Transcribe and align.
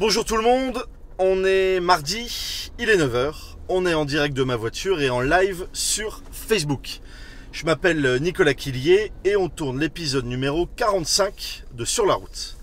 Bonjour 0.00 0.24
tout 0.24 0.38
le 0.38 0.42
monde, 0.42 0.82
on 1.18 1.44
est 1.44 1.78
mardi, 1.78 2.70
il 2.78 2.88
est 2.88 2.96
9h, 2.96 3.34
on 3.68 3.84
est 3.84 3.92
en 3.92 4.06
direct 4.06 4.34
de 4.34 4.44
ma 4.44 4.56
voiture 4.56 5.02
et 5.02 5.10
en 5.10 5.20
live 5.20 5.68
sur 5.74 6.22
Facebook. 6.32 7.00
Je 7.52 7.66
m'appelle 7.66 8.16
Nicolas 8.18 8.54
Quillier 8.54 9.12
et 9.26 9.36
on 9.36 9.50
tourne 9.50 9.78
l'épisode 9.78 10.24
numéro 10.24 10.64
45 10.64 11.64
de 11.74 11.84
Sur 11.84 12.06
la 12.06 12.14
route. 12.14 12.56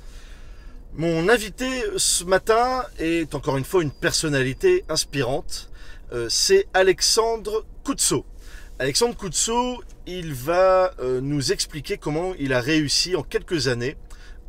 Mon 0.95 1.29
invité 1.29 1.67
ce 1.97 2.23
matin 2.23 2.83
est 2.97 3.35
encore 3.35 3.57
une 3.57 3.65
fois 3.65 3.83
une 3.83 3.91
personnalité 3.91 4.83
inspirante, 4.89 5.69
euh, 6.13 6.29
c'est 6.29 6.65
Alexandre 6.73 7.67
Koutso. 7.83 8.25
Alexandre 8.79 9.15
Koutso, 9.15 9.83
il 10.07 10.33
va 10.33 10.91
euh, 10.99 11.21
nous 11.21 11.51
expliquer 11.51 11.99
comment 11.99 12.33
il 12.39 12.51
a 12.51 12.61
réussi 12.61 13.15
en 13.15 13.21
quelques 13.21 13.67
années 13.67 13.95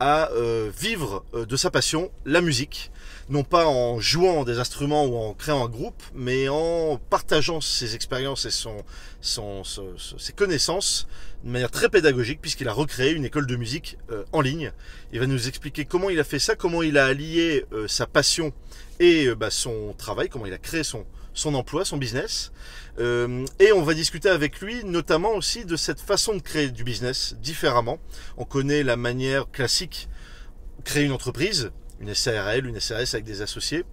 à 0.00 0.30
euh, 0.32 0.70
vivre 0.78 1.24
euh, 1.34 1.46
de 1.46 1.56
sa 1.56 1.70
passion, 1.70 2.10
la 2.24 2.40
musique, 2.40 2.90
non 3.28 3.44
pas 3.44 3.66
en 3.66 4.00
jouant 4.00 4.44
des 4.44 4.58
instruments 4.58 5.04
ou 5.04 5.16
en 5.16 5.34
créant 5.34 5.64
un 5.64 5.68
groupe, 5.68 6.02
mais 6.14 6.48
en 6.48 6.98
partageant 7.10 7.60
ses 7.60 7.94
expériences 7.94 8.46
et 8.46 8.50
son, 8.50 8.76
son, 9.20 9.62
ses 9.64 10.32
connaissances 10.32 11.06
de 11.44 11.50
manière 11.50 11.70
très 11.70 11.88
pédagogique, 11.88 12.40
puisqu'il 12.40 12.68
a 12.68 12.72
recréé 12.72 13.12
une 13.12 13.24
école 13.24 13.46
de 13.46 13.56
musique 13.56 13.98
euh, 14.10 14.24
en 14.32 14.40
ligne. 14.40 14.72
Il 15.12 15.20
va 15.20 15.26
nous 15.26 15.48
expliquer 15.48 15.84
comment 15.84 16.10
il 16.10 16.18
a 16.20 16.24
fait 16.24 16.38
ça, 16.38 16.56
comment 16.56 16.82
il 16.82 16.98
a 16.98 17.06
allié 17.06 17.64
euh, 17.72 17.86
sa 17.86 18.06
passion 18.06 18.52
et 18.98 19.26
euh, 19.26 19.34
bah, 19.34 19.50
son 19.50 19.94
travail, 19.96 20.28
comment 20.28 20.46
il 20.46 20.52
a 20.52 20.58
créé 20.58 20.82
son, 20.82 21.04
son 21.38 21.54
emploi, 21.54 21.84
son 21.84 21.96
business. 21.96 22.52
Euh, 22.98 23.44
et 23.60 23.72
on 23.72 23.82
va 23.82 23.94
discuter 23.94 24.28
avec 24.28 24.60
lui 24.60 24.84
notamment 24.84 25.32
aussi 25.34 25.64
de 25.64 25.76
cette 25.76 26.00
façon 26.00 26.34
de 26.34 26.40
créer 26.42 26.68
du 26.70 26.84
business 26.84 27.34
différemment. 27.40 27.98
On 28.36 28.44
connaît 28.44 28.82
la 28.82 28.96
manière 28.96 29.50
classique, 29.50 30.08
créer 30.84 31.04
une 31.04 31.12
entreprise, 31.12 31.70
une 32.00 32.14
SARL, 32.14 32.66
une 32.66 32.80
SARS 32.80 33.14
avec 33.14 33.24
des 33.24 33.40
associés. 33.42 33.84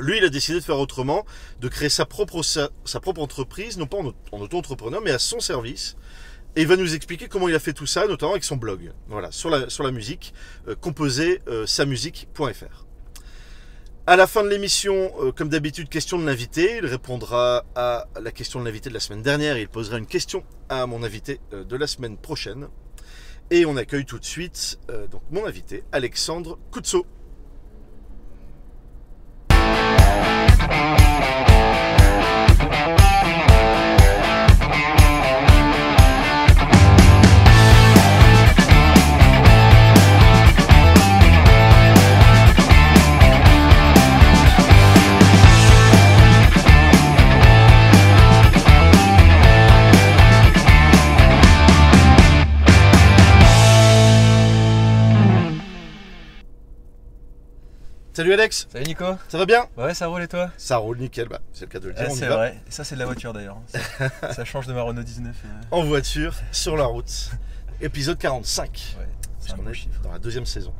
Lui, 0.00 0.18
il 0.18 0.24
a 0.24 0.28
décidé 0.28 0.58
de 0.60 0.64
faire 0.64 0.78
autrement, 0.78 1.24
de 1.60 1.68
créer 1.68 1.88
sa 1.88 2.06
propre, 2.06 2.42
sa, 2.42 2.70
sa 2.84 3.00
propre 3.00 3.20
entreprise, 3.20 3.78
non 3.78 3.86
pas 3.86 3.96
en, 3.98 4.06
au- 4.06 4.14
en 4.32 4.40
auto-entrepreneur, 4.40 5.00
mais 5.02 5.10
à 5.10 5.18
son 5.18 5.40
service. 5.40 5.96
Et 6.56 6.62
il 6.62 6.66
va 6.68 6.76
nous 6.76 6.94
expliquer 6.94 7.28
comment 7.28 7.48
il 7.48 7.54
a 7.54 7.58
fait 7.58 7.72
tout 7.72 7.86
ça, 7.86 8.06
notamment 8.06 8.32
avec 8.32 8.44
son 8.44 8.56
blog, 8.56 8.92
voilà, 9.08 9.30
sur 9.32 9.50
la, 9.50 9.68
sur 9.70 9.82
la 9.84 9.90
musique, 9.90 10.32
euh, 10.68 10.74
composer 10.76 11.40
euh, 11.48 11.66
samusique.fr. 11.66 12.86
À 14.08 14.16
la 14.16 14.26
fin 14.26 14.42
de 14.42 14.48
l'émission, 14.48 15.12
euh, 15.20 15.32
comme 15.32 15.50
d'habitude, 15.50 15.90
question 15.90 16.18
de 16.18 16.24
l'invité. 16.24 16.78
Il 16.78 16.86
répondra 16.86 17.66
à 17.74 18.06
la 18.18 18.30
question 18.30 18.58
de 18.58 18.64
l'invité 18.64 18.88
de 18.88 18.94
la 18.94 19.00
semaine 19.00 19.20
dernière 19.20 19.58
et 19.58 19.60
il 19.60 19.68
posera 19.68 19.98
une 19.98 20.06
question 20.06 20.44
à 20.70 20.86
mon 20.86 21.02
invité 21.02 21.40
euh, 21.52 21.62
de 21.62 21.76
la 21.76 21.86
semaine 21.86 22.16
prochaine. 22.16 22.68
Et 23.50 23.66
on 23.66 23.76
accueille 23.76 24.06
tout 24.06 24.18
de 24.18 24.24
suite 24.24 24.78
euh, 24.88 25.06
donc 25.08 25.20
mon 25.30 25.44
invité, 25.44 25.84
Alexandre 25.92 26.58
Koutso. 26.70 27.04
Salut 58.18 58.32
Alex, 58.32 58.66
Salut 58.72 58.86
Nico 58.86 59.04
ça 59.28 59.38
va 59.38 59.46
bien? 59.46 59.68
Ouais, 59.76 59.94
ça 59.94 60.08
roule 60.08 60.24
et 60.24 60.26
toi? 60.26 60.50
Ça 60.56 60.78
roule 60.78 60.98
nickel, 60.98 61.28
bah, 61.28 61.40
c'est 61.52 61.66
le 61.66 61.70
cas 61.70 61.78
de 61.78 61.86
le 61.86 61.94
dire. 61.94 62.04
Ah, 62.08 62.12
C'est 62.12 62.26
vrai, 62.26 62.60
et 62.66 62.70
ça 62.72 62.82
c'est 62.82 62.96
de 62.96 62.98
la 62.98 63.06
voiture 63.06 63.32
d'ailleurs. 63.32 63.58
Ça, 63.68 64.32
ça 64.32 64.44
change 64.44 64.66
de 64.66 64.72
ma 64.72 64.82
Renault 64.82 65.04
19. 65.04 65.36
euh, 65.44 65.48
En 65.70 65.84
voiture, 65.84 66.34
sur 66.50 66.76
la 66.76 66.86
route. 66.86 67.30
Épisode 67.80 68.18
45. 68.18 68.96
Ouais, 68.98 69.06
c'est 69.38 69.52
un 69.52 69.70
est 69.70 69.72
chiffre. 69.72 70.00
dans 70.02 70.10
la 70.10 70.18
deuxième 70.18 70.46
saison. 70.46 70.74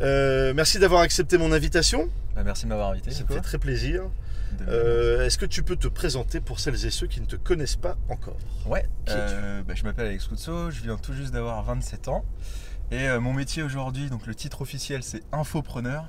Euh, 0.00 0.54
merci 0.54 0.78
d'avoir 0.78 1.00
accepté 1.00 1.36
mon 1.36 1.50
invitation. 1.50 2.08
Bah, 2.36 2.44
merci 2.44 2.62
de 2.62 2.68
m'avoir 2.68 2.90
invité 2.90 3.10
Ça 3.10 3.24
me 3.28 3.34
fait 3.34 3.40
très 3.40 3.58
plaisir. 3.58 4.04
Euh, 4.68 5.26
Est-ce 5.26 5.36
que 5.36 5.46
tu 5.46 5.64
peux 5.64 5.74
te 5.74 5.88
présenter 5.88 6.38
pour 6.38 6.60
celles 6.60 6.86
et 6.86 6.90
ceux 6.90 7.08
qui 7.08 7.20
ne 7.20 7.26
te 7.26 7.34
connaissent 7.34 7.74
pas 7.74 7.96
encore? 8.08 8.38
Ouais, 8.66 8.84
qui 9.04 9.14
euh, 9.16 9.62
bah, 9.66 9.74
je 9.74 9.82
m'appelle 9.82 10.06
Alex 10.06 10.28
Koutso, 10.28 10.70
je 10.70 10.80
viens 10.80 10.96
tout 10.96 11.12
juste 11.12 11.32
d'avoir 11.32 11.60
27 11.64 12.06
ans. 12.06 12.24
Et 12.90 13.06
euh, 13.06 13.20
mon 13.20 13.34
métier 13.34 13.62
aujourd'hui, 13.62 14.08
donc 14.08 14.26
le 14.26 14.34
titre 14.34 14.62
officiel 14.62 15.02
c'est 15.02 15.22
infopreneur. 15.32 16.06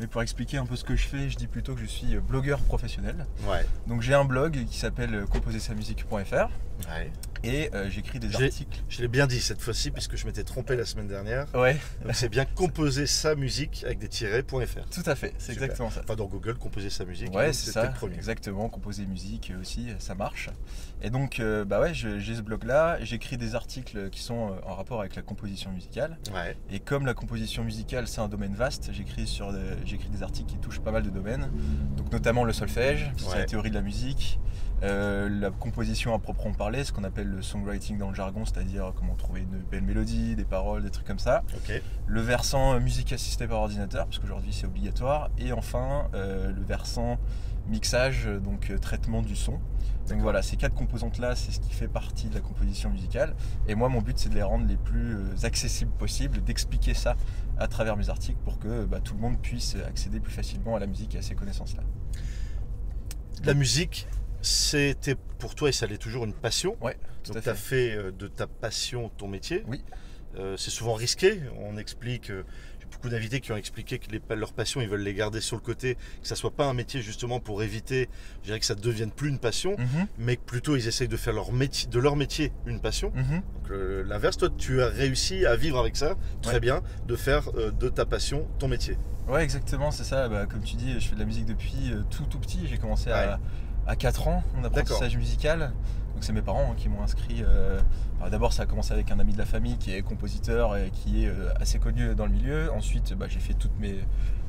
Mais 0.00 0.06
pour 0.06 0.22
expliquer 0.22 0.56
un 0.56 0.64
peu 0.66 0.76
ce 0.76 0.84
que 0.84 0.96
je 0.96 1.06
fais, 1.06 1.28
je 1.28 1.36
dis 1.36 1.46
plutôt 1.46 1.74
que 1.74 1.80
je 1.80 1.86
suis 1.86 2.16
euh, 2.16 2.20
blogueur 2.20 2.58
professionnel. 2.60 3.26
Ouais. 3.46 3.64
Donc 3.86 4.00
j'ai 4.00 4.14
un 4.14 4.24
blog 4.24 4.64
qui 4.64 4.78
s'appelle 4.78 5.14
euh, 5.14 5.26
composersamusique.fr 5.26 6.48
ouais. 6.88 7.12
et 7.44 7.70
euh, 7.74 7.90
j'écris 7.90 8.18
des 8.18 8.34
articles. 8.34 8.82
Je 8.88 9.02
l'ai 9.02 9.08
bien 9.08 9.26
dit 9.26 9.40
cette 9.40 9.60
fois-ci 9.60 9.90
puisque 9.90 10.16
je 10.16 10.24
m'étais 10.26 10.42
trompé 10.44 10.74
la 10.76 10.86
semaine 10.86 11.06
dernière. 11.06 11.46
Ouais, 11.54 11.76
Donc 12.04 12.14
c'est 12.14 12.30
bien 12.30 12.46
composer 12.46 13.06
sa 13.06 13.34
musique 13.34 13.82
avec 13.84 13.98
des 13.98 14.08
tirets.fr. 14.08 14.88
tout 14.90 15.02
à 15.04 15.14
fait, 15.14 15.34
c'est 15.38 15.52
Super. 15.52 15.64
exactement 15.64 15.90
ça. 15.90 16.00
Enfin 16.04 16.16
dans 16.16 16.26
Google, 16.26 16.54
composer 16.54 16.88
sa 16.90 17.04
musique. 17.04 17.34
Ouais, 17.34 17.46
donc 17.46 17.54
c'est 17.54 17.70
ça, 17.72 17.84
le 17.86 17.92
premier. 17.92 18.14
exactement. 18.16 18.68
Composer 18.70 19.04
musique 19.06 19.52
aussi, 19.60 19.88
ça 19.98 20.14
marche. 20.14 20.48
Et 21.02 21.08
donc, 21.10 21.40
euh, 21.40 21.64
bah 21.64 21.80
ouais, 21.80 21.94
j'ai 21.94 22.34
ce 22.34 22.42
blog-là. 22.42 22.98
J'écris 23.02 23.36
des 23.38 23.54
articles 23.54 24.10
qui 24.10 24.20
sont 24.22 24.56
en 24.66 24.74
rapport 24.74 25.00
avec 25.00 25.14
la 25.16 25.22
composition 25.22 25.70
musicale. 25.72 26.18
Ouais. 26.34 26.56
Et 26.70 26.78
comme 26.80 27.06
la 27.06 27.14
composition 27.14 27.64
musicale, 27.64 28.06
c'est 28.08 28.20
un 28.20 28.28
domaine 28.28 28.54
vaste, 28.54 28.90
j'écris 28.92 29.26
sur, 29.26 29.52
des- 29.52 29.58
j'écris 29.90 30.08
des 30.08 30.22
articles 30.22 30.50
qui 30.50 30.58
touchent 30.58 30.80
pas 30.80 30.92
mal 30.92 31.02
de 31.02 31.10
domaines. 31.10 31.50
Donc, 31.96 32.10
notamment 32.12 32.44
le 32.44 32.52
solfège, 32.52 33.10
c'est 33.16 33.28
Ouais. 33.30 33.38
la 33.38 33.44
théorie 33.44 33.70
de 33.70 33.74
la 33.74 33.82
musique, 33.82 34.40
euh, 34.82 35.28
la 35.28 35.50
composition 35.50 36.14
à 36.14 36.18
proprement 36.18 36.54
parler, 36.54 36.84
ce 36.84 36.92
qu'on 36.92 37.04
appelle 37.04 37.26
le 37.28 37.42
songwriting 37.42 37.98
dans 37.98 38.08
le 38.08 38.14
jargon, 38.14 38.44
c'est-à-dire 38.44 38.92
comment 38.96 39.14
trouver 39.14 39.40
une 39.42 39.58
belle 39.70 39.82
mélodie, 39.82 40.36
des 40.36 40.44
paroles, 40.44 40.82
des 40.82 40.90
trucs 40.90 41.06
comme 41.06 41.18
ça 41.18 41.42
le 42.06 42.20
versant 42.20 42.74
euh, 42.74 42.80
musique 42.80 43.12
assistée 43.12 43.46
par 43.46 43.58
ordinateur, 43.58 44.06
parce 44.06 44.18
qu'aujourd'hui 44.18 44.52
c'est 44.52 44.66
obligatoire, 44.66 45.30
et 45.38 45.52
enfin 45.52 46.08
euh, 46.14 46.50
le 46.50 46.62
versant 46.62 47.18
mixage, 47.68 48.26
donc 48.42 48.72
traitement 48.80 49.22
du 49.22 49.36
son. 49.36 49.58
Donc 50.08 50.20
voilà, 50.20 50.42
ces 50.42 50.56
quatre 50.56 50.74
composantes-là, 50.74 51.36
c'est 51.36 51.52
ce 51.52 51.60
qui 51.60 51.70
fait 51.72 51.86
partie 51.86 52.28
de 52.28 52.34
la 52.34 52.40
composition 52.40 52.90
musicale. 52.90 53.34
Et 53.68 53.74
moi, 53.76 53.88
mon 53.88 54.00
but, 54.02 54.18
c'est 54.18 54.28
de 54.28 54.34
les 54.34 54.42
rendre 54.42 54.66
les 54.66 54.76
plus 54.76 55.14
euh, 55.14 55.24
accessibles 55.44 55.92
possibles, 55.92 56.42
d'expliquer 56.42 56.94
ça 56.94 57.16
à 57.58 57.68
travers 57.68 57.96
mes 57.96 58.08
articles 58.10 58.38
pour 58.44 58.58
que 58.58 58.84
bah, 58.86 59.00
tout 59.00 59.14
le 59.14 59.20
monde 59.20 59.38
puisse 59.40 59.76
accéder 59.86 60.18
plus 60.18 60.32
facilement 60.32 60.74
à 60.74 60.80
la 60.80 60.86
musique 60.86 61.14
et 61.14 61.18
à 61.18 61.22
ces 61.22 61.34
connaissances-là. 61.36 61.82
La 63.44 63.54
musique, 63.54 64.08
c'était 64.42 65.14
pour 65.38 65.54
toi 65.54 65.68
et 65.68 65.72
ça 65.72 65.86
l'est 65.86 65.98
toujours 65.98 66.24
une 66.24 66.34
passion. 66.34 66.76
Ouais, 66.80 66.98
tout 67.22 67.32
Donc 67.32 67.42
tu 67.42 67.48
as 67.48 67.54
fait. 67.54 67.94
euh, 67.96 68.10
de 68.10 68.26
ta 68.26 68.46
passion 68.46 69.10
ton 69.16 69.28
métier. 69.28 69.64
Oui. 69.68 69.84
Euh, 70.36 70.56
c'est 70.56 70.70
souvent 70.70 70.94
risqué. 70.94 71.40
On 71.58 71.76
explique, 71.76 72.30
beaucoup 72.90 73.08
d'invités 73.08 73.40
qui 73.40 73.52
ont 73.52 73.56
expliqué 73.56 73.98
que 73.98 74.10
les, 74.10 74.20
leur 74.36 74.52
passion, 74.52 74.80
ils 74.80 74.88
veulent 74.88 75.00
les 75.02 75.14
garder 75.14 75.40
sur 75.40 75.56
le 75.56 75.62
côté, 75.62 75.94
que 75.94 76.28
ça 76.28 76.34
soit 76.36 76.50
pas 76.50 76.66
un 76.66 76.74
métier 76.74 77.00
justement 77.02 77.40
pour 77.40 77.62
éviter, 77.62 78.08
je 78.42 78.46
dirais 78.48 78.60
que 78.60 78.66
ça 78.66 78.74
ne 78.74 78.80
devienne 78.80 79.10
plus 79.10 79.28
une 79.28 79.38
passion, 79.38 79.76
Mhm, 79.78 80.06
mais 80.18 80.36
que 80.36 80.42
plutôt 80.42 80.76
ils 80.76 80.86
essayent 80.88 81.08
de 81.08 81.16
faire 81.16 81.32
leur 81.34 81.52
métier, 81.52 81.88
de 81.88 81.98
leur 81.98 82.16
métier 82.16 82.52
une 82.66 82.80
passion. 82.80 83.12
mhm. 83.14 83.42
Donc 83.54 83.70
euh, 83.70 84.02
l'inverse, 84.06 84.36
toi 84.36 84.48
tu 84.56 84.82
as 84.82 84.88
réussi 84.88 85.46
à 85.46 85.56
vivre 85.56 85.78
avec 85.78 85.96
ça, 85.96 86.16
très 86.42 86.54
Ouais. 86.54 86.60
bien, 86.60 86.82
de 87.06 87.16
faire 87.16 87.48
euh, 87.56 87.70
de 87.70 87.88
ta 87.88 88.04
passion 88.06 88.46
ton 88.58 88.68
métier. 88.68 88.96
Ouais, 89.28 89.44
exactement, 89.44 89.90
c'est 89.92 90.04
ça. 90.04 90.28
Bah, 90.28 90.46
comme 90.46 90.62
tu 90.62 90.74
dis, 90.76 90.94
je 90.98 91.06
fais 91.08 91.14
de 91.14 91.20
la 91.20 91.26
musique 91.26 91.46
depuis 91.46 91.92
euh, 91.92 92.02
tout 92.10 92.24
tout 92.24 92.38
petit. 92.40 92.66
J'ai 92.66 92.78
commencé 92.78 93.06
Ouais. 93.10 93.14
à, 93.14 93.38
à 93.86 93.94
4 93.96 94.26
ans, 94.28 94.42
mon 94.56 94.64
apprentissage 94.64 95.16
musical. 95.16 95.72
Donc 96.20 96.26
c'est 96.26 96.34
mes 96.34 96.42
parents 96.42 96.72
hein, 96.72 96.74
qui 96.76 96.90
m'ont 96.90 97.02
inscrit. 97.02 97.42
euh, 97.42 97.80
alors 98.18 98.30
D'abord, 98.30 98.52
ça 98.52 98.64
a 98.64 98.66
commencé 98.66 98.92
avec 98.92 99.10
un 99.10 99.18
ami 99.20 99.32
de 99.32 99.38
la 99.38 99.46
famille 99.46 99.78
qui 99.78 99.94
est 99.94 100.02
compositeur 100.02 100.76
et 100.76 100.90
qui 100.90 101.24
est 101.24 101.28
euh, 101.28 101.48
assez 101.58 101.78
connu 101.78 102.14
dans 102.14 102.26
le 102.26 102.32
milieu. 102.32 102.70
Ensuite, 102.74 103.14
bah, 103.14 103.24
j'ai 103.26 103.40
fait 103.40 103.54
toutes 103.54 103.72
mes, 103.80 103.94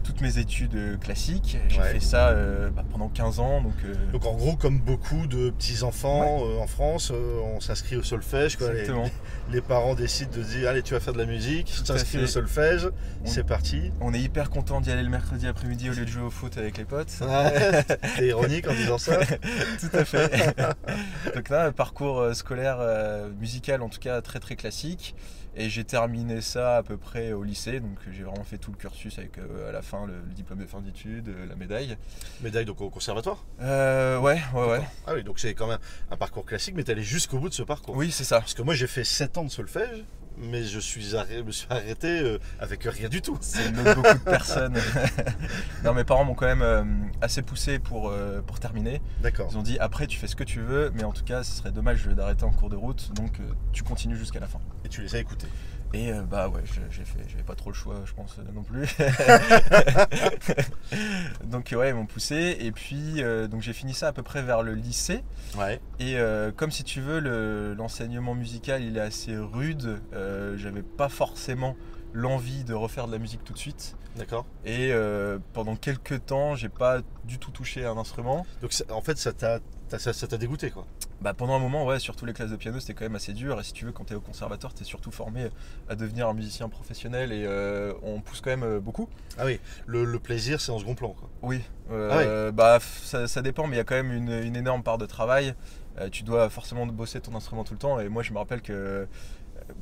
toutes 0.04 0.22
mes 0.22 0.38
études 0.38 0.76
euh, 0.76 0.98
classiques. 0.98 1.58
J'ai 1.68 1.80
Ouais. 1.80 1.94
fait 1.94 2.00
ça 2.00 2.30
euh, 2.30 2.70
bah, 2.70 2.84
pendant 2.92 3.10
15 3.10 3.40
ans. 3.40 3.62
Donc, 3.62 3.74
euh, 3.86 3.94
Donc 4.12 4.26
en 4.26 4.34
gros, 4.36 4.56
comme 4.56 4.80
beaucoup 4.80 5.28
de 5.28 5.50
petits-enfants 5.52 6.46
euh, 6.46 6.60
en 6.60 6.68
France, 6.68 7.12
on 7.12 7.60
s'inscrit 7.60 7.96
au 7.96 8.04
solfège. 8.04 8.58
Quoi. 8.58 8.72
Les, 8.74 8.80
exactement. 8.82 9.10
les 9.52 9.62
parents 9.62 9.96
décident 9.96 10.32
de 10.36 10.42
dire, 10.44 10.70
allez, 10.70 10.82
tu 10.84 10.94
vas 10.94 11.00
faire 11.00 11.14
de 11.14 11.18
la 11.20 11.26
musique, 11.26 11.68
tu 11.68 11.84
t'inscris 11.84 12.24
au 12.24 12.28
solfège, 12.28 12.90
c'est 13.26 13.46
parti. 13.46 13.92
On 14.02 14.14
est 14.14 14.20
hyper 14.20 14.50
content 14.50 14.82
d'y 14.82 14.92
aller 14.92 15.04
le 15.04 15.10
mercredi 15.10 15.48
après-midi 15.48 15.90
au 15.90 15.94
lieu 15.94 16.06
de 16.06 16.10
jouer 16.12 16.24
au 16.24 16.30
foot 16.32 16.58
avec 16.58 16.78
les 16.78 16.86
potes. 16.86 17.12
Ouais, 17.22 17.84
T'es 18.18 18.28
ironique 18.28 18.68
en 18.68 18.74
disant 18.74 18.98
ça. 18.98 19.18
Tout 19.80 19.90
à 19.98 20.06
fait. 20.06 20.56
Donc 21.36 21.50
là, 21.50 21.72
parcours 21.72 22.34
scolaire 22.36 22.78
musical 23.40 23.82
en 23.82 23.90
tout 23.90 24.00
cas 24.00 24.22
très 24.22 24.40
très 24.40 24.56
classique. 24.56 25.16
Et 25.56 25.70
j'ai 25.70 25.84
terminé 25.84 26.40
ça 26.40 26.78
à 26.78 26.84
peu 26.84 26.96
près 26.96 27.34
au 27.34 27.44
lycée, 27.44 27.82
donc 27.82 27.98
j'ai 28.12 28.24
vraiment 28.24 28.44
fait 28.46 28.58
tout 28.58 28.72
le 28.72 28.78
cursus 28.78 29.18
avec 29.18 29.38
euh, 29.38 29.68
à 29.68 29.74
la 29.74 29.82
fin 29.82 30.06
le, 30.08 30.14
le 30.14 30.34
diplôme 30.34 30.60
de 30.60 30.66
fin 30.66 30.80
d'études, 30.80 31.28
euh, 31.28 31.46
la 31.46 31.56
médaille. 31.56 31.98
Médaille 32.42 32.64
donc 32.64 32.80
au 32.80 32.90
conservatoire. 32.90 33.44
Euh, 33.62 34.18
ouais, 34.20 34.40
ouais, 34.54 34.66
ouais. 34.66 34.82
Ah 35.06 35.14
oui, 35.14 35.24
donc 35.24 35.40
c'est 35.40 35.54
quand 35.54 35.68
même 35.68 35.80
un 36.10 36.16
parcours 36.16 36.46
classique, 36.46 36.76
mais 36.76 36.84
t'es 36.86 36.94
allé 36.94 37.04
jusqu'au 37.04 37.38
bout 37.38 37.50
de 37.50 37.54
ce 37.54 37.64
parcours. 37.64 37.98
Oui, 37.98 38.12
c'est 38.12 38.24
ça. 38.24 38.40
Parce 38.40 38.54
que 38.54 38.62
moi 38.62 38.76
j'ai 38.76 38.88
fait 38.88 39.04
7 39.04 39.38
ans 39.40 39.44
de 39.44 39.52
solfège, 39.52 40.06
mais 40.38 40.64
je 40.64 40.80
suis 40.80 41.16
arrêté, 41.16 41.44
me 41.44 41.52
suis 41.52 41.68
arrêté 41.70 42.08
euh, 42.08 42.40
avec 42.60 42.84
rien 42.84 43.10
du 43.10 43.22
tout. 43.22 43.38
C'est 43.42 43.72
beaucoup 43.72 44.02
de 44.02 44.24
personnes. 44.24 44.78
non, 45.84 45.94
mes 45.94 46.04
parents 46.04 46.26
m'ont 46.26 46.34
quand 46.34 46.46
même 46.46 46.62
euh, 46.62 46.84
assez 47.22 47.42
poussé 47.42 47.80
pour, 47.80 48.10
euh, 48.10 48.42
pour 48.42 48.60
terminer. 48.60 49.02
D'accord. 49.22 49.48
Ils 49.52 49.58
ont 49.58 49.64
dit 49.64 49.78
après 49.80 50.08
tu 50.08 50.18
fais 50.18 50.28
ce 50.28 50.36
que 50.36 50.44
tu 50.44 50.62
veux, 50.62 50.92
mais 50.96 51.04
en 51.04 51.12
tout 51.12 51.24
cas 51.24 51.44
ce 51.44 51.56
serait 51.56 51.72
dommage 51.72 52.06
d'arrêter 52.06 52.44
en 52.44 52.52
cours 52.52 52.70
de 52.70 52.76
route, 52.76 53.14
donc 53.14 53.40
tu 53.72 53.84
continues 53.84 54.18
jusqu'à 54.18 54.40
la 54.40 54.48
fin. 54.48 54.60
Et 54.86 54.90
tu 54.90 55.02
les 55.02 55.16
as 55.16 55.20
écoutés. 55.20 55.48
Et 55.94 56.14
euh, 56.14 56.22
bah 56.22 56.48
ouais, 56.48 56.62
j'ai 56.90 57.04
fait, 57.04 57.20
j'avais 57.28 57.44
pas 57.44 57.56
trop 57.56 57.70
le 57.70 57.76
choix, 57.76 57.96
je 58.06 58.14
pense 58.14 58.38
non 58.54 58.64
plus. 58.64 58.88
donc 61.46 61.74
ouais, 61.76 61.90
ils 61.90 61.96
m'ont 61.96 62.06
poussé. 62.06 62.58
Et 62.60 62.72
puis 62.72 63.22
euh, 63.22 63.48
donc 63.48 63.62
j'ai 63.62 63.74
fini 63.74 63.94
ça 63.94 64.08
à 64.08 64.14
peu 64.14 64.24
près 64.24 64.42
vers 64.42 64.64
le 64.64 64.74
lycée. 64.74 65.24
Ouais. 65.58 65.80
Et 66.00 66.18
euh, 66.18 66.52
comme 66.52 66.72
si 66.72 66.84
tu 66.84 67.02
veux, 67.02 67.20
le- 67.20 67.74
l'enseignement 67.74 68.36
musical 68.36 68.84
il 68.84 68.98
est 68.98 69.02
assez 69.02 69.36
rude. 69.38 70.00
J'avais 70.56 70.84
pas 70.84 71.10
forcément 71.10 71.76
l'envie 72.14 72.64
de 72.64 72.74
refaire 72.74 73.08
de 73.08 73.12
la 73.12 73.20
musique 73.20 73.44
tout 73.44 73.54
de 73.54 73.58
suite. 73.60 73.96
D'accord. 74.16 74.46
Et 74.66 74.94
pendant 75.54 75.76
quelques 75.76 76.26
temps, 76.26 76.56
j'ai 76.56 76.70
pas 76.70 77.00
du 77.26 77.38
tout 77.38 77.52
touché 77.52 77.86
à 77.86 77.92
un 77.92 77.98
instrument. 77.98 78.46
Donc 78.62 78.74
ça- 78.74 78.86
en 78.92 79.02
fait, 79.02 79.18
ça 79.18 79.34
t'a 79.34 79.60
ça 80.00 80.28
t'a 80.28 80.38
dégoûté 80.38 80.72
quoi. 80.72 80.86
Bah 81.22 81.34
pendant 81.34 81.54
un 81.56 81.60
moment, 81.60 81.86
ouais, 81.86 82.00
surtout 82.00 82.26
les 82.26 82.34
classes 82.34 82.50
de 82.50 82.56
piano, 82.56 82.80
c'était 82.80 82.94
quand 82.94 83.06
même 83.06 83.16
assez 83.16 83.34
dur. 83.34 83.60
Et 83.60 83.64
si 83.64 83.74
tu 83.74 83.86
veux, 83.86 83.92
quand 83.92 84.06
tu 84.06 84.14
es 84.14 84.16
au 84.16 84.22
conservatoire, 84.22 84.74
tu 84.74 84.82
es 84.82 84.86
surtout 84.86 85.12
formé 85.12 85.50
à 85.90 85.96
devenir 85.96 86.28
un 86.28 86.34
musicien 86.34 86.68
professionnel 86.70 87.32
et 87.32 87.46
euh, 87.46 87.94
on 88.02 88.22
pousse 88.22 88.42
quand 88.42 88.50
même 88.50 88.64
euh, 88.64 88.80
beaucoup. 88.80 89.08
Ah 89.38 89.46
oui. 89.46 89.60
Le, 89.86 90.04
le 90.04 90.20
plaisir, 90.20 90.60
c'est 90.62 90.72
en 90.72 90.80
second 90.80 90.96
plan 90.96 91.10
quoi. 91.10 91.30
Oui, 91.42 91.62
euh, 91.92 92.52
bah 92.52 92.78
f- 92.80 93.04
ça, 93.04 93.28
ça 93.28 93.42
dépend, 93.42 93.68
mais 93.68 93.76
il 93.76 93.80
y 93.80 93.82
a 93.82 93.84
quand 93.84 93.96
même 93.96 94.12
une, 94.12 94.32
une 94.32 94.56
énorme 94.56 94.84
part 94.84 94.98
de 94.98 95.06
travail. 95.06 95.54
Euh, 96.00 96.10
tu 96.10 96.24
dois 96.24 96.50
forcément 96.50 96.86
bosser 96.86 97.20
ton 97.20 97.36
instrument 97.36 97.64
tout 97.66 97.74
le 97.74 97.80
temps. 97.80 98.00
Et 98.00 98.08
moi, 98.08 98.24
je 98.24 98.32
me 98.32 98.38
rappelle 98.38 98.62
que 98.62 99.08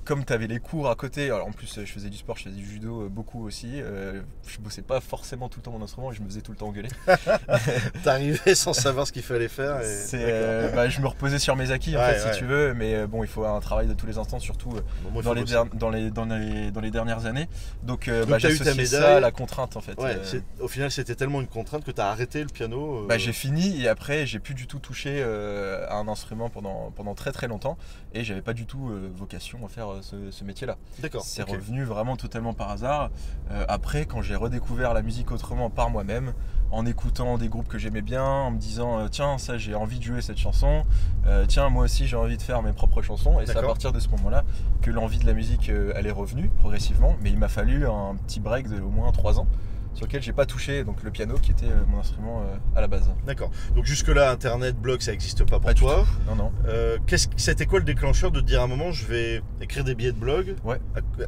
comme 0.06 0.26
tu 0.26 0.34
avais 0.34 0.48
les 0.48 0.60
cours 0.60 0.90
à 0.90 0.96
côté, 0.96 1.26
alors 1.26 1.48
en 1.48 1.52
plus 1.52 1.80
je 1.86 1.92
faisais 1.92 2.10
du 2.10 2.18
sport, 2.18 2.38
je 2.38 2.44
faisais 2.44 2.56
du 2.56 2.66
judo 2.66 3.04
euh, 3.04 3.10
beaucoup 3.10 3.46
aussi, 3.46 3.70
euh, 3.76 4.22
je 4.48 4.58
bossais 4.60 4.82
pas 4.82 5.00
forcément 5.02 5.50
tout 5.50 5.60
le 5.60 5.64
temps 5.64 5.72
mon 5.72 5.84
instrument 5.84 6.12
et 6.12 6.16
je 6.16 6.22
me 6.22 6.28
faisais 6.28 6.42
tout 6.42 6.52
le 6.52 6.58
temps 6.58 6.68
engueuler. 6.68 6.90
T'arrivais 8.04 8.56
sans 8.56 8.74
savoir 8.74 9.08
ce 9.08 9.12
qu'il 9.12 9.24
fallait 9.24 9.48
faire. 9.48 9.82
Et... 9.82 9.86
Euh, 10.14 10.72
bah, 10.74 10.90
je 10.90 11.00
me 11.02 11.08
reposais 11.08 11.40
sur 11.40 11.56
mes 11.56 11.72
acquis 11.72 11.96
en 11.98 12.02
fait, 12.02 12.24
ouais. 12.26 12.34
si 12.34 12.40
tu 12.40 12.46
veux, 12.46 12.74
mais 12.74 12.96
euh, 12.96 13.08
bon, 13.08 13.24
il 13.24 13.30
faut 13.30 13.46
un 13.46 13.60
travail 13.60 13.88
de 13.88 13.94
tous 13.94 14.06
les 14.06 14.18
instants, 14.18 14.40
surtout 14.40 14.70
Bon, 15.04 15.12
moi, 15.12 15.22
il 15.22 15.24
dans, 15.24 15.34
les 15.34 15.42
bosser. 15.42 15.54
der- 15.54 15.66
dans, 15.74 15.90
les, 15.90 16.12
dans, 16.12 16.26
les, 16.26 16.72
dans 16.72 16.82
les 16.82 16.92
dernières 16.92 17.26
années. 17.26 17.48
Donc, 17.84 18.10
Donc, 18.10 18.28
bah, 18.30 18.38
j'associe 18.40 18.88
ça 18.90 19.18
à 19.18 19.20
la 19.20 19.32
contrainte 19.32 19.78
en 19.78 19.82
fait. 19.82 20.00
Ouais, 20.00 20.18
au 20.60 20.68
final, 20.68 20.92
c'était 20.92 21.16
tellement 21.16 21.42
une 21.42 21.48
contrainte 21.48 21.84
que 21.84 21.92
t'as 21.92 22.10
arrêté 22.10 22.42
le 22.42 22.50
piano. 22.50 23.04
euh, 23.04 23.08
bah, 23.08 23.18
j'ai 23.18 23.34
fini 23.34 23.82
et 23.82 23.88
après 23.88 24.26
j'ai 24.26 24.40
plus 24.40 24.54
du 24.54 24.68
tout 24.68 24.80
touché 24.80 25.22
à 25.24 25.96
un 25.96 26.08
instrument 26.08 26.50
pendant, 26.50 26.92
pendant 26.96 27.16
très 27.16 27.32
très 27.32 27.48
longtemps 27.48 27.78
et 28.14 28.24
j'avais 28.24 28.42
pas 28.42 28.54
du 28.54 28.66
tout 28.66 28.92
vocation 29.16 29.66
à 29.66 29.70
faire 29.80 29.92
euh, 29.92 30.00
ce, 30.02 30.32
ce 30.32 30.44
métier-là. 30.44 30.78
D'accord. 31.00 31.24
C'est 31.24 31.44
revenu 31.44 31.84
vraiment 31.84 32.18
totalement 32.18 32.54
par 32.54 32.70
hasard. 32.70 33.10
Euh, 33.52 33.64
après, 33.68 34.06
quand 34.06 34.22
j'ai 34.22 34.36
redécouvert 34.36 34.94
la 34.94 35.02
musique 35.02 35.32
autrement 35.32 35.70
par 35.70 35.90
moi-même, 35.90 36.34
en 36.72 36.86
écoutant 36.86 37.38
des 37.38 37.48
groupes 37.50 37.68
que 37.68 37.78
j'aimais 37.80 38.02
bien, 38.02 38.24
en 38.24 38.52
me 38.52 38.58
disant 38.58 39.00
euh, 39.00 39.08
tiens, 39.08 39.38
ça 39.38 39.58
j'ai 39.58 39.74
envie 39.74 40.00
de 40.00 40.04
jouer 40.04 40.22
cette 40.22 40.38
chanson, 40.38 40.84
Euh, 41.28 41.46
tiens, 41.48 41.70
moi 41.70 41.84
aussi 41.86 42.08
j'ai 42.08 42.16
envie 42.16 42.38
de 42.38 42.42
faire 42.42 42.62
mes 42.62 42.74
propres 42.74 43.02
chansons. 43.02 43.40
Et 43.40 43.46
c'est 43.46 43.58
à 43.58 43.62
partir 43.62 43.92
de 43.92 44.00
ce 44.00 44.10
moment-là 44.10 44.44
que 44.82 44.92
l'envie 44.92 45.20
de 45.20 45.26
la 45.26 45.34
musique 45.34 45.70
elle 45.70 46.08
est 46.08 46.12
revenue 46.12 46.50
progressivement. 46.60 47.16
Mais 47.22 47.30
il 47.30 47.38
m'a 47.38 47.50
fallu 47.50 47.88
un 47.88 48.16
petit 48.26 48.40
break 48.40 48.68
de 48.70 48.80
au 48.82 48.90
moins 48.90 49.12
3 49.12 49.40
ans 49.40 49.48
sur 49.94 50.06
lequel 50.06 50.22
j'ai 50.22 50.34
pas 50.34 50.46
touché 50.46 50.84
donc 50.84 51.04
le 51.04 51.12
piano 51.12 51.36
qui 51.36 51.52
était 51.52 51.66
euh, 51.66 51.84
mon 51.88 52.00
instrument 52.00 52.42
euh, 52.42 52.56
à 52.76 52.82
la 52.82 52.88
base. 52.88 53.10
D'accord. 53.26 53.52
Donc 53.76 53.86
jusque-là, 53.86 54.32
Internet, 54.32 54.76
blog, 54.78 55.02
ça 55.02 55.12
n'existe 55.12 55.44
pas 55.44 55.58
pour 55.58 55.62
Pas 55.68 55.74
toi. 55.74 56.06
Non, 56.28 56.36
non. 56.36 56.52
Euh, 56.68 56.98
c'était 57.36 57.66
quoi 57.66 57.80
le 57.80 57.86
déclencheur 57.86 58.32
de 58.32 58.40
te 58.40 58.46
dire 58.46 58.62
à 58.62 58.64
un 58.64 58.68
moment, 58.68 58.92
je 58.92 59.06
vais 59.06 59.42
écrire 59.62 59.84
des 59.84 59.96
billets 59.96 60.12
de 60.12 60.20
blog? 60.20 60.56
Ouais. 60.64 60.80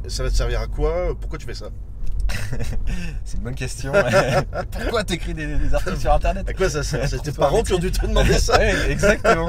Ça 0.08 0.22
va 0.22 0.30
te 0.30 0.34
servir 0.34 0.60
à 0.60 0.66
quoi? 0.66 1.16
Pourquoi 1.20 1.38
tu 1.38 1.46
fais 1.46 1.54
ça? 1.54 1.68
C'est 3.24 3.36
une 3.36 3.42
bonne 3.42 3.54
question. 3.54 3.92
Pourquoi 4.70 5.04
t'écris 5.04 5.34
des, 5.34 5.56
des 5.56 5.74
articles 5.74 5.98
sur 5.98 6.12
internet? 6.12 6.48
À 6.48 6.54
quoi 6.54 6.70
ça 6.70 6.82
sert? 6.82 7.08
C'est 7.08 7.22
tes 7.22 7.32
parents 7.32 7.62
qui 7.62 7.74
ont 7.74 7.78
dû 7.78 7.90
te 7.90 8.06
demander 8.06 8.38
ça 8.38 8.58
Ouais, 8.58 8.90
exactement. 8.90 9.48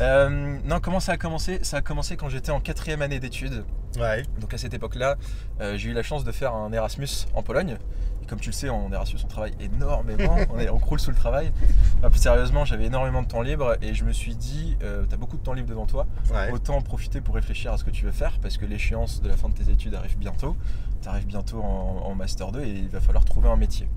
Euh, 0.00 0.58
non, 0.64 0.80
comment 0.80 1.00
ça 1.00 1.12
a 1.12 1.16
commencé? 1.16 1.60
Ça 1.62 1.78
a 1.78 1.80
commencé 1.82 2.16
quand 2.16 2.28
j'étais 2.28 2.50
en 2.50 2.60
quatrième 2.60 3.02
année 3.02 3.20
d'études. 3.20 3.64
Ouais. 3.98 4.22
Donc 4.40 4.54
à 4.54 4.58
cette 4.58 4.74
époque-là, 4.74 5.16
euh, 5.60 5.76
j'ai 5.76 5.90
eu 5.90 5.92
la 5.92 6.02
chance 6.02 6.24
de 6.24 6.32
faire 6.32 6.54
un 6.54 6.72
Erasmus 6.72 7.08
en 7.34 7.42
Pologne. 7.42 7.76
Et 8.22 8.26
comme 8.26 8.40
tu 8.40 8.48
le 8.50 8.54
sais, 8.54 8.68
en 8.68 8.90
Erasmus, 8.92 9.20
on 9.24 9.28
travaille 9.28 9.54
énormément. 9.60 10.36
on, 10.50 10.58
est, 10.58 10.70
on 10.70 10.78
croule 10.78 11.00
sous 11.00 11.10
le 11.10 11.16
travail. 11.16 11.52
Plus 12.00 12.18
sérieusement, 12.20 12.64
j'avais 12.64 12.86
énormément 12.86 13.22
de 13.22 13.28
temps 13.28 13.42
libre 13.42 13.76
et 13.82 13.94
je 13.94 14.04
me 14.04 14.12
suis 14.12 14.34
dit, 14.34 14.76
euh, 14.82 15.04
t'as 15.08 15.16
beaucoup 15.16 15.36
de 15.36 15.42
temps 15.42 15.52
libre 15.52 15.68
devant 15.68 15.86
toi. 15.86 16.06
Ouais. 16.32 16.50
Autant 16.50 16.76
en 16.76 16.82
profiter 16.82 17.20
pour 17.20 17.34
réfléchir 17.34 17.72
à 17.72 17.78
ce 17.78 17.84
que 17.84 17.90
tu 17.90 18.04
veux 18.04 18.12
faire 18.12 18.38
parce 18.40 18.56
que 18.56 18.64
l'échéance 18.64 19.20
de 19.20 19.28
la 19.28 19.36
fin 19.36 19.48
de 19.48 19.54
tes 19.54 19.70
études 19.70 19.94
arrive 19.94 20.16
bientôt. 20.16 20.56
Tu 21.02 21.08
arrives 21.08 21.26
bientôt 21.26 21.60
en, 21.62 22.02
en 22.06 22.14
Master 22.14 22.52
2 22.52 22.62
et 22.62 22.70
il 22.70 22.88
va 22.88 23.00
falloir 23.00 23.24
trouver 23.24 23.48
un 23.48 23.56
métier. 23.56 23.88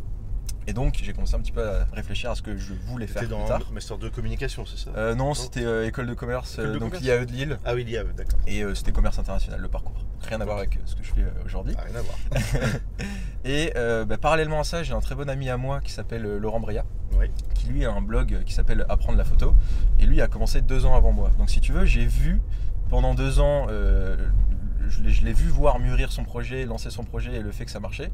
Et 0.68 0.74
donc 0.74 1.00
j'ai 1.02 1.14
commencé 1.14 1.36
un 1.36 1.40
petit 1.40 1.52
peu 1.52 1.68
à 1.68 1.86
réfléchir 1.94 2.32
à 2.32 2.36
ce 2.36 2.42
que 2.42 2.58
je 2.58 2.74
voulais 2.74 3.06
faire 3.06 3.22
T'es 3.22 3.28
plus 3.28 3.36
dans 3.36 3.46
tard. 3.46 3.72
Master 3.72 3.98
2 3.98 4.10
communication, 4.10 4.66
c'est 4.66 4.78
ça 4.78 4.90
Euh, 4.98 5.14
non, 5.14 5.34
c'était 5.36 5.64
euh, 5.64 5.86
école 5.88 6.08
de 6.08 6.14
commerce, 6.16 6.54
École 6.54 6.66
de 6.66 6.70
euh, 6.70 6.80
donc 6.80 6.90
commerce 6.94 7.04
l'IAE 7.04 7.26
de 7.26 7.32
Lille. 7.32 7.60
Ah 7.66 7.76
oui, 7.76 7.96
a, 7.96 8.04
d'accord. 8.04 8.40
Et 8.48 8.64
euh, 8.64 8.74
c'était 8.74 8.92
commerce 8.92 9.20
international, 9.20 9.60
le 9.62 9.68
parcours. 9.68 9.94
Rien 10.28 10.42
à 10.42 10.46
voir 10.46 10.58
avec 10.58 10.80
ce 10.86 10.96
que 10.96 11.04
je 11.04 11.14
fais 11.14 11.26
aujourd'hui. 11.46 11.76
Ah, 11.78 11.84
rien 11.84 11.96
à 11.96 12.02
voir. 12.02 12.18
Et 13.46 13.72
bah, 13.76 14.18
parallèlement 14.18 14.60
à 14.60 14.64
ça, 14.64 14.82
j'ai 14.82 14.94
un 14.94 15.02
très 15.02 15.14
bon 15.14 15.30
ami 15.30 15.50
à 15.50 15.58
moi 15.58 15.82
qui 15.82 15.92
s'appelle 15.92 16.24
Laurent 16.38 16.60
Bria, 16.60 16.84
Oui. 17.20 17.28
qui 17.54 17.68
lui 17.68 17.86
a 17.86 17.92
un 17.92 18.02
blog 18.02 18.42
qui 18.44 18.54
s'appelle 18.54 18.86
Apprendre 18.90 19.20
la 19.20 19.26
photo. 19.26 19.54
Et 20.00 20.06
lui 20.08 20.20
a 20.22 20.28
commencé 20.28 20.62
deux 20.62 20.86
ans 20.88 20.96
avant 20.96 21.12
moi. 21.12 21.30
Donc 21.38 21.52
si 21.52 21.62
tu 21.62 21.72
veux, 21.74 21.86
j'ai 21.86 22.08
vu 22.08 22.42
pendant 22.90 23.14
deux 23.14 23.40
ans, 23.40 23.68
je 23.70 25.24
l'ai 25.24 25.34
vu 25.34 25.48
voir 25.50 25.78
mûrir 25.78 26.12
son 26.12 26.24
projet, 26.24 26.66
lancer 26.66 26.90
son 26.90 27.04
projet 27.04 27.36
et 27.36 27.42
le 27.42 27.52
fait 27.52 27.66
que 27.66 27.72
ça 27.72 27.80
marchait. 27.80 28.10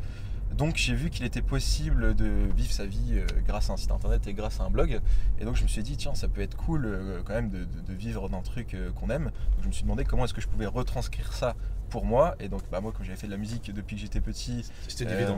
Donc 0.57 0.75
j'ai 0.75 0.93
vu 0.95 1.09
qu'il 1.09 1.25
était 1.25 1.41
possible 1.41 2.15
de 2.15 2.29
vivre 2.55 2.71
sa 2.71 2.85
vie 2.85 3.13
euh, 3.13 3.25
grâce 3.47 3.69
à 3.69 3.73
un 3.73 3.77
site 3.77 3.91
internet 3.91 4.27
et 4.27 4.33
grâce 4.33 4.59
à 4.59 4.63
un 4.63 4.69
blog. 4.69 4.99
Et 5.39 5.45
donc 5.45 5.55
je 5.55 5.63
me 5.63 5.67
suis 5.67 5.83
dit, 5.83 5.97
tiens, 5.97 6.13
ça 6.13 6.27
peut 6.27 6.41
être 6.41 6.57
cool 6.57 6.85
euh, 6.85 7.21
quand 7.23 7.33
même 7.33 7.49
de, 7.49 7.59
de- 7.65 7.93
vivre 7.93 8.29
d'un 8.29 8.41
truc 8.41 8.73
euh, 8.73 8.91
qu'on 8.91 9.09
aime. 9.09 9.25
Donc 9.25 9.61
je 9.63 9.67
me 9.67 9.71
suis 9.71 9.83
demandé 9.83 10.03
comment 10.03 10.25
est-ce 10.25 10.33
que 10.33 10.41
je 10.41 10.47
pouvais 10.47 10.65
retranscrire 10.65 11.33
ça 11.33 11.55
pour 11.89 12.05
moi. 12.05 12.35
Et 12.39 12.47
donc 12.49 12.61
bah, 12.71 12.81
moi, 12.81 12.91
comme 12.91 13.05
j'avais 13.05 13.17
fait 13.17 13.27
de 13.27 13.31
la 13.31 13.37
musique 13.37 13.73
depuis 13.73 13.95
que 13.95 14.01
j'étais 14.01 14.21
petit, 14.21 14.65
C'était 14.87 15.05
euh, 15.07 15.37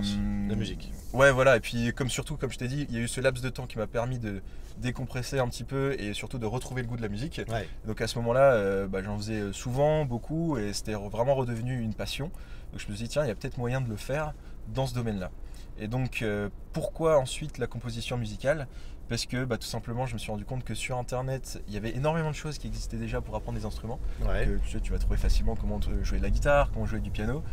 la 0.49 0.55
musique. 0.55 0.91
Ouais, 1.13 1.31
voilà. 1.31 1.57
Et 1.57 1.59
puis, 1.59 1.93
comme 1.93 2.09
surtout, 2.09 2.37
comme 2.37 2.51
je 2.51 2.57
t'ai 2.57 2.67
dit, 2.67 2.85
il 2.89 2.95
y 2.95 2.99
a 2.99 3.01
eu 3.01 3.07
ce 3.07 3.21
laps 3.21 3.43
de 3.43 3.49
temps 3.49 3.65
qui 3.67 3.77
m'a 3.77 3.87
permis 3.87 4.19
de 4.19 4.41
décompresser 4.77 5.39
un 5.39 5.47
petit 5.47 5.63
peu 5.63 5.95
et 5.99 6.13
surtout 6.13 6.39
de 6.39 6.45
retrouver 6.47 6.81
le 6.81 6.87
goût 6.87 6.97
de 6.97 7.01
la 7.01 7.07
musique. 7.09 7.41
Ouais. 7.49 7.67
Donc 7.85 8.01
à 8.01 8.07
ce 8.07 8.17
moment-là, 8.19 8.53
euh, 8.53 8.87
bah, 8.87 9.01
j'en 9.03 9.17
faisais 9.17 9.53
souvent, 9.53 10.05
beaucoup, 10.05 10.57
et 10.57 10.73
c'était 10.73 10.93
vraiment 10.93 11.35
redevenu 11.35 11.79
une 11.79 11.93
passion. 11.93 12.25
Donc 12.71 12.81
je 12.81 12.87
me 12.89 12.95
suis 12.95 13.03
dit, 13.05 13.09
tiens, 13.09 13.23
il 13.23 13.27
y 13.27 13.31
a 13.31 13.35
peut-être 13.35 13.57
moyen 13.57 13.81
de 13.81 13.89
le 13.89 13.95
faire 13.95 14.33
dans 14.67 14.85
ce 14.87 14.93
domaine-là. 14.93 15.31
Et 15.79 15.87
donc, 15.87 16.21
euh, 16.21 16.49
pourquoi 16.71 17.17
ensuite 17.19 17.57
la 17.57 17.67
composition 17.67 18.17
musicale? 18.17 18.67
Parce 19.09 19.25
que 19.25 19.43
bah, 19.43 19.57
tout 19.57 19.67
simplement, 19.67 20.05
je 20.05 20.13
me 20.13 20.17
suis 20.19 20.31
rendu 20.31 20.45
compte 20.45 20.63
que 20.63 20.73
sur 20.75 20.97
Internet, 20.97 21.61
il 21.67 21.73
y 21.73 21.77
avait 21.77 21.93
énormément 21.95 22.29
de 22.29 22.35
choses 22.35 22.57
qui 22.57 22.67
existaient 22.67 22.97
déjà 22.97 23.19
pour 23.21 23.35
apprendre 23.35 23.57
des 23.57 23.65
instruments 23.65 23.99
Ouais. 24.25 24.45
que 24.45 24.63
tu, 24.65 24.71
sais, 24.71 24.79
tu 24.79 24.91
vas 24.91 24.97
trouver 24.97 25.17
facilement 25.17 25.55
comment 25.55 25.79
jouer 26.03 26.19
de 26.19 26.23
la 26.23 26.29
guitare, 26.29 26.71
comment 26.71 26.85
jouer 26.85 26.99
du 27.01 27.11
piano. 27.11 27.43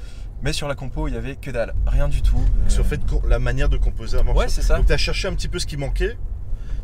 Mais 0.43 0.53
sur 0.53 0.69
la 0.69 0.75
compo, 0.75 1.09
il 1.09 1.15
y 1.15 1.17
avait 1.17 1.37
que 1.37 1.51
dalle, 1.51 1.75
rien 1.87 2.09
du 2.09 2.23
tout. 2.23 2.39
Euh, 2.39 2.69
Sur 2.69 2.87
fait 2.87 3.01
la 3.29 3.39
manière 3.39 3.69
de 3.69 3.77
composer 3.79 4.19
un 4.19 4.23
morceau. 4.23 4.41
Ouais, 4.41 4.49
c'est 4.49 4.63
ça. 4.63 4.77
Donc 4.77 4.87
tu 4.87 4.93
as 4.93 4.97
cherché 4.97 5.27
un 5.29 5.35
petit 5.35 5.49
peu 5.49 5.59
ce 5.59 5.67
qui 5.67 5.77
manquait, 5.77 6.17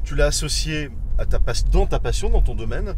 tu 0.04 0.16
l'as 0.16 0.26
associé 0.26 0.90
à 1.18 1.26
ta 1.26 1.38
dans 1.70 1.86
ta 1.86 1.98
passion, 2.00 2.28
dans 2.28 2.42
ton 2.42 2.54
domaine, 2.54 2.94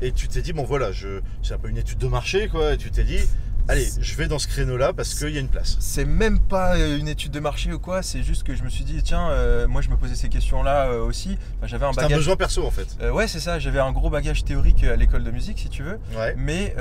et 0.00 0.12
tu 0.12 0.26
t'es 0.26 0.42
dit, 0.42 0.52
bon 0.52 0.64
voilà, 0.64 0.90
je... 0.90 1.20
c'est 1.42 1.54
un 1.54 1.58
peu 1.58 1.68
une 1.68 1.78
étude 1.78 1.98
de 1.98 2.08
marché, 2.08 2.48
quoi, 2.48 2.72
et 2.72 2.76
tu 2.78 2.90
t'es 2.90 3.04
dit, 3.04 3.20
allez, 3.68 3.88
je 4.00 4.14
vais 4.16 4.26
dans 4.28 4.38
ce 4.38 4.48
créneau-là 4.48 4.92
parce 4.92 5.14
qu'il 5.14 5.30
y 5.30 5.36
a 5.36 5.40
une 5.40 5.48
place. 5.48 5.76
C'est 5.80 6.04
même 6.04 6.38
pas 6.40 6.76
euh, 6.76 6.98
une 6.98 7.08
étude 7.08 7.32
de 7.32 7.40
marché 7.40 7.72
ou 7.72 7.78
quoi, 7.78 8.02
c'est 8.02 8.22
juste 8.22 8.42
que 8.42 8.54
je 8.54 8.62
me 8.62 8.68
suis 8.68 8.84
dit, 8.84 9.02
tiens, 9.02 9.30
euh, 9.30 9.66
moi 9.68 9.82
je 9.82 9.88
me 9.90 9.96
posais 9.96 10.14
ces 10.14 10.28
questions-là 10.28 10.86
euh, 10.88 11.02
aussi. 11.04 11.38
Enfin, 11.58 11.66
j'avais 11.66 11.86
un 11.86 11.92
C'est 11.92 12.00
un 12.00 12.02
bagage. 12.04 12.18
besoin 12.18 12.36
perso 12.36 12.66
en 12.66 12.70
fait. 12.70 12.96
Euh, 13.00 13.10
ouais, 13.10 13.28
c'est 13.28 13.40
ça, 13.40 13.58
j'avais 13.58 13.78
un 13.80 13.92
gros 13.92 14.10
bagage 14.10 14.44
théorique 14.44 14.84
à 14.84 14.96
l'école 14.96 15.24
de 15.24 15.30
musique, 15.30 15.58
si 15.58 15.68
tu 15.68 15.82
veux. 15.82 15.98
Ouais. 16.16 16.34
Mais 16.36 16.74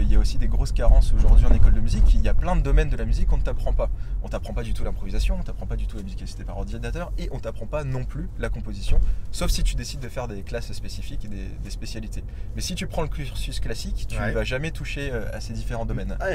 il 0.00 0.10
y 0.10 0.16
a 0.16 0.18
aussi 0.18 0.38
des 0.38 0.48
grosses 0.48 0.72
carences 0.72 1.12
aujourd'hui 1.16 1.46
en 1.46 1.52
école 1.54 1.74
de 1.74 1.80
musique. 1.80 2.14
Il 2.14 2.20
y 2.22 2.28
a 2.28 2.34
plein 2.34 2.56
de 2.56 2.62
domaines 2.62 2.88
de 2.90 2.96
la 2.96 3.04
musique 3.04 3.28
qu'on 3.28 3.36
ne 3.38 3.42
t'apprend 3.42 3.72
pas. 3.72 3.90
On 4.22 4.28
t'apprend 4.28 4.52
pas 4.52 4.62
du 4.62 4.74
tout 4.74 4.84
l'improvisation, 4.84 5.36
on 5.38 5.42
t'apprend 5.42 5.66
pas 5.66 5.76
du 5.76 5.86
tout 5.86 5.96
la 5.96 6.02
musicalité 6.02 6.44
par 6.44 6.58
ordinateur 6.58 7.12
et 7.18 7.28
on 7.32 7.38
t'apprend 7.38 7.66
pas 7.66 7.84
non 7.84 8.04
plus 8.04 8.28
la 8.38 8.48
composition, 8.50 9.00
sauf 9.32 9.50
si 9.50 9.62
tu 9.62 9.74
décides 9.74 10.00
de 10.00 10.08
faire 10.08 10.28
des 10.28 10.42
classes 10.42 10.72
spécifiques 10.72 11.24
et 11.24 11.28
des, 11.28 11.46
des 11.62 11.70
spécialités. 11.70 12.22
Mais 12.54 12.60
si 12.62 12.74
tu 12.74 12.86
prends 12.86 13.02
le 13.02 13.08
cursus 13.08 13.60
classique, 13.60 14.06
tu 14.08 14.16
ne 14.16 14.20
Ouais. 14.20 14.32
vas 14.32 14.44
jamais 14.44 14.70
toucher 14.70 15.10
à 15.32 15.40
ces 15.40 15.52
différents 15.54 15.86
domaines. 15.86 16.16
Ah, 16.20 16.26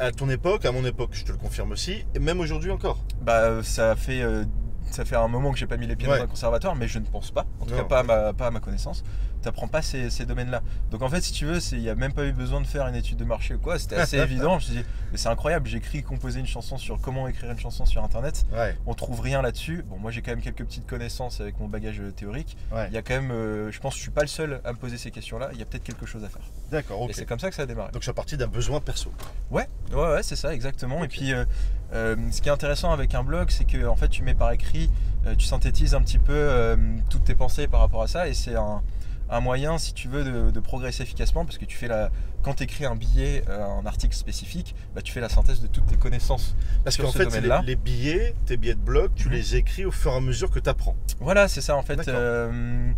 à 0.00 0.10
ton 0.12 0.28
époque, 0.30 0.64
à 0.64 0.72
mon 0.72 0.84
époque, 0.84 1.10
je 1.12 1.24
te 1.24 1.32
le 1.32 1.38
confirme 1.38 1.72
aussi, 1.72 2.04
et 2.14 2.18
même 2.18 2.40
aujourd'hui 2.40 2.70
encore. 2.70 2.98
Bah, 3.22 3.40
euh, 3.42 3.62
ça 3.62 3.94
fait 3.94 4.22
euh, 4.22 4.44
ça 4.90 5.04
fait 5.04 5.16
un 5.16 5.28
moment 5.28 5.52
que 5.52 5.58
j'ai 5.58 5.66
pas 5.66 5.76
mis 5.76 5.86
les 5.86 5.96
pieds 5.96 6.08
Ouais. 6.08 6.18
dans 6.18 6.24
un 6.24 6.28
conservatoire, 6.28 6.76
mais 6.76 6.88
je 6.88 6.98
ne 6.98 7.04
pense 7.06 7.30
pas, 7.30 7.44
en 7.60 7.64
tout 7.66 7.72
Non. 7.72 7.78
cas 7.78 7.84
pas 7.84 7.98
à 8.00 8.02
ma, 8.04 8.32
pas 8.32 8.46
à 8.46 8.50
ma 8.50 8.60
connaissance. 8.60 9.02
T'apprends 9.44 9.68
pas 9.68 9.82
ces, 9.82 10.08
ces 10.08 10.24
domaines-là. 10.24 10.62
Donc 10.90 11.02
en 11.02 11.08
fait, 11.10 11.20
si 11.20 11.32
tu 11.32 11.44
veux, 11.44 11.58
il 11.72 11.80
n'y 11.80 11.90
a 11.90 11.94
même 11.94 12.14
pas 12.14 12.24
eu 12.24 12.32
besoin 12.32 12.62
de 12.62 12.66
faire 12.66 12.86
une 12.86 12.94
étude 12.94 13.18
de 13.18 13.24
marché 13.24 13.54
ou 13.54 13.58
quoi. 13.58 13.78
C'était 13.78 13.96
assez 13.96 14.16
évident. 14.18 14.58
Je 14.58 14.70
me 14.70 14.72
suis 14.72 14.82
dit, 14.82 14.88
mais 15.12 15.18
c'est 15.18 15.28
incroyable. 15.28 15.68
J'écris, 15.68 16.02
composer 16.02 16.40
une 16.40 16.46
chanson 16.46 16.78
sur 16.78 16.98
comment 17.00 17.28
écrire 17.28 17.50
une 17.50 17.58
chanson 17.58 17.84
sur 17.84 18.02
Internet. 18.02 18.46
Ouais, 18.54 18.74
On 18.86 18.94
trouve 18.94 19.20
rien 19.20 19.42
là-dessus. 19.42 19.84
Bon, 19.88 19.98
moi 19.98 20.10
j'ai 20.10 20.22
quand 20.22 20.30
même 20.32 20.40
quelques 20.40 20.64
petites 20.64 20.86
connaissances 20.86 21.40
avec 21.40 21.60
mon 21.60 21.68
bagage 21.68 22.00
euh, 22.00 22.10
théorique. 22.10 22.56
ouais. 22.72 22.86
Il 22.88 22.94
y 22.94 22.96
a 22.96 23.02
quand 23.02 23.14
même, 23.14 23.30
euh, 23.30 23.70
je 23.70 23.80
pense, 23.80 23.92
que 23.94 23.98
je 23.98 24.02
suis 24.02 24.10
pas 24.10 24.22
le 24.22 24.28
seul 24.28 24.60
à 24.64 24.72
me 24.72 24.78
poser 24.78 24.96
ces 24.96 25.10
questions-là. 25.10 25.50
Il 25.52 25.58
y 25.58 25.62
a 25.62 25.66
peut-être 25.66 25.84
quelque 25.84 26.06
chose 26.06 26.24
à 26.24 26.28
faire. 26.28 26.42
D'accord, 26.70 27.02
ok. 27.02 27.10
Et 27.10 27.12
c'est 27.12 27.26
comme 27.26 27.38
ça 27.40 27.50
que 27.50 27.54
ça 27.56 27.62
a 27.62 27.66
démarré. 27.66 27.90
Donc 27.92 28.02
c'est 28.02 28.12
parti 28.14 28.36
d'un 28.36 28.46
besoin 28.46 28.80
perso. 28.80 29.12
Ouais, 29.50 29.68
ouais, 29.92 29.96
ouais, 29.96 30.22
c'est 30.22 30.36
ça, 30.36 30.54
exactement. 30.54 31.04
Et 31.04 31.08
puis, 31.08 31.32
euh, 31.32 31.44
euh, 31.92 32.16
ce 32.30 32.40
qui 32.40 32.48
est 32.48 32.52
intéressant 32.52 32.92
avec 32.92 33.14
un 33.14 33.22
blog, 33.22 33.50
c'est 33.50 33.64
que 33.64 33.86
en 33.86 33.96
fait, 33.96 34.08
tu 34.08 34.22
mets 34.22 34.34
par 34.34 34.52
écrit, 34.52 34.90
tu 35.38 35.46
synthétises 35.46 35.94
un 35.94 36.02
petit 36.02 36.18
peu 36.18 36.76
toutes 37.08 37.24
tes 37.24 37.34
pensées 37.34 37.66
par 37.66 37.80
rapport 37.80 38.02
à 38.02 38.06
ça, 38.08 38.28
et 38.28 38.34
c'est 38.34 38.56
un, 38.56 38.82
un 39.30 39.40
moyen, 39.40 39.78
si 39.78 39.94
tu 39.94 40.08
veux, 40.08 40.22
de, 40.24 40.50
de 40.50 40.60
progresser 40.60 41.02
efficacement, 41.02 41.44
parce 41.44 41.58
que 41.58 41.64
tu 41.64 41.76
fais 41.76 41.88
la, 41.88 42.10
quand 42.42 42.54
tu 42.54 42.64
écris 42.64 42.84
un 42.84 42.94
billet, 42.96 43.42
euh, 43.48 43.64
un 43.64 43.86
article 43.86 44.14
spécifique, 44.14 44.74
bah, 44.94 45.00
tu 45.02 45.12
fais 45.12 45.20
la 45.20 45.28
synthèse 45.28 45.60
de 45.60 45.66
toutes 45.66 45.86
tes 45.86 45.96
connaissances. 45.96 46.54
Parce 46.84 46.96
qu'en 46.96 47.10
fait, 47.10 47.24
les, 47.40 47.48
les 47.64 47.76
billets, 47.76 48.34
tes 48.46 48.56
billets 48.56 48.74
de 48.74 48.80
blog, 48.80 49.10
tu 49.16 49.28
Mhm. 49.28 49.34
les 49.34 49.56
écris 49.56 49.84
au 49.84 49.90
fur 49.90 50.12
et 50.12 50.16
à 50.16 50.20
mesure 50.20 50.50
que 50.50 50.58
tu 50.58 50.68
apprends. 50.68 50.96
Voilà, 51.20 51.48
c'est 51.48 51.60
ça 51.62 51.76
en 51.76 51.82
fait. 51.82 52.06
Euh, 52.08 52.90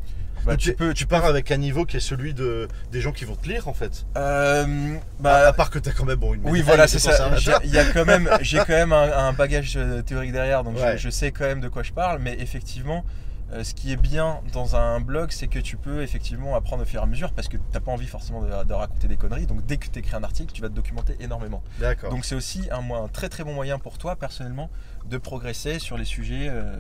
bah, 0.45 0.57
tu 0.57 0.75
peux, 0.75 0.95
tu 0.95 1.07
pars 1.07 1.25
avec 1.25 1.51
un 1.51 1.57
niveau 1.57 1.85
qui 1.85 1.97
est 1.97 2.01
celui 2.01 2.33
de, 2.33 2.69
des 2.93 3.01
gens 3.01 3.11
qui 3.11 3.25
vont 3.25 3.35
te 3.35 3.49
lire 3.49 3.67
en 3.67 3.75
fait. 3.75 4.07
euh, 4.17 4.95
à, 4.95 4.99
bah, 5.19 5.49
à 5.49 5.53
part 5.53 5.71
que 5.71 5.79
tu 5.81 5.89
as 5.89 5.93
quand 5.93 6.05
même 6.05 6.19
bon, 6.19 6.35
une 6.35 6.49
Oui, 6.49 6.63
voilà, 6.63 6.87
c'est 6.87 6.99
ça. 7.01 7.31
Il 7.65 7.71
y 7.71 7.79
a 7.79 7.85
quand 7.93 8.05
même, 8.05 8.29
j'ai 8.43 8.59
quand 8.59 8.69
même 8.69 8.93
un, 8.93 9.11
un 9.29 9.33
bagage 9.33 9.79
théorique 10.07 10.33
derrière, 10.33 10.63
donc 10.65 10.77
je, 10.97 11.11
sais 11.11 11.33
quand 11.33 11.45
même 11.47 11.61
de 11.61 11.69
quoi 11.69 11.83
je 11.83 11.93
parle. 11.93 12.21
Mais 12.21 12.37
effectivement, 12.39 13.05
euh, 13.53 13.63
ce 13.65 13.75
qui 13.75 13.93
est 13.93 13.97
bien 13.97 14.41
dans 14.53 14.75
un 14.77 15.01
blog, 15.01 15.31
c'est 15.31 15.47
que 15.47 15.59
tu 15.59 15.77
peux 15.77 16.03
effectivement 16.03 16.57
apprendre 16.57 16.83
au 16.83 16.87
fur 16.87 17.01
et 17.01 17.03
à 17.03 17.07
mesure, 17.07 17.33
parce 17.33 17.49
que 17.49 17.57
t'as 17.73 17.81
pas 17.81 17.93
envie 17.93 18.07
forcément 18.07 18.43
de, 18.43 18.65
de 18.65 18.73
raconter 18.75 19.07
des 19.09 19.17
conneries. 19.17 19.47
Donc 19.47 19.65
dès 19.67 19.77
que 19.77 19.87
tu 19.89 19.99
écris 20.01 20.17
un 20.17 20.25
article, 20.25 20.53
tu 20.53 20.63
vas 20.63 20.69
te 20.69 20.75
documenter 20.75 21.17
énormément. 21.21 21.63
D'accord. 21.79 22.11
Donc 22.11 22.25
c'est 22.25 22.35
aussi 22.35 22.69
un, 22.73 23.09
très 23.09 23.29
très 23.29 23.45
bon 23.45 23.55
moyen 23.55 23.79
pour 23.79 23.99
toi 23.99 24.17
personnellement 24.17 24.71
de 25.09 25.17
progresser 25.19 25.79
sur 25.79 25.97
les 25.97 26.05
sujets 26.05 26.49
euh, 26.51 26.77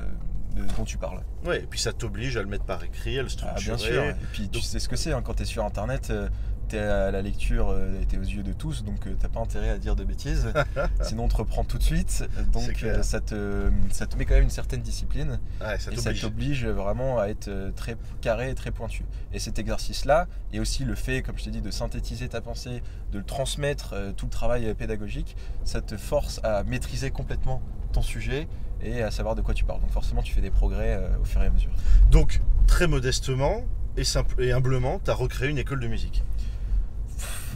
de- 0.57 0.65
dont 0.77 0.85
tu 0.85 0.99
parles. 0.99 1.21
Ouais, 1.45 1.59
et 1.63 1.67
puis 1.67 1.79
ça 1.79 1.93
t'oblige 1.93 2.37
à 2.37 2.43
le 2.43 2.49
mettre 2.49 2.65
par 2.65 2.83
écrit, 2.83 3.19
à 3.19 3.23
le 3.23 3.29
Ah, 3.29 3.31
structurer. 3.31 3.65
bien 3.65 3.79
sûr. 3.79 4.03
Et 4.05 4.15
puis 4.33 4.49
tu 4.49 4.61
sais 4.61 4.79
ce 4.81 4.89
que 4.89 4.97
c'est 4.97 5.13
hein, 5.13 5.23
quand 5.23 5.35
tu 5.35 5.43
es 5.43 5.47
sur 5.47 5.65
internet. 5.65 6.09
euh, 6.11 6.29
à 6.75 7.11
la 7.11 7.23
lecture, 7.23 7.71
euh, 7.71 8.01
t'es 8.09 8.19
aux 8.19 8.23
yeux 8.23 8.43
de 8.43 8.53
tous, 8.53 8.85
donc 8.85 9.07
euh, 9.07 9.15
t'as 9.19 9.29
pas 9.29 9.41
intérêt 9.41 9.71
à 9.71 9.79
dire 9.79 9.97
de 9.97 10.05
bêtises. 10.05 10.53
Sinon 11.03 11.25
on 11.25 11.29
te 11.29 11.37
reprend 11.37 11.65
tout 11.65 11.79
de 11.79 11.83
suite. 11.83 12.25
Donc 12.53 12.83
euh, 12.83 13.03
ça 13.03 13.21
te, 13.21 13.71
ça 13.91 14.07
te 14.07 14.17
met 14.17 14.25
quand 14.25 14.35
même 14.35 14.45
une 14.45 14.51
certaine 14.51 14.81
discipline 14.83 15.39
Ouais, 15.61 15.79
ça 15.79 15.93
et 15.93 15.97
ça 15.97 16.13
t'oblige. 16.15 16.67
vraiment 16.67 17.19
à 17.19 17.29
être 17.29 17.49
euh, 17.49 17.71
très 17.71 17.97
carré 18.21 18.51
et 18.51 18.55
très 18.55 18.71
pointu. 18.71 19.05
Et 19.33 19.39
cet 19.39 19.59
exercice-là, 19.59 20.27
et 20.53 20.61
aussi 20.61 20.85
le 20.85 20.95
fait, 20.95 21.23
comme 21.23 21.39
je 21.39 21.45
t'ai 21.45 21.51
dit, 21.51 21.61
de 21.61 21.71
synthétiser 21.71 22.29
ta 22.29 22.41
pensée, 22.41 22.83
de 23.13 23.19
le 23.19 23.25
transmettre, 23.25 23.93
euh, 23.93 24.13
tout 24.13 24.27
le 24.27 24.31
travail 24.31 24.73
pédagogique, 24.75 25.37
ça 25.65 25.81
te 25.81 25.97
force 25.97 26.41
à 26.43 26.63
maîtriser 26.65 27.11
complètement 27.11 27.63
ton 27.93 28.03
sujet 28.03 28.49
et 28.83 29.03
à 29.03 29.11
savoir 29.11 29.35
de 29.35 29.43
quoi 29.43 29.55
tu 29.55 29.65
parles. 29.65 29.81
Donc 29.81 29.91
forcément 29.91 30.23
tu 30.23 30.33
fais 30.35 30.41
des 30.41 30.51
progrès 30.51 31.01
au 31.21 31.25
fur 31.25 31.43
et 31.43 31.47
à 31.47 31.51
mesure. 31.51 31.71
Donc, 32.11 32.41
très 32.67 32.87
modestement 32.87 33.63
et, 33.97 34.05
simple, 34.05 34.43
et 34.43 34.53
humblement, 34.53 35.01
tu 35.03 35.11
as 35.11 35.15
recréé 35.15 35.49
une 35.49 35.59
école 35.59 35.81
de 35.81 35.89
musique. 35.89 36.23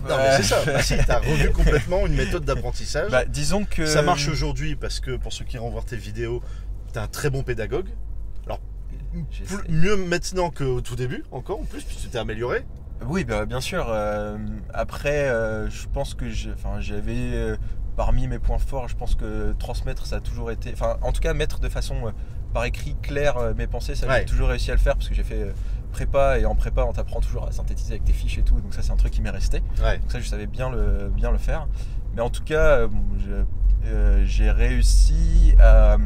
Non, 0.08 0.16
mais 0.16 0.36
c'est 0.36 0.42
ça. 0.44 0.56
Bah, 0.66 0.82
si, 0.82 0.96
tu 0.96 1.10
as 1.10 1.18
revu 1.18 1.50
complètement 1.50 2.06
une 2.06 2.14
méthode 2.14 2.44
d'apprentissage. 2.44 3.10
Bah, 3.10 3.24
disons 3.24 3.64
que 3.64 3.86
Ça 3.86 4.02
marche 4.02 4.28
aujourd'hui 4.28 4.76
parce 4.76 5.00
que 5.00 5.16
pour 5.16 5.32
ceux 5.32 5.44
qui 5.44 5.56
iront 5.56 5.70
voir 5.70 5.84
tes 5.84 5.96
vidéos, 5.96 6.42
tu 6.92 6.98
es 6.98 7.02
un 7.02 7.06
très 7.08 7.30
bon 7.30 7.42
pédagogue. 7.42 7.88
Plus- 9.44 9.68
mieux 9.68 9.96
maintenant 9.96 10.50
qu'au 10.50 10.80
tout 10.80 10.94
début, 10.94 11.24
encore 11.32 11.60
en 11.60 11.64
plus, 11.64 11.82
puisque 11.82 12.02
tu 12.02 12.08
t'es 12.08 12.18
amélioré. 12.18 12.64
Oui, 13.06 13.24
bah, 13.24 13.44
bien 13.44 13.60
sûr. 13.60 13.86
euh, 13.88 14.36
après, 14.72 15.28
euh, 15.28 15.68
je 15.68 15.86
pense 15.92 16.14
que 16.14 16.26
j'avais 16.28 17.12
euh, 17.32 17.56
parmi 17.96 18.28
mes 18.28 18.38
points 18.38 18.58
forts, 18.58 18.88
je 18.88 18.94
pense 18.96 19.16
que 19.16 19.52
transmettre, 19.58 20.06
ça 20.06 20.16
a 20.16 20.20
toujours 20.20 20.50
été. 20.52 20.70
Enfin, 20.72 20.96
en 21.02 21.10
tout 21.10 21.20
cas, 21.20 21.34
mettre 21.34 21.58
de 21.58 21.68
façon 21.68 22.06
euh, 22.06 22.10
par 22.54 22.64
écrit 22.66 22.94
claire 23.02 23.36
euh, 23.38 23.52
mes 23.54 23.66
pensées, 23.66 23.94
ça 23.96 24.06
Ouais. 24.06 24.20
j'ai 24.20 24.26
toujours 24.26 24.48
réussi 24.48 24.70
à 24.70 24.74
le 24.74 24.80
faire 24.80 24.94
parce 24.94 25.08
que 25.08 25.14
j'ai 25.14 25.24
fait 25.24 25.42
euh, 25.42 25.52
prépa 25.90 26.38
et 26.38 26.46
en 26.46 26.54
prépa, 26.54 26.84
on 26.84 26.92
t'apprend 26.92 27.20
toujours 27.20 27.46
à 27.46 27.52
synthétiser 27.52 27.92
avec 27.92 28.04
tes 28.04 28.12
fiches 28.12 28.38
et 28.38 28.42
tout. 28.42 28.60
Donc 28.60 28.72
ça, 28.74 28.82
c'est 28.82 28.92
un 28.92 28.96
truc 28.96 29.12
qui 29.12 29.20
m'est 29.22 29.30
resté. 29.30 29.62
Ouais. 29.82 29.98
Donc 29.98 30.10
ça, 30.10 30.20
je 30.20 30.26
savais 30.28 30.46
bien 30.46 30.70
le, 30.70 31.10
bien 31.14 31.30
le 31.30 31.38
faire. 31.38 31.66
Mais 32.14 32.22
en 32.22 32.30
tout 32.30 32.42
cas, 32.44 32.78
euh, 32.80 32.88
bon, 32.88 33.02
euh, 33.86 34.24
j'ai 34.26 34.50
réussi 34.50 35.54
à, 35.60 35.96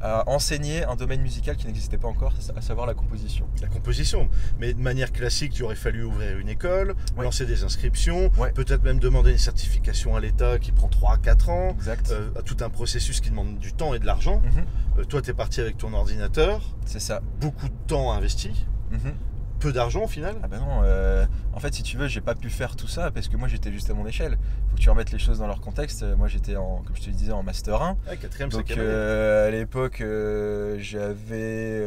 à 0.00 0.28
enseigner 0.28 0.84
un 0.84 0.96
domaine 0.96 1.22
musical 1.22 1.56
qui 1.56 1.66
n'existait 1.66 1.96
pas 1.96 2.08
encore, 2.08 2.34
à 2.56 2.60
savoir 2.60 2.86
la 2.86 2.92
composition. 2.94 3.46
La 3.62 3.68
composition. 3.68 4.28
Mais 4.60 4.74
de 4.74 4.80
manière 4.80 5.12
classique, 5.12 5.56
il 5.56 5.62
aurait 5.62 5.76
fallu 5.76 6.02
ouvrir 6.04 6.36
une 6.38 6.48
école, 6.50 6.94
Ouais. 7.16 7.24
lancer 7.24 7.46
des 7.46 7.64
inscriptions, 7.64 8.30
Ouais. 8.36 8.52
peut-être 8.52 8.82
même 8.82 8.98
demander 8.98 9.30
une 9.30 9.38
certification 9.38 10.14
à 10.16 10.20
l'État 10.20 10.58
qui 10.58 10.72
prend 10.72 10.88
3-4 10.88 11.48
ans. 11.48 11.70
Exact. 11.70 12.10
euh, 12.10 12.28
tout 12.44 12.56
un 12.60 12.68
processus 12.68 13.20
qui 13.20 13.30
demande 13.30 13.58
du 13.58 13.72
temps 13.72 13.94
et 13.94 13.98
de 13.98 14.04
l'argent. 14.06 14.40
Mhm, 14.44 14.64
Euh, 14.98 15.04
toi, 15.04 15.22
tu 15.22 15.30
es 15.30 15.34
parti 15.34 15.60
avec 15.60 15.76
ton 15.78 15.92
ordinateur, 15.94 16.60
c'est 16.84 17.00
ça. 17.00 17.20
beaucoup 17.40 17.68
de 17.68 17.74
temps 17.88 18.12
investi, 18.12 18.66
Mhm. 18.94 19.14
peu 19.60 19.72
d'argent 19.72 20.04
au 20.04 20.08
final. 20.08 20.36
Ah 20.42 20.48
bah 20.48 20.58
non, 20.58 20.82
euh, 20.82 21.24
en 21.54 21.60
fait 21.60 21.72
si 21.74 21.82
tu 21.82 21.96
veux 21.96 22.06
j'ai 22.08 22.20
pas 22.20 22.34
pu 22.34 22.50
faire 22.50 22.76
tout 22.76 22.88
ça 22.88 23.10
parce 23.10 23.28
que 23.28 23.36
moi 23.36 23.48
j'étais 23.48 23.72
juste 23.72 23.88
à 23.90 23.94
mon 23.94 24.06
échelle. 24.06 24.36
Faut 24.70 24.76
que 24.76 24.80
tu 24.80 24.90
remettes 24.90 25.12
les 25.12 25.18
choses 25.18 25.38
dans 25.38 25.46
leur 25.46 25.60
contexte. 25.60 26.02
Euh, 26.02 26.16
Moi 26.16 26.28
j'étais 26.28 26.56
en, 26.56 26.82
comme 26.82 26.94
je 26.96 27.02
te 27.02 27.06
le 27.06 27.16
disais, 27.16 27.32
en 27.32 27.42
master 27.42 27.80
1. 27.80 27.96
Ouais, 28.08 28.16
quatrième, 28.16 28.50
Donc 28.50 28.70
euh, 28.72 29.48
à 29.48 29.50
l'époque 29.50 30.00
euh, 30.00 30.76
j'avais 30.80 31.80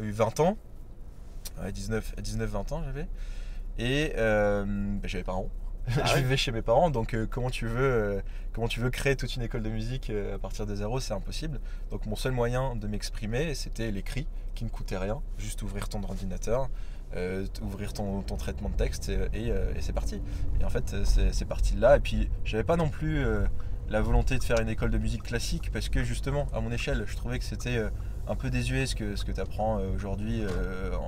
eu 0.00 0.10
20 0.10 0.40
ans. 0.40 0.56
Ouais, 1.60 1.72
19, 1.72 2.14
19-20 2.22 2.74
ans 2.74 2.82
j'avais. 2.84 3.08
Et 3.78 4.12
bah, 4.16 4.64
j'avais 5.08 5.24
pas 5.24 5.32
un 5.32 5.36
rond. 5.36 5.50
Ah 5.96 6.04
je 6.06 6.16
vivais 6.16 6.36
chez 6.36 6.52
mes 6.52 6.62
parents, 6.62 6.90
donc 6.90 7.14
euh, 7.14 7.26
comment 7.28 7.50
tu 7.50 7.66
veux 7.66 7.80
euh, 7.80 8.20
comment 8.52 8.68
tu 8.68 8.80
veux 8.80 8.90
créer 8.90 9.16
toute 9.16 9.34
une 9.36 9.42
école 9.42 9.62
de 9.62 9.70
musique 9.70 10.10
euh, 10.10 10.34
à 10.34 10.38
partir 10.38 10.66
de 10.66 10.74
zéro, 10.74 11.00
c'est 11.00 11.14
impossible. 11.14 11.60
Donc 11.90 12.06
mon 12.06 12.16
seul 12.16 12.32
moyen 12.32 12.76
de 12.76 12.86
m'exprimer, 12.86 13.54
c'était 13.54 13.90
l'écrit, 13.90 14.26
qui 14.58 14.64
ne 14.64 14.70
coûtait 14.70 14.98
rien, 14.98 15.22
juste 15.38 15.62
ouvrir 15.62 15.88
ton 15.88 16.02
ordinateur, 16.02 16.68
euh, 17.14 17.46
ouvrir 17.62 17.92
ton, 17.92 18.22
traitement 18.22 18.68
de 18.68 18.74
texte 18.74 19.08
euh, 19.08 19.28
et 19.32 19.80
c'est 19.80 19.92
parti. 19.92 20.20
Et 20.60 20.64
en 20.64 20.68
fait, 20.68 20.96
c'est 21.04 21.44
parti 21.44 21.76
de 21.76 21.80
là. 21.80 21.96
Et 21.96 22.00
puis 22.00 22.28
j'avais 22.44 22.64
pas 22.64 22.76
non 22.76 22.88
plus 22.88 23.24
euh, 23.24 23.46
la 23.88 24.00
volonté 24.00 24.36
de 24.36 24.42
faire 24.42 24.58
une 24.58 24.68
école 24.68 24.90
de 24.90 24.98
musique 24.98 25.22
classique 25.22 25.70
parce 25.72 25.88
que 25.88 26.02
justement, 26.02 26.48
à 26.52 26.60
mon 26.60 26.72
échelle, 26.72 27.04
je 27.06 27.14
trouvais 27.14 27.38
que 27.38 27.44
c'était 27.44 27.80
un 28.26 28.34
peu 28.34 28.50
désuet 28.50 28.86
ce 28.86 28.96
que, 28.96 29.14
ce 29.14 29.24
que 29.24 29.30
tu 29.30 29.40
apprends 29.40 29.76
aujourd'hui 29.94 30.42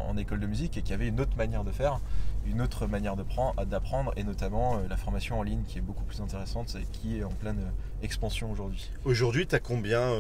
en 0.09 0.17
école 0.17 0.39
de 0.39 0.47
musique 0.47 0.77
et 0.79 0.83
qu'il 0.83 0.93
y 0.93 0.95
avait 0.95 1.09
une 1.09 1.21
autre 1.21 1.37
manière 1.37 1.65
de 1.65 1.73
faire, 1.73 2.01
une 2.47 2.63
autre 2.63 2.87
manière 2.87 3.17
d'apprendre 3.17 4.13
et 4.17 4.23
notamment 4.23 4.81
la 4.89 4.97
formation 4.97 5.41
en 5.41 5.43
ligne 5.43 5.65
qui 5.65 5.79
est 5.79 5.83
beaucoup 5.83 6.05
plus 6.05 6.21
intéressante 6.21 6.77
et 6.81 6.87
qui 6.93 7.19
est 7.19 7.25
en 7.25 7.31
pleine 7.31 7.73
expansion 8.01 8.51
aujourd'hui. 8.51 8.91
Aujourd'hui, 9.05 9.49
tu 9.49 9.57
as 9.57 9.61
combien 9.61 10.15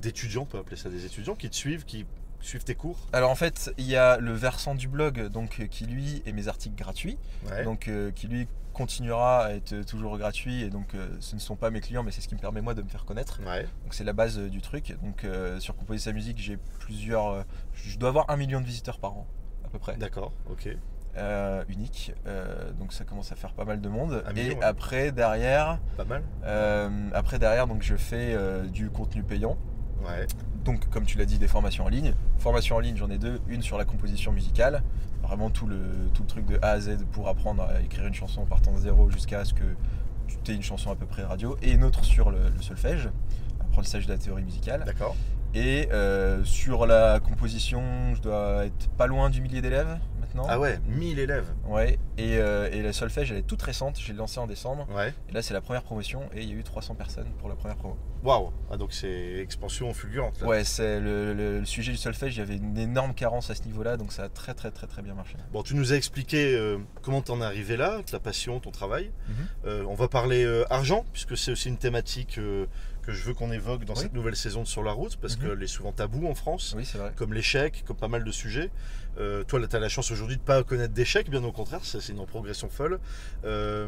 d'étudiants, 0.00 0.42
on 0.42 0.46
peut 0.46 0.58
appeler 0.58 0.76
ça 0.76 0.88
des 0.90 1.04
étudiants, 1.04 1.34
qui 1.34 1.48
te 1.50 1.56
suivent, 1.56 1.84
qui 1.84 2.06
suivent 2.40 2.64
tes 2.64 2.74
cours 2.74 2.98
Alors 3.12 3.30
en 3.30 3.34
fait, 3.34 3.72
il 3.78 3.86
y 3.86 3.96
a 3.96 4.16
le 4.18 4.32
versant 4.32 4.74
du 4.74 4.88
blog 4.88 5.26
donc 5.28 5.60
euh, 5.60 5.66
qui 5.66 5.84
lui 5.84 6.22
est 6.26 6.32
mes 6.32 6.48
articles 6.48 6.74
gratuits, 6.76 7.18
Ouais. 7.50 7.64
donc 7.64 7.88
euh, 7.88 8.10
qui 8.12 8.28
lui 8.28 8.48
continuera 8.72 9.46
à 9.46 9.50
être 9.52 9.82
toujours 9.84 10.16
gratuit 10.16 10.62
et 10.62 10.70
donc 10.70 10.94
euh, 10.94 11.08
ce 11.20 11.34
ne 11.34 11.40
sont 11.40 11.56
pas 11.56 11.70
mes 11.70 11.80
clients 11.80 12.02
mais 12.02 12.12
c'est 12.12 12.20
ce 12.20 12.28
qui 12.28 12.34
me 12.36 12.40
permet 12.40 12.60
moi 12.62 12.72
de 12.74 12.82
me 12.82 12.88
faire 12.88 13.04
connaître. 13.04 13.40
Ouais. 13.44 13.64
Donc 13.82 13.92
c'est 13.92 14.04
la 14.04 14.12
base 14.14 14.38
euh, 14.38 14.48
du 14.48 14.62
truc. 14.62 14.96
Donc 15.02 15.26
sur 15.60 15.76
Composer 15.76 15.98
sa 15.98 16.12
musique, 16.12 16.38
j'ai 16.38 16.56
plusieurs 16.78 17.44
je 17.74 17.98
dois 17.98 18.08
avoir 18.10 18.30
un 18.30 18.36
million 18.36 18.60
de 18.60 18.66
visiteurs 18.66 18.98
par 19.00 19.12
an 19.18 19.26
à 19.64 19.68
peu 19.68 19.78
près. 19.78 19.96
D'accord, 19.96 20.32
ok. 20.50 20.68
Euh, 21.16 21.64
unique. 21.68 22.14
Euh, 22.26 22.70
donc 22.78 22.92
ça 22.92 23.04
commence 23.04 23.32
à 23.32 23.34
faire 23.36 23.52
pas 23.52 23.64
mal 23.64 23.80
de 23.80 23.88
monde. 23.88 24.22
Un 24.26 24.30
et 24.30 24.44
million, 24.44 24.58
ouais. 24.58 24.64
après 24.64 25.10
derrière 25.12 25.78
Pas 25.96 26.04
mal. 26.04 26.22
euh, 26.44 26.88
après 27.12 27.38
derrière 27.38 27.66
donc 27.66 27.82
je 27.82 27.96
fais 27.96 28.36
du 28.68 28.90
contenu 28.90 29.22
payant. 29.22 29.56
Ouais. 30.04 30.26
Donc, 30.64 30.88
comme 30.90 31.04
tu 31.04 31.16
l'as 31.18 31.24
dit, 31.24 31.38
des 31.38 31.48
formations 31.48 31.84
en 31.84 31.88
ligne. 31.88 32.14
Formations 32.38 32.76
en 32.76 32.80
ligne, 32.80 32.96
j'en 32.96 33.10
ai 33.10 33.18
deux. 33.18 33.40
Une 33.48 33.62
sur 33.62 33.76
la 33.78 33.84
composition 33.84 34.30
musicale, 34.32 34.82
vraiment 35.22 35.50
tout 35.50 35.66
le, 35.66 35.78
tout 36.14 36.22
le 36.22 36.28
truc 36.28 36.46
de 36.46 36.58
A 36.62 36.70
à 36.72 36.80
Z 36.80 37.04
pour 37.12 37.28
apprendre 37.28 37.62
à 37.62 37.80
écrire 37.80 38.06
une 38.06 38.14
chanson 38.14 38.42
en 38.42 38.46
partant 38.46 38.72
de 38.72 38.78
zéro 38.78 39.10
jusqu'à 39.10 39.44
ce 39.44 39.52
que 39.54 39.64
tu 40.44 40.52
aies 40.52 40.54
une 40.54 40.62
chanson 40.62 40.90
à 40.90 40.96
peu 40.96 41.06
près 41.06 41.22
radio. 41.22 41.56
Et 41.62 41.72
une 41.72 41.82
autre 41.84 42.04
sur 42.04 42.30
le, 42.30 42.38
le 42.54 42.62
solfège, 42.62 43.08
apprentissage 43.60 44.06
de 44.06 44.12
la 44.12 44.18
théorie 44.18 44.42
musicale. 44.44 44.84
D'accord. 44.86 45.16
Et 45.54 45.88
euh, 45.92 46.44
sur 46.44 46.86
la 46.86 47.20
composition, 47.20 47.82
je 48.14 48.20
dois 48.22 48.66
être 48.66 48.88
pas 48.96 49.06
loin 49.06 49.30
du 49.30 49.40
millier 49.40 49.60
d'élèves 49.62 49.98
maintenant. 50.34 50.46
Ah 50.48 50.58
ouais, 50.58 50.78
1000 50.86 51.18
élèves. 51.18 51.46
Ouais. 51.66 51.98
Et, 52.18 52.36
euh, 52.38 52.68
et 52.72 52.82
la 52.82 52.92
solfège, 52.92 53.30
elle 53.32 53.38
est 53.38 53.42
toute 53.42 53.62
récente. 53.62 53.98
J'ai 53.98 54.12
lancé 54.12 54.38
en 54.40 54.46
décembre. 54.46 54.86
Ouais. 54.94 55.12
Et 55.28 55.32
là, 55.32 55.42
c'est 55.42 55.54
la 55.54 55.60
première 55.60 55.82
promotion. 55.82 56.22
Et 56.34 56.42
il 56.42 56.48
y 56.48 56.52
a 56.52 56.54
eu 56.56 56.62
300 56.64 56.94
personnes 56.94 57.28
pour 57.38 57.48
la 57.48 57.54
première 57.54 57.76
promo. 57.76 57.96
Waouh. 58.22 58.52
Ah 58.70 58.76
donc 58.76 58.92
c'est 58.92 59.38
expansion 59.38 59.92
fulgurante. 59.94 60.40
là. 60.42 60.46
Ouais, 60.46 60.62
c'est 60.64 61.00
le, 61.00 61.32
le- 61.32 61.60
le 61.60 61.64
sujet 61.64 61.90
du 61.92 61.96
solfège, 61.96 62.36
il 62.36 62.40
y 62.40 62.42
avait 62.42 62.56
une 62.56 62.76
énorme 62.76 63.14
carence 63.14 63.48
à 63.50 63.54
ce 63.54 63.62
niveau-là, 63.62 63.96
donc 63.96 64.12
ça 64.12 64.24
a 64.24 64.28
très 64.28 64.52
très 64.52 64.70
très 64.70 64.86
très 64.86 65.00
bien 65.00 65.14
marché. 65.14 65.36
Bon, 65.52 65.62
tu 65.62 65.74
nous 65.74 65.94
as 65.94 65.96
expliqué 65.96 66.54
euh, 66.54 66.76
comment 67.00 67.22
t'en 67.22 67.40
es 67.40 67.44
arrivé 67.44 67.78
là, 67.78 67.98
ta 68.10 68.18
passion, 68.20 68.60
ton 68.60 68.70
travail. 68.72 69.10
Mhm. 69.28 69.34
Euh, 69.64 69.84
on 69.88 69.94
va 69.94 70.06
parler 70.08 70.44
euh, 70.44 70.64
argent, 70.70 71.06
puisque 71.14 71.34
c'est 71.36 71.50
aussi 71.50 71.68
une 71.70 71.78
thématique 71.78 72.38
que 73.02 73.12
je 73.12 73.22
veux 73.24 73.34
qu'on 73.34 73.50
évoque 73.52 73.84
dans 73.84 73.94
Oui. 73.94 74.00
cette 74.00 74.12
nouvelle 74.14 74.36
saison 74.36 74.62
de 74.62 74.66
Sur 74.66 74.82
la 74.82 74.92
route, 74.92 75.16
parce 75.16 75.36
Mhm. 75.38 75.48
qu'elle 75.48 75.62
est 75.62 75.66
souvent 75.66 75.92
tabou 75.92 76.26
en 76.28 76.34
France, 76.34 76.74
Oui, 76.76 76.84
c'est 76.84 76.98
vrai. 76.98 77.12
comme 77.16 77.32
l'échec, 77.34 77.82
comme 77.86 77.96
pas 77.96 78.08
mal 78.08 78.24
de 78.24 78.30
sujets. 78.30 78.70
Euh, 79.18 79.42
toi, 79.44 79.60
tu 79.66 79.74
as 79.76 79.80
la 79.80 79.88
chance 79.88 80.10
aujourd'hui 80.10 80.36
de 80.36 80.42
pas 80.42 80.62
connaître 80.62 80.94
d'échec, 80.94 81.28
bien 81.30 81.42
au 81.44 81.52
contraire, 81.52 81.80
c'est 81.82 82.06
une 82.08 82.24
progression 82.26 82.68
folle. 82.68 83.00
Euh, 83.44 83.86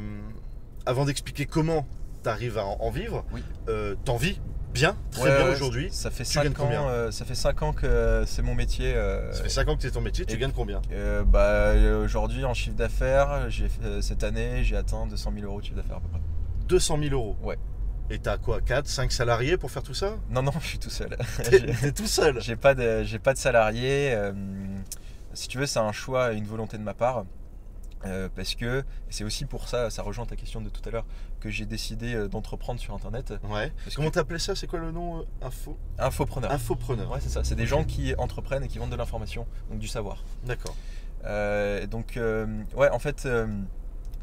avant 0.86 1.04
d'expliquer 1.04 1.46
comment 1.46 1.86
tu 2.22 2.28
arrives 2.28 2.58
à 2.58 2.64
en, 2.64 2.90
vivre, 2.90 3.24
Oui. 3.32 3.42
euh, 3.68 3.94
t'en 4.04 4.16
vis 4.16 4.40
bien, 4.72 4.96
très 5.10 5.22
Ouais, 5.24 5.36
bien 5.36 5.46
ouais, 5.46 5.52
aujourd'hui. 5.52 5.88
Ça 5.92 6.10
fait 6.10 6.24
Tu 6.24 6.34
gagnes 6.38 6.48
5 6.48 6.54
combien 6.56 6.82
ans, 6.82 6.88
euh, 6.88 7.10
ça 7.10 7.24
fait 7.26 7.34
cinq 7.34 7.62
ans 7.62 7.72
que 7.72 8.24
c'est 8.26 8.40
mon 8.42 8.54
métier. 8.54 8.94
euh, 8.94 9.30
Ça 9.32 9.42
fait 9.42 9.48
5 9.50 9.68
ans 9.68 9.76
que 9.76 9.86
es 9.86 9.90
ton 9.90 10.00
métier, 10.00 10.24
tu 10.24 10.34
et- 10.34 10.38
gagnes 10.38 10.52
combien 10.52 10.80
bah, 11.26 11.74
aujourd'hui, 12.02 12.44
en 12.44 12.54
chiffre 12.54 12.74
d'affaires, 12.76 13.48
cette 14.00 14.24
année, 14.24 14.64
j'ai 14.64 14.76
atteint 14.76 15.06
200 15.06 15.32
000 15.34 15.46
euros 15.46 15.60
de 15.60 15.64
chiffre 15.66 15.76
d'affaires 15.76 15.96
à 15.96 16.00
peu 16.00 16.08
près. 16.08 16.20
200 16.68 16.98
000 16.98 17.14
euros. 17.14 17.36
Ouais. 17.42 17.58
Et 18.12 18.18
t'as 18.18 18.36
quoi 18.36 18.60
4, 18.60 18.86
5 18.86 19.10
salariés 19.10 19.56
pour 19.56 19.70
faire 19.70 19.82
tout 19.82 19.94
ça? 19.94 20.16
Non, 20.28 20.42
non, 20.42 20.52
je 20.60 20.66
suis 20.66 20.78
tout 20.78 20.90
seul. 20.90 21.16
T'es 21.44 21.92
tout 21.92 22.06
seul 22.06 22.40
J'ai 22.42 22.56
pas 22.56 22.74
de, 22.74 23.02
j'ai 23.04 23.18
pas 23.18 23.32
de 23.32 23.38
salarié. 23.38 24.12
euh, 24.14 24.32
si 25.32 25.48
tu 25.48 25.56
veux, 25.56 25.64
c'est 25.64 25.78
un 25.78 25.92
choix 25.92 26.34
et 26.34 26.36
une 26.36 26.44
volonté 26.46 26.76
de 26.76 26.82
ma 26.82 26.92
part. 26.92 27.24
euh, 28.04 28.28
parce 28.36 28.54
que 28.54 28.80
et 28.80 28.84
c'est 29.10 29.24
aussi 29.24 29.46
pour 29.46 29.66
ça, 29.68 29.88
ça 29.88 30.02
rejoint 30.02 30.26
ta 30.26 30.36
question 30.36 30.60
de 30.60 30.68
tout 30.68 30.86
à 30.86 30.90
l'heure, 30.90 31.06
que 31.40 31.48
j'ai 31.48 31.64
décidé 31.64 32.14
euh, 32.14 32.28
d'entreprendre 32.28 32.78
sur 32.80 32.94
Internet. 32.94 33.32
Ouais. 33.44 33.72
Parce 33.84 33.96
Comment 33.96 34.10
t'appelais 34.10 34.38
ça? 34.40 34.54
C'est 34.54 34.66
quoi 34.66 34.78
le 34.80 34.90
nom 34.90 35.20
euh, 35.20 35.22
Info? 35.46 35.78
Infopreneur. 35.98 36.50
Infopreneur. 36.52 37.10
Ouais, 37.10 37.20
c'est 37.22 37.30
ça. 37.30 37.44
C'est 37.44 37.54
des 37.54 37.66
gens 37.66 37.84
qui 37.84 38.14
entreprennent 38.16 38.64
et 38.64 38.68
qui 38.68 38.76
vendent 38.78 38.90
de 38.92 38.96
l'information, 38.96 39.46
donc 39.70 39.78
du 39.78 39.88
savoir. 39.88 40.22
D'accord. 40.44 40.76
Euh, 41.24 41.86
donc, 41.86 42.18
ouais, 42.76 42.90
en 42.90 42.98
fait, 42.98 43.26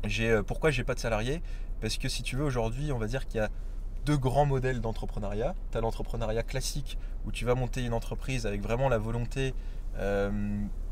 j'ai, 0.05 0.41
pourquoi 0.45 0.69
j'ai 0.69 0.83
pas 0.83 0.93
de 0.93 0.99
salarié 0.99 1.41
Parce 1.81 1.97
que 1.97 2.07
si 2.07 2.21
tu 2.21 2.35
veux, 2.35 2.43
aujourd'hui, 2.43 2.91
on 2.91 2.99
va 2.99 3.07
dire 3.07 3.25
qu'il 3.25 3.39
y 3.39 3.43
a 3.43 3.49
deux 4.05 4.17
grands 4.17 4.45
modèles 4.45 4.81
d'entrepreneuriat. 4.81 5.55
Tu 5.71 5.77
as 5.77 5.81
l'entrepreneuriat 5.81 6.43
classique, 6.43 6.97
où 7.25 7.31
tu 7.31 7.45
vas 7.45 7.55
monter 7.55 7.83
une 7.83 7.93
entreprise 7.93 8.45
avec 8.45 8.61
vraiment 8.61 8.89
la 8.89 8.97
volonté 8.97 9.53
euh, 9.97 10.29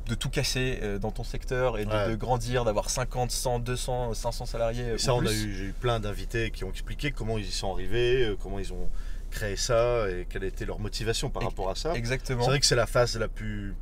de 0.08 0.16
tout 0.16 0.30
casser 0.30 0.80
euh, 0.82 1.00
dans 1.00 1.12
ton 1.12 1.24
secteur 1.24 1.78
et 1.78 1.86
de, 1.86 1.90
Ouais. 1.92 2.10
de 2.12 2.16
grandir, 2.16 2.64
d'avoir 2.66 2.90
50, 2.90 3.30
100, 3.32 3.60
200, 3.60 4.14
500 4.14 4.46
salariés. 4.46 4.86
Et 4.88 4.94
ou 4.94 4.98
ça, 4.98 5.14
on 5.14 5.26
a 5.26 5.32
eu, 5.32 5.54
j'ai 5.54 5.66
eu 5.66 5.74
plein 5.74 6.00
d'invités 6.00 6.52
qui 6.52 6.64
ont 6.64 6.70
expliqué 6.70 7.12
comment 7.12 7.38
ils 7.38 7.46
y 7.46 7.52
sont 7.52 7.72
arrivés, 7.72 8.24
euh, 8.26 8.36
comment 8.42 8.60
ils 8.60 8.72
ont 8.74 8.90
créé 9.32 9.56
ça 9.58 10.10
et 10.10 10.26
quelle 10.30 10.46
était 10.46 10.66
leur 10.66 10.80
motivation 10.80 11.30
par 11.30 11.44
rapport 11.44 11.70
à 11.70 11.76
ça. 11.76 11.94
Exactement. 11.96 12.44
C'est 12.44 12.50
vrai 12.50 12.60
que 12.62 12.66
c'est 12.66 12.76
la 12.78 12.88
phase 12.88 13.18
la 13.18 13.28
plus 13.28 13.76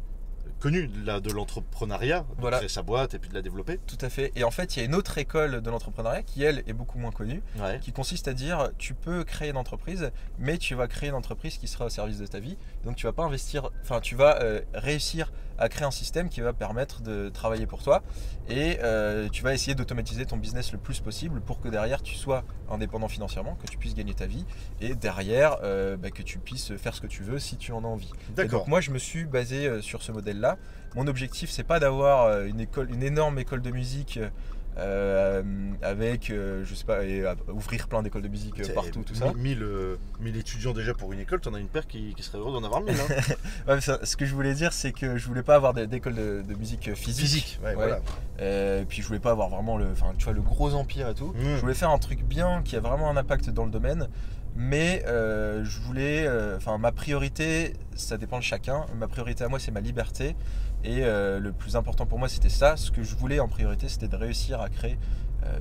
connue 0.60 0.88
de 0.88 1.32
l'entrepreneuriat, 1.32 2.22
de 2.22 2.26
Voilà. 2.42 2.58
créer 2.58 2.70
sa 2.70 2.82
boîte 2.82 3.14
et 3.14 3.20
puis 3.20 3.30
de 3.30 3.36
la 3.36 3.42
développer. 3.42 3.80
Tout 3.86 3.98
à 4.02 4.10
fait. 4.10 4.32
Et 4.36 4.44
en 4.44 4.52
fait, 4.52 4.76
il 4.76 4.80
y 4.80 4.82
a 4.82 4.86
une 4.86 4.96
autre 4.96 5.18
école 5.18 5.62
de 5.62 5.70
l'entrepreneuriat 5.70 6.24
qui, 6.24 6.44
elle, 6.44 6.64
est 6.68 6.74
beaucoup 6.74 6.98
moins 6.98 7.12
connue. 7.12 7.42
Ouais. 7.58 7.80
qui 7.82 7.92
consiste 7.92 8.28
à 8.28 8.34
dire 8.34 8.70
tu 8.78 8.94
peux 8.94 9.24
créer 9.24 9.50
une 9.50 9.58
entreprise, 9.58 10.12
mais 10.40 10.58
tu 10.58 10.76
vas 10.76 10.88
créer 10.88 11.10
une 11.10 11.16
entreprise 11.16 11.58
qui 11.58 11.68
sera 11.68 11.86
au 11.86 11.90
service 11.90 12.18
de 12.18 12.28
ta 12.28 12.40
vie. 12.40 12.58
Donc 12.84 12.96
tu 12.96 13.06
vas 13.06 13.14
pas 13.14 13.24
investir, 13.24 13.70
enfin 13.82 14.00
tu 14.02 14.16
vas 14.16 14.42
euh, 14.42 14.62
réussir 14.74 15.32
à 15.58 15.70
créer 15.70 15.86
un 15.86 15.92
système 15.92 16.30
qui 16.30 16.42
va 16.42 16.54
permettre 16.54 17.02
de 17.02 17.30
travailler 17.30 17.66
pour 17.66 17.82
toi 17.84 18.04
et 18.50 18.78
euh, 18.84 19.30
tu 19.30 19.44
vas 19.44 19.54
essayer 19.54 19.76
d'automatiser 19.76 20.26
ton 20.26 20.38
business 20.38 20.72
le 20.72 20.78
plus 20.78 21.00
possible 21.00 21.42
pour 21.42 21.60
que 21.60 21.68
derrière 21.68 22.02
tu 22.02 22.16
sois 22.16 22.44
indépendant 22.70 23.08
financièrement, 23.08 23.56
que 23.56 23.68
tu 23.68 23.78
puisses 23.78 23.96
gagner 23.96 24.14
ta 24.14 24.26
vie 24.26 24.46
et 24.82 24.96
derrière 24.96 25.58
euh, 25.64 25.98
bah, 25.98 26.12
que 26.12 26.24
tu 26.24 26.40
puisses 26.40 26.76
faire 26.78 26.94
ce 26.94 27.02
que 27.02 27.08
tu 27.08 27.24
veux 27.24 27.40
si 27.40 27.58
tu 27.58 27.72
en 27.72 27.84
as 27.84 27.88
envie. 27.88 28.12
Et 28.38 28.46
donc 28.46 28.68
moi 28.68 28.82
je 28.82 28.92
me 28.92 28.98
suis 28.98 29.26
basé 29.26 29.68
euh, 29.68 29.82
sur 29.82 30.02
ce 30.02 30.12
modèle-là. 30.12 30.58
Mon 30.96 31.08
objectif 31.08 31.50
c'est 31.50 31.64
pas 31.64 31.80
d'avoir 31.80 32.46
une 32.46 32.62
école, 32.62 32.90
une 32.92 33.04
énorme 33.04 33.38
école 33.40 33.62
de 33.62 33.72
musique 33.72 34.20
euh, 34.78 35.42
avec, 35.82 36.30
euh, 36.30 36.64
je 36.66 36.76
sais 36.76 36.86
pas, 36.86 37.04
et, 37.04 37.22
euh, 37.22 37.34
ouvrir 37.54 37.88
plein 37.88 38.04
d'écoles 38.04 38.22
de 38.22 38.28
musique 38.28 38.60
euh, 38.60 38.74
partout, 38.74 39.04
tout 39.04 39.16
ça. 39.16 39.32
1000, 39.34 39.64
euh, 39.64 39.96
1000 40.20 40.36
étudiants 40.38 40.74
déjà 40.74 40.94
pour 40.94 41.14
une 41.14 41.20
école, 41.20 41.40
t'en 41.40 41.54
as 41.54 41.60
une 41.60 41.68
paire 41.68 41.88
qui, 41.88 42.14
qui 42.14 42.24
serait 42.24 42.38
heureux 42.38 42.52
d'en 42.54 42.64
avoir 42.66 42.82
1000. 42.82 42.94
Hein. 42.96 43.06
Ouais, 43.68 43.76
mais 43.76 43.82
ça- 43.82 44.00
ce 44.04 44.18
que 44.18 44.26
je 44.26 44.34
voulais 44.36 44.54
dire 44.54 44.74
c'est 44.74 44.92
que 44.92 45.18
je 45.18 45.28
voulais 45.28 45.44
pas 45.44 45.56
avoir 45.56 45.74
d'école 45.74 46.16
de, 46.16 46.44
de 46.48 46.54
musique 46.56 46.94
physique. 46.94 47.26
Physique, 47.26 47.60
ouais, 47.64 47.70
Ouais. 47.76 47.76
voilà. 47.76 48.00
Et 48.82 48.86
puis 48.86 49.02
je 49.02 49.08
voulais 49.08 49.20
pas 49.20 49.32
avoir 49.32 49.50
vraiment 49.50 49.78
le, 49.78 49.88
tu 50.18 50.26
vois 50.26 50.34
le 50.34 50.42
gros 50.42 50.74
empire 50.74 51.10
et 51.10 51.14
tout. 51.16 51.34
Je 51.40 51.60
voulais 51.62 51.74
faire 51.74 51.90
un 51.92 52.00
truc 52.00 52.24
bien 52.24 52.62
qui 52.64 52.76
a 52.76 52.80
vraiment 52.80 53.10
un 53.10 53.18
impact 53.18 53.50
dans 53.50 53.66
le 53.66 53.72
domaine. 53.72 54.08
Mais 54.58 55.04
euh, 55.06 55.66
je 55.66 55.80
voulais, 55.82 56.26
euh, 56.26 56.56
enfin 56.56 56.78
ma 56.78 56.94
priorité, 56.94 57.74
ça 57.96 58.18
dépend 58.18 58.38
de 58.38 58.44
chacun. 58.44 58.86
Ma 58.98 59.08
priorité 59.10 59.44
à 59.44 59.50
moi 59.50 59.60
c'est 59.60 59.72
ma 59.72 59.82
liberté. 59.82 60.36
Et 60.86 61.04
euh, 61.04 61.40
le 61.40 61.52
plus 61.52 61.76
important 61.76 62.06
pour 62.06 62.20
moi 62.20 62.30
c'était 62.30 62.50
ça. 62.50 62.78
Ce 62.78 62.92
que 62.92 63.02
je 63.02 63.16
voulais 63.16 63.40
en 63.40 63.48
priorité 63.48 63.90
c'était 63.90 64.08
de 64.08 64.16
réussir 64.16 64.62
à 64.62 64.70
créer, 64.70 65.00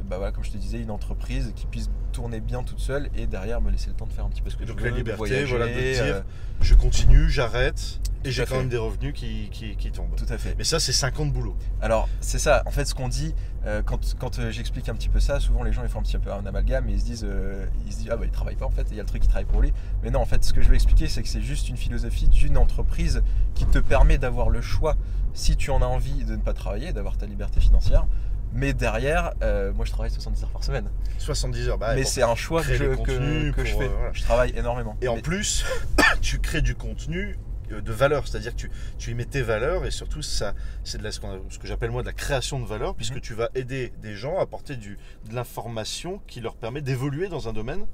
bah 0.05 0.17
voilà, 0.17 0.33
comme 0.33 0.45
je 0.45 0.51
te 0.51 0.57
disais, 0.57 0.81
une 0.81 0.91
entreprise 0.91 1.53
qui 1.55 1.67
puisse 1.67 1.91
tourner 2.13 2.41
bien 2.41 2.63
toute 2.63 2.81
seule 2.81 3.11
et 3.17 3.27
derrière 3.27 3.61
me 3.61 3.71
laisser 3.71 3.89
le 3.89 3.97
temps 3.97 4.07
de 4.07 4.13
faire 4.13 4.25
un 4.25 4.31
petit 4.31 4.43
peu 4.43 4.51
ce 4.51 4.57
que 4.57 4.65
Donc 4.65 4.79
je 4.79 4.85
la 4.85 4.91
veux, 4.91 4.95
de 4.95 4.99
liberté, 4.99 5.19
voyager, 5.19 5.45
voilà, 5.45 5.67
de 5.67 5.73
dire, 5.73 6.03
euh, 6.05 6.23
Je 6.61 6.75
continue, 6.75 7.29
j'arrête 7.29 8.01
et 8.25 8.31
j'ai 8.31 8.47
quand 8.47 8.57
même 8.57 8.69
des 8.69 8.79
revenus 8.79 9.13
qui, 9.13 9.49
qui, 9.53 9.77
qui 9.77 9.93
tombent. 9.93 10.15
tout 10.17 10.27
à 10.29 10.39
fait. 10.39 10.55
Mais 10.57 10.65
ça, 10.65 10.81
c'est 10.81 10.93
5 10.93 11.21
ans 11.21 11.27
de 11.27 11.31
boulot. 11.31 11.57
Alors, 11.83 12.09
c'est 12.21 12.39
ça. 12.39 12.63
En 12.65 12.71
fait, 12.71 12.87
ce 12.87 12.95
qu'on 12.95 13.09
dit, 13.09 13.35
euh, 13.67 13.83
quand, 13.83 14.17
quand 14.19 14.39
euh, 14.39 14.51
j'explique 14.51 14.89
un 14.89 14.95
petit 14.95 15.11
peu 15.11 15.21
ça, 15.21 15.41
souvent 15.41 15.63
les 15.63 15.73
gens 15.73 15.83
ils 15.83 15.89
font 15.89 15.99
un 15.99 16.03
petit 16.03 16.17
peu 16.19 16.33
un 16.33 16.45
amalgame 16.47 16.89
et 16.89 16.93
ils 16.93 17.01
se 17.01 17.05
disent, 17.05 17.27
euh, 17.29 17.67
ils 17.87 17.93
se 17.93 17.99
disent 17.99 18.09
ah 18.11 18.17
bah 18.17 18.25
il 18.25 18.31
travaille 18.31 18.57
pas 18.57 18.67
en 18.67 18.71
fait, 18.71 18.83
et 18.83 18.93
il 18.93 18.97
y 18.97 19.01
a 19.01 19.03
le 19.03 19.09
truc 19.09 19.23
qui 19.23 19.29
travaille 19.29 19.47
pour 19.47 19.61
lui. 19.61 19.73
Mais 20.03 20.11
non, 20.11 20.21
en 20.21 20.27
fait, 20.27 20.43
ce 20.43 20.53
que 20.53 20.63
je 20.63 20.69
veux 20.69 20.75
expliquer, 20.75 21.07
c'est 21.09 21.23
que 21.23 21.29
c'est 21.29 21.43
juste 21.43 21.69
une 21.69 21.77
philosophie 21.77 22.29
d'une 22.29 22.57
entreprise 22.57 23.23
qui 23.55 23.67
te 23.67 23.79
permet 23.79 24.17
d'avoir 24.17 24.49
le 24.49 24.63
choix, 24.63 24.97
si 25.35 25.57
tu 25.57 25.71
en 25.71 25.83
as 25.83 25.87
envie, 25.87 26.25
de 26.25 26.37
ne 26.37 26.41
pas 26.43 26.55
travailler, 26.55 26.93
d'avoir 26.93 27.19
ta 27.19 27.27
liberté 27.27 27.61
financière. 27.61 28.07
Mais 28.55 28.73
derrière, 28.73 29.33
euh, 29.43 29.73
moi 29.73 29.85
je 29.85 29.91
travaille 29.91 30.11
70 30.11 30.45
heures 30.45 30.51
par 30.51 30.63
semaine. 30.65 30.89
70 31.19 31.69
heures. 31.69 31.79
Bah, 31.79 31.95
mais 31.95 32.05
c'est 32.05 32.23
un 32.23 32.35
choix 32.37 32.63
que, 32.63 32.75
je, 32.75 32.85
que- 32.95 33.65
je 33.65 33.75
fais. 33.77 33.85
euh, 33.85 33.89
voilà. 33.89 34.13
Je 34.13 34.23
travaille 34.23 34.53
énormément. 34.57 34.97
Et 35.03 35.09
en 35.09 35.17
Mais- 35.17 35.23
plus, 35.23 35.65
tu 36.23 36.39
crées 36.39 36.63
du 36.63 36.75
contenu 36.75 37.37
euh, 37.73 37.81
de 37.81 37.93
valeur, 37.93 38.29
c'est-à-dire 38.29 38.53
que 38.53 38.57
tu, 38.61 38.71
tu 38.99 39.11
y 39.11 39.15
mets 39.15 39.25
tes 39.25 39.43
valeurs 39.43 39.85
et 39.87 39.91
surtout 39.91 40.23
ça, 40.23 40.55
c'est 40.85 40.99
de 40.99 41.03
la, 41.03 41.11
ce, 41.11 41.19
qu'on 41.19 41.31
a- 41.33 41.39
ce 41.51 41.59
que 41.59 41.67
j'appelle 41.67 41.91
moi 41.91 42.03
de 42.03 42.07
la 42.07 42.13
création 42.13 42.61
de 42.61 42.67
valeur, 42.67 42.95
puisque 42.95 43.15
Mhm. 43.17 43.21
tu 43.23 43.35
vas 43.35 43.49
aider 43.55 43.93
des 44.03 44.15
gens 44.15 44.39
à 44.39 44.43
apporter 44.43 44.77
du, 44.77 44.99
de 45.29 45.35
l'information 45.35 46.21
qui 46.29 46.41
leur 46.41 46.55
permet 46.57 46.81
d'évoluer 46.83 47.29
dans 47.29 47.49
un 47.49 47.53
domaine, 47.53 47.87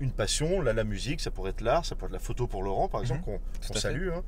une 0.00 0.10
passion, 0.10 0.62
là 0.62 0.72
la 0.72 0.84
musique, 0.84 1.20
ça 1.20 1.30
pourrait 1.30 1.50
être 1.50 1.60
l'art, 1.60 1.84
ça 1.84 1.94
pourrait 1.94 2.08
être 2.08 2.14
la 2.14 2.18
photo 2.18 2.46
pour 2.46 2.62
Laurent 2.62 2.88
par 2.88 3.02
exemple, 3.02 3.20
qu'on 3.22 3.36
Tout 3.60 3.72
qu'on 3.74 3.78
salue. 3.78 4.08
hein. 4.08 4.22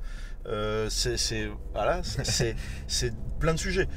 Euh, 0.45 0.87
c'est 0.89 1.49
voilà, 1.73 2.01
c'est 2.87 3.13
plein 3.39 3.53
de 3.53 3.59
sujets. 3.59 3.87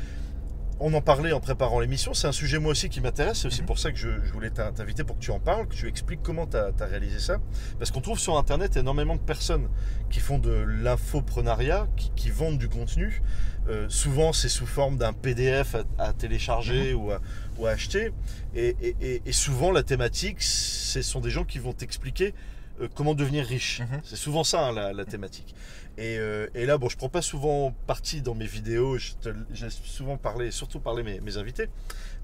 On 0.79 0.93
en 0.93 1.01
parlait 1.01 1.33
en 1.33 1.41
préparant 1.41 1.81
l'émission, 1.81 2.13
c'est 2.13 2.27
un 2.27 2.33
sujet 2.33 2.59
moi 2.59 2.73
aussi 2.73 2.91
qui 2.91 3.01
m'intéresse, 3.01 3.39
c'est 3.41 3.47
aussi 3.47 3.61
Mhm. 3.63 3.67
pour 3.67 3.79
ça 3.79 3.93
que 3.93 3.97
je, 3.97 4.09
je 4.25 4.31
voulais 4.33 4.51
t'in- 4.51 4.73
t'inviter 4.73 5.05
pour 5.05 5.17
que 5.17 5.23
tu 5.23 5.31
en 5.31 5.41
parles, 5.41 5.67
que 5.69 5.75
tu 5.75 5.89
expliques 5.89 6.21
comment 6.23 6.47
tu 6.47 6.59
as, 6.59 6.71
réalisé 6.85 7.19
ça. 7.19 7.39
Parce 7.79 7.91
qu'on 7.91 8.03
trouve 8.03 8.19
sur 8.19 8.37
Internet 8.37 8.77
énormément 8.77 9.15
de 9.17 9.21
personnes 9.23 9.69
qui 10.11 10.21
font 10.21 10.39
de 10.39 10.51
l'infoprenariat, 10.51 11.87
qui, 11.97 12.11
qui 12.15 12.31
vendent 12.31 12.59
du 12.59 12.69
contenu. 12.69 13.23
Euh, 13.69 13.87
souvent, 13.89 14.35
c'est 14.35 14.51
sous 14.51 14.67
forme 14.67 14.99
d'un 14.99 15.15
PDF 15.15 15.77
à, 15.99 16.09
à 16.09 16.13
télécharger 16.13 16.93
ou, 16.93 17.11
à, 17.11 17.21
ou 17.59 17.65
à 17.67 17.71
acheter. 17.71 18.13
Et, 18.55 18.77
et- 18.83 18.97
et- 19.01 19.23
et 19.25 19.33
souvent, 19.33 19.73
la 19.73 19.83
thématique, 19.83 20.43
ce 20.43 21.01
sont 21.01 21.21
des 21.21 21.31
gens 21.31 21.45
qui 21.45 21.59
vont 21.59 21.73
t'expliquer 21.73 22.35
euh, 22.81 22.89
comment 22.95 23.15
devenir 23.15 23.45
riche. 23.45 23.81
Mhm. 23.81 24.01
C'est 24.05 24.17
souvent 24.17 24.45
ça, 24.45 24.67
hein, 24.67 24.73
la, 24.73 24.93
la 24.93 25.05
thématique. 25.05 25.55
Et, 25.99 26.19
euh, 26.19 26.47
et 26.55 26.67
là, 26.67 26.77
bon, 26.77 26.89
je 26.91 26.97
prends 26.97 27.09
pas 27.09 27.23
souvent 27.23 27.75
parti 27.87 28.21
dans 28.21 28.35
mes 28.35 28.47
vidéos. 28.47 28.99
J'ai 28.99 29.71
souvent 29.71 30.19
parlé, 30.19 30.51
surtout 30.51 30.79
parlé 30.79 31.03
mes, 31.03 31.21
mes 31.21 31.39
invités. 31.39 31.69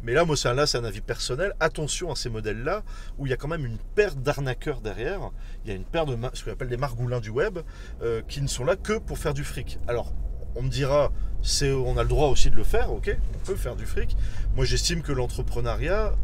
Mais 0.02 0.12
là, 0.12 0.24
moi, 0.24 0.36
c'est 0.36 0.48
un, 0.48 0.54
là, 0.54 0.66
c'est 0.66 0.78
un 0.78 0.84
avis 0.84 1.00
personnel. 1.00 1.54
Attention 1.58 2.10
à 2.10 2.16
ces 2.16 2.28
modèles-là, 2.28 2.82
où 3.18 3.26
il 3.26 3.30
y 3.30 3.32
a 3.32 3.36
quand 3.36 3.48
même 3.48 3.64
une 3.64 3.78
paire 3.94 4.14
d'arnaqueurs 4.14 4.80
derrière. 4.80 5.30
Il 5.64 5.70
y 5.70 5.72
a 5.72 5.76
une 5.76 5.84
paire 5.84 6.04
de 6.04 6.16
ce 6.34 6.44
qu'on 6.44 6.52
appelle 6.52 6.68
des 6.68 6.76
margoulins 6.76 7.20
du 7.20 7.30
web, 7.30 7.60
euh, 8.02 8.20
qui 8.28 8.42
ne 8.42 8.46
sont 8.46 8.64
là 8.64 8.76
que 8.76 8.98
pour 8.98 9.18
faire 9.18 9.32
du 9.32 9.44
fric. 9.44 9.78
Alors, 9.88 10.12
on 10.54 10.62
me 10.62 10.68
dira, 10.68 11.10
c'est, 11.40 11.72
on 11.72 11.96
a 11.96 12.02
le 12.02 12.08
droit 12.08 12.28
aussi 12.28 12.50
de 12.50 12.56
le 12.56 12.64
faire, 12.64 12.92
ok 12.92 13.16
On 13.34 13.46
peut 13.46 13.56
faire 13.56 13.76
du 13.76 13.86
fric. 13.86 14.16
Moi, 14.54 14.66
j'estime 14.66 15.00
que 15.00 15.12
l'entrepreneuriat, 15.12 16.14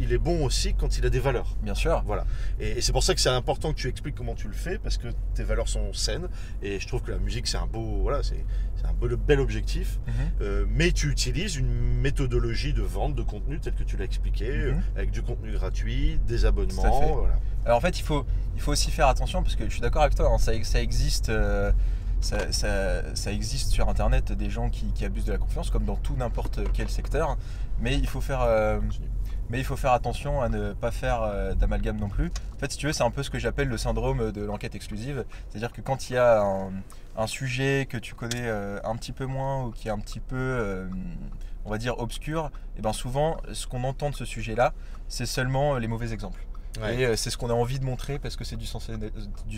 il 0.00 0.12
est 0.12 0.18
bon 0.18 0.44
aussi 0.44 0.74
quand 0.74 0.98
il 0.98 1.06
a 1.06 1.10
des 1.10 1.20
valeurs. 1.20 1.56
Bien 1.62 1.74
sûr. 1.74 2.02
Voilà. 2.06 2.24
Et, 2.60 2.78
et 2.78 2.80
c'est 2.80 2.92
pour 2.92 3.02
ça 3.02 3.14
que 3.14 3.20
c'est 3.20 3.28
important 3.28 3.72
que 3.72 3.78
tu 3.78 3.88
expliques 3.88 4.14
comment 4.14 4.34
tu 4.34 4.46
le 4.48 4.54
fais, 4.54 4.78
parce 4.78 4.96
que 4.98 5.08
tes 5.34 5.42
valeurs 5.44 5.68
sont 5.68 5.92
saines. 5.92 6.28
Et 6.62 6.80
je 6.80 6.86
trouve 6.88 7.02
que 7.02 7.10
la 7.10 7.18
musique, 7.18 7.46
c'est 7.46 7.56
un 7.58 7.66
beau, 7.66 7.98
voilà, 8.02 8.22
c'est, 8.22 8.44
un 8.84 8.92
beau, 8.92 9.08
bel 9.16 9.40
objectif. 9.40 9.98
Mhm. 10.06 10.12
Euh, 10.42 10.64
mais 10.68 10.92
tu 10.92 11.10
utilises 11.10 11.56
une 11.56 11.68
méthodologie 12.00 12.72
de 12.72 12.82
vente 12.82 13.14
de 13.14 13.22
contenu 13.22 13.58
tel 13.60 13.74
que 13.74 13.82
tu 13.84 13.96
l'as 13.96 14.04
expliqué, 14.04 14.48
Mhm. 14.50 14.54
euh, 14.56 14.74
avec 14.96 15.10
du 15.10 15.22
contenu 15.22 15.52
gratuit, 15.52 16.18
des 16.26 16.44
abonnements. 16.44 17.16
Voilà. 17.18 17.34
Alors 17.64 17.78
en 17.78 17.80
fait, 17.80 17.98
il 17.98 18.02
faut, 18.04 18.24
il 18.54 18.60
faut 18.62 18.72
aussi 18.72 18.90
faire 18.90 19.08
attention 19.08 19.42
parce 19.42 19.56
que 19.56 19.64
je 19.64 19.70
suis 19.70 19.80
d'accord 19.80 20.02
avec 20.02 20.14
toi, 20.14 20.30
hein, 20.32 20.38
ça, 20.38 20.52
ça 20.64 20.80
existe. 20.82 21.28
euh, 21.28 21.72
ça, 22.20 22.50
ça- 22.50 23.14
ça 23.14 23.30
existe 23.32 23.70
sur 23.70 23.88
internet 23.88 24.32
des 24.32 24.50
gens 24.50 24.70
qui, 24.70 24.86
qui 24.92 25.04
abusent 25.04 25.26
de 25.26 25.30
la 25.32 25.38
confiance 25.38 25.70
comme 25.70 25.84
dans 25.84 25.94
tout 25.94 26.16
n'importe 26.16 26.58
quel 26.72 26.88
secteur 26.88 27.36
mais 27.80 27.94
il 27.96 28.08
faut 28.08 28.20
faire 28.20 28.40
euh. 28.42 28.80
Mais 29.50 29.58
il 29.58 29.64
faut 29.64 29.76
faire 29.76 29.92
attention 29.92 30.40
à 30.40 30.48
ne 30.48 30.72
pas 30.72 30.90
faire 30.90 31.22
euh, 31.22 31.54
d'amalgame 31.54 31.98
non 31.98 32.08
plus 32.08 32.30
en 32.54 32.58
fait 32.58 32.70
si 32.72 32.78
tu 32.78 32.86
veux 32.86 32.92
c'est 32.92 33.02
un 33.02 33.10
peu 33.10 33.22
ce 33.22 33.30
que 33.30 33.38
j'appelle 33.38 33.68
le 33.68 33.78
syndrome 33.78 34.32
de 34.32 34.42
l'enquête 34.42 34.74
exclusive 34.74 35.24
c'est 35.48 35.56
à 35.56 35.60
dire 35.60 35.72
que 35.72 35.80
quand 35.80 36.10
il 36.10 36.14
y 36.14 36.16
a 36.16 36.40
un, 36.40 36.70
un 37.16 37.26
sujet 37.26 37.86
que 37.88 37.96
tu 37.96 38.14
connais 38.14 38.46
euh, 38.46 38.78
un 38.84 38.96
petit 38.96 39.12
peu 39.12 39.26
moins 39.26 39.64
ou 39.64 39.70
qui 39.70 39.88
est 39.88 39.90
un 39.90 39.98
petit 39.98 40.20
peu 40.20 40.36
euh, 40.36 40.86
on 41.64 41.70
va 41.70 41.78
dire 41.78 41.98
obscur 41.98 42.50
et 42.76 42.82
ben 42.82 42.92
souvent 42.92 43.38
ce 43.52 43.66
qu'on 43.66 43.84
entend 43.84 44.10
de 44.10 44.14
ce 44.14 44.24
sujet 44.24 44.54
là 44.54 44.72
c'est 45.08 45.26
seulement 45.26 45.76
les 45.78 45.88
mauvais 45.88 46.12
exemples 46.12 46.44
Ouais. 46.82 47.00
Et 47.00 47.16
c'est 47.16 47.30
ce 47.30 47.36
qu'on 47.36 47.50
a 47.50 47.54
envie 47.54 47.80
de 47.80 47.84
montrer 47.84 48.18
parce 48.18 48.36
que 48.36 48.44
c'est 48.44 48.56
du 48.56 48.66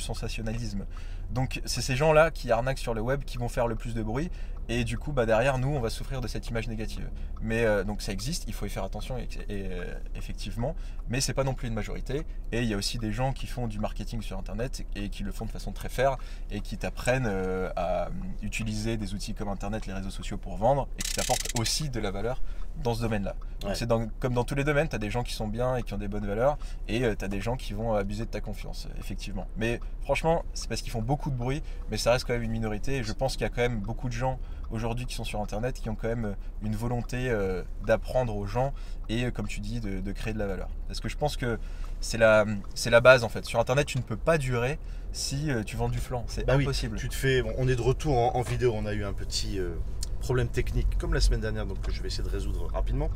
sensationnalisme. 0.00 0.86
Donc 1.30 1.60
c'est 1.64 1.82
ces 1.82 1.96
gens-là 1.96 2.30
qui 2.30 2.50
arnaquent 2.50 2.78
sur 2.78 2.94
le 2.94 3.00
web 3.00 3.24
qui 3.24 3.36
vont 3.36 3.48
faire 3.48 3.66
le 3.66 3.74
plus 3.74 3.94
de 3.94 4.02
bruit. 4.02 4.30
Et 4.70 4.84
du 4.84 4.98
coup, 4.98 5.10
bah, 5.10 5.26
derrière, 5.26 5.58
nous, 5.58 5.68
on 5.68 5.80
va 5.80 5.90
souffrir 5.90 6.20
de 6.20 6.28
cette 6.28 6.48
image 6.48 6.68
négative. 6.68 7.10
Mais 7.42 7.64
euh, 7.64 7.82
donc 7.82 8.02
ça 8.02 8.12
existe, 8.12 8.44
il 8.46 8.54
faut 8.54 8.66
y 8.66 8.70
faire 8.70 8.84
attention, 8.84 9.18
et, 9.18 9.28
et, 9.48 9.66
euh, 9.68 9.94
effectivement. 10.14 10.76
Mais 11.08 11.20
c'est 11.20 11.34
pas 11.34 11.42
non 11.42 11.54
plus 11.54 11.66
une 11.66 11.74
majorité. 11.74 12.24
Et 12.52 12.62
il 12.62 12.68
y 12.68 12.74
a 12.74 12.76
aussi 12.76 12.98
des 12.98 13.10
gens 13.10 13.32
qui 13.32 13.48
font 13.48 13.66
du 13.66 13.80
marketing 13.80 14.22
sur 14.22 14.38
Internet 14.38 14.86
et 14.94 15.08
qui 15.08 15.24
le 15.24 15.32
font 15.32 15.44
de 15.44 15.50
façon 15.50 15.72
très 15.72 15.88
faire 15.88 16.18
et 16.52 16.60
qui 16.60 16.78
t'apprennent 16.78 17.26
euh, 17.26 17.68
à 17.74 18.06
euh, 18.06 18.10
utiliser 18.42 18.96
des 18.96 19.12
outils 19.12 19.34
comme 19.34 19.48
Internet, 19.48 19.86
les 19.86 19.92
réseaux 19.92 20.10
sociaux 20.10 20.36
pour 20.36 20.56
vendre 20.56 20.86
et 21.00 21.02
qui 21.02 21.14
t'apportent 21.14 21.48
aussi 21.58 21.90
de 21.90 21.98
la 21.98 22.12
valeur 22.12 22.40
dans 22.84 22.94
ce 22.94 23.02
domaine-là. 23.02 23.34
Ouais. 23.64 23.74
c'est 23.74 23.88
comme 24.20 24.34
dans 24.34 24.44
tous 24.44 24.54
les 24.54 24.62
domaines, 24.62 24.88
tu 24.88 24.94
as 24.94 25.00
des 25.00 25.10
gens 25.10 25.24
qui 25.24 25.34
sont 25.34 25.48
bien 25.48 25.76
et 25.76 25.82
qui 25.82 25.92
ont 25.92 25.98
des 25.98 26.08
bonnes 26.08 26.26
valeurs 26.26 26.56
et 26.86 27.00
tu 27.16 27.24
as 27.24 27.28
des 27.28 27.40
gens 27.40 27.56
qui 27.56 27.72
vont 27.72 27.94
abuser 27.94 28.24
de 28.24 28.30
ta 28.30 28.40
confiance, 28.40 28.88
effectivement. 29.00 29.48
Mais 29.56 29.80
franchement, 30.02 30.44
c'est 30.54 30.68
parce 30.68 30.80
qu'ils 30.80 30.92
font 30.92 31.02
beaucoup 31.02 31.30
de 31.30 31.36
bruit, 31.36 31.62
mais 31.90 31.98
ça 31.98 32.12
reste 32.12 32.24
quand 32.26 32.32
même 32.32 32.44
une 32.44 32.52
minorité 32.52 32.98
et 32.98 33.02
je 33.02 33.12
pense 33.12 33.32
qu'il 33.32 33.42
y 33.42 33.46
a 33.46 33.50
quand 33.50 33.60
même 33.60 33.80
beaucoup 33.80 34.08
de 34.08 34.14
gens 34.14 34.38
aujourd'hui 34.70 35.06
qui 35.06 35.14
sont 35.14 35.24
sur 35.24 35.40
Internet 35.40 35.80
qui 35.80 35.88
ont 35.88 35.94
quand 35.94 36.08
même 36.08 36.36
une 36.62 36.76
volonté 36.76 37.28
euh, 37.30 37.62
d'apprendre 37.86 38.36
aux 38.36 38.46
gens 38.46 38.72
et, 39.08 39.24
euh, 39.24 39.30
comme 39.30 39.46
tu 39.48 39.60
dis, 39.60 39.80
de, 39.80 40.00
de 40.00 40.12
créer 40.12 40.32
de 40.32 40.38
la 40.38 40.46
valeur. 40.46 40.68
Parce 40.86 41.00
que 41.00 41.08
je 41.08 41.16
pense 41.16 41.36
que 41.36 41.58
c'est 42.00 42.18
la, 42.18 42.44
c'est 42.74 42.90
la 42.90 43.00
base 43.00 43.24
en 43.24 43.28
fait. 43.28 43.44
Sur 43.44 43.60
Internet, 43.60 43.86
tu 43.86 43.98
ne 43.98 44.02
peux 44.02 44.16
pas 44.16 44.38
durer 44.38 44.78
si 45.12 45.50
euh, 45.50 45.62
tu 45.64 45.76
vends 45.76 45.88
du 45.88 45.98
flan. 45.98 46.24
C'est 46.28 46.46
Bah 46.46 46.54
oui, 46.56 46.64
impossible. 46.64 46.96
Tu 46.96 47.08
te 47.08 47.14
fais. 47.14 47.42
bon, 47.42 47.52
on 47.58 47.68
est 47.68 47.76
de 47.76 47.82
retour 47.82 48.16
en, 48.16 48.36
en 48.36 48.42
vidéo. 48.42 48.72
On 48.76 48.86
a 48.86 48.92
eu 48.94 49.04
un 49.04 49.12
petit 49.12 49.58
euh, 49.58 49.74
problème 50.20 50.48
technique 50.48 50.98
comme 50.98 51.14
la 51.14 51.20
semaine 51.20 51.40
dernière, 51.40 51.66
donc 51.66 51.80
que 51.80 51.90
je 51.92 52.00
vais 52.00 52.08
essayer 52.08 52.24
de 52.24 52.28
résoudre 52.28 52.68
rapidement. 52.72 53.10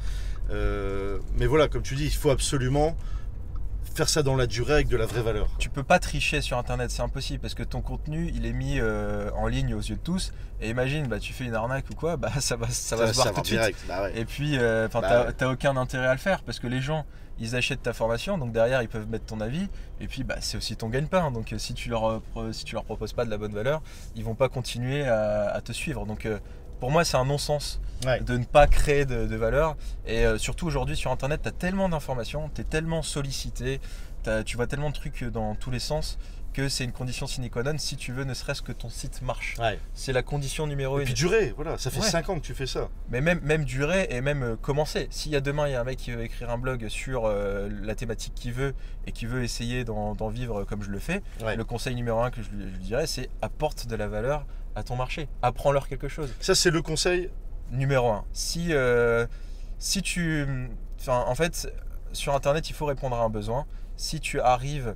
Euh, 0.51 1.19
mais 1.37 1.47
voilà, 1.47 1.69
comme 1.69 1.83
tu 1.83 1.95
dis, 1.95 2.05
il 2.05 2.13
faut 2.15 2.31
absolument 2.31 2.97
faire 3.95 4.09
ça 4.09 4.23
dans 4.23 4.37
la 4.37 4.47
durée 4.47 4.75
avec 4.75 4.89
de 4.89 4.97
la 4.97 5.07
vraie 5.07 5.23
valeur. 5.23 5.49
Tu 5.59 5.69
peux 5.71 5.83
pas 5.83 5.99
tricher 5.99 6.41
sur 6.41 6.59
internet, 6.59 6.91
c'est 6.91 7.03
impossible 7.03 7.41
parce 7.41 7.55
que 7.55 7.63
ton 7.63 7.81
contenu 7.81 8.31
il 8.35 8.47
est 8.47 8.53
mis 8.53 8.79
euh, 8.81 9.31
en 9.37 9.47
ligne 9.47 9.75
aux 9.75 9.81
yeux 9.81 9.97
de 9.97 10.01
tous. 10.01 10.33
Et 10.61 10.71
imagine, 10.71 11.07
bah, 11.07 11.19
tu 11.19 11.33
fais 11.33 11.45
une 11.45 11.55
arnaque 11.55 11.87
ou 11.91 11.95
quoi, 11.95 12.17
bah, 12.17 12.31
ça 12.41 12.57
va, 12.57 12.69
ça 12.69 12.97
va 12.97 13.09
se 13.09 13.15
voir 13.15 13.33
tout 13.33 13.41
de 13.43 13.47
suite. 13.47 13.77
Bah 13.89 14.03
ouais. 14.03 14.13
Et 14.19 14.25
puis, 14.25 14.59
euh, 14.59 14.89
'fin, 14.89 15.01
Bah 15.01 15.33
t'as 15.37 15.47
ouais. 15.47 15.53
aucun 15.53 15.77
intérêt 15.77 16.07
à 16.07 16.13
le 16.13 16.19
faire 16.19 16.43
parce 16.43 16.59
que 16.59 16.67
les 16.67 16.81
gens 16.81 17.05
ils 17.41 17.57
achètent 17.57 17.83
ta 17.83 17.93
formation, 17.93 18.39
donc 18.39 18.53
derrière 18.53 18.81
ils 18.83 18.89
peuvent 18.89 19.09
mettre 19.09 19.25
ton 19.27 19.41
avis. 19.41 19.69
Et 20.01 20.07
puis, 20.07 20.23
bah, 20.23 20.37
c'est 20.41 20.57
aussi 20.57 20.77
ton 20.77 20.89
gagne-pain. 20.89 21.31
Donc, 21.33 21.53
euh, 21.53 21.59
si 21.59 21.75
tu, 21.75 21.89
leur, 21.89 22.09
euh, 22.37 22.53
si 22.53 22.65
tu 22.65 22.75
leur 22.75 22.85
proposes 22.85 23.13
pas 23.13 23.25
de 23.25 23.31
la 23.31 23.39
bonne 23.39 23.53
valeur, 23.55 23.83
ils 24.15 24.23
vont 24.25 24.37
pas 24.37 24.49
continuer 24.49 25.07
à, 25.07 25.51
à 25.51 25.61
te 25.61 25.73
suivre. 25.73 26.07
Donc, 26.07 26.27
euh, 26.27 26.39
pour 26.81 26.91
moi, 26.91 27.05
c'est 27.05 27.17
un 27.17 27.25
non-sens 27.25 27.81
Ouais. 28.05 28.21
de 28.21 28.37
ne 28.37 28.45
pas 28.45 28.67
créer 28.67 29.07
de, 29.07 29.27
de 29.27 29.37
valeur. 29.37 29.77
Et 30.07 30.27
euh, 30.27 30.37
surtout 30.37 30.67
aujourd'hui 30.67 30.95
sur 30.97 31.11
Internet, 31.11 31.41
tu 31.43 31.49
as 31.49 31.53
tellement 31.53 31.89
d'informations, 31.89 32.51
tu 32.55 32.61
es 32.61 32.65
tellement 32.65 33.01
sollicité, 33.03 33.81
tu 34.45 34.57
vois 34.57 34.67
tellement 34.67 34.91
de 34.91 34.95
trucs 34.95 35.25
dans 35.25 35.55
tous 35.55 35.71
les 35.71 35.79
sens 35.79 36.19
que 36.53 36.69
c'est 36.69 36.85
une 36.85 36.93
condition 36.93 37.27
sine 37.27 37.51
qua 37.51 37.63
non 37.65 37.77
si 37.79 37.97
tu 37.97 38.13
veux 38.13 38.23
ne 38.25 38.33
serait-ce 38.33 38.63
que 38.63 38.73
ton 38.73 38.89
site 38.89 39.23
marche. 39.23 39.57
Ouais. 39.59 39.79
C'est 39.93 40.13
la 40.13 40.23
condition 40.23 40.67
numéro 40.69 40.99
Et 40.99 41.03
une. 41.03 41.07
puis 41.07 41.15
durer, 41.15 41.53
voilà, 41.57 41.79
ça 41.79 41.91
fait 41.91 42.01
Ouais. 42.01 42.07
5 42.09 42.29
ans 42.29 42.37
que 42.37 42.45
tu 42.47 42.55
fais 42.55 42.67
ça. 42.67 42.89
Mais 43.11 43.21
même, 43.21 43.41
même 43.41 43.65
durer 43.65 44.07
et 44.11 44.21
même 44.21 44.43
euh, 44.45 44.57
commencer. 44.57 45.09
S'il 45.11 45.33
y 45.33 45.37
a 45.37 45.41
demain, 45.41 45.67
il 45.67 45.73
y 45.73 45.75
a 45.75 45.81
un 45.81 45.85
mec 45.85 45.99
qui 45.99 46.13
veut 46.13 46.23
écrire 46.23 46.51
un 46.51 46.59
blog 46.59 46.87
sur 46.89 47.25
euh, 47.25 47.69
la 47.83 47.95
thématique 47.97 48.35
qu'il 48.37 48.53
veut 48.53 48.73
et 49.07 49.13
qui 49.13 49.27
veut 49.27 49.43
essayer 49.43 49.83
d'en 49.85 50.29
vivre 50.29 50.63
comme 50.65 50.83
je 50.83 50.91
le 50.91 50.99
fais, 51.01 51.23
le 51.57 51.65
conseil 51.65 51.95
numéro 51.97 52.21
un 52.21 52.31
que 52.31 52.41
je 52.43 52.51
lui, 52.51 52.67
je 52.71 52.77
lui 52.79 52.85
dirais, 52.85 53.07
c'est 53.09 53.31
apporte 53.43 53.87
de 53.89 53.97
la 53.97 54.07
valeur 54.07 54.47
à 54.75 54.83
ton 54.83 54.97
marché. 54.97 55.29
Apprends-leur 55.43 55.89
quelque 55.89 56.09
chose. 56.09 56.33
Ça, 56.41 56.55
c'est 56.55 56.71
le 56.71 56.83
conseil. 56.83 57.31
Numéro 57.71 58.09
1. 58.11 58.25
Si, 58.33 58.69
euh, 58.73 59.27
si 59.79 60.03
tu. 60.03 60.47
Enfin, 61.01 61.25
en 61.27 61.35
fait, 61.35 61.73
sur 62.13 62.35
Internet, 62.35 62.69
il 62.71 62.75
faut 62.75 62.87
répondre 62.87 63.17
à 63.17 63.21
un 63.23 63.31
besoin. 63.31 63.67
Si 63.97 64.21
tu 64.21 64.41
arrives 64.41 64.95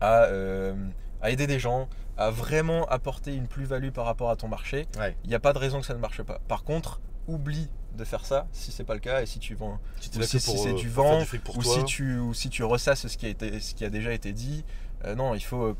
à, 0.00 0.24
euh, 0.24 0.74
à 1.22 1.30
aider 1.30 1.46
des 1.46 1.58
gens, 1.58 1.88
à 2.16 2.30
vraiment 2.30 2.84
apporter 2.86 3.34
une 3.34 3.46
plus-value 3.46 3.90
par 3.90 4.04
rapport 4.06 4.30
à 4.30 4.36
ton 4.36 4.48
marché, 4.48 4.86
Ouais. 4.98 5.16
il 5.24 5.28
n'y 5.28 5.34
a 5.34 5.40
pas 5.40 5.52
de 5.52 5.58
raison 5.58 5.80
que 5.80 5.86
ça 5.86 5.94
ne 5.94 5.98
marche 5.98 6.22
pas. 6.22 6.40
Par 6.48 6.64
contre, 6.64 7.00
oublie 7.28 7.68
de 7.96 8.04
faire 8.04 8.26
ça 8.26 8.46
si 8.52 8.72
c'est 8.72 8.84
pas 8.84 8.92
le 8.94 9.00
cas 9.00 9.22
et 9.22 9.26
si 9.26 9.38
tu 9.38 9.54
vends 9.54 9.78
Si 10.00 10.10
ou 10.18 10.22
si, 10.22 10.38
si 10.38 10.58
c'est 10.58 10.74
du 10.74 10.88
vent 10.90 11.22
du 11.22 11.40
ou 11.56 11.62
toi. 11.62 11.74
si 11.74 11.84
tu 11.84 12.18
ou 12.18 12.34
si 12.34 12.50
tu 12.50 12.62
ressasses 12.62 13.06
ce 13.06 13.16
qui 13.16 13.24
a 13.24 13.30
été 13.30 13.58
ce 13.58 13.74
qui 13.74 13.86
a 13.86 13.90
déjà 13.90 14.12
été 14.12 14.34
dit 14.34 14.66
euh, 15.06 15.14
non 15.14 15.34
il 15.34 15.40
faut 15.42 15.74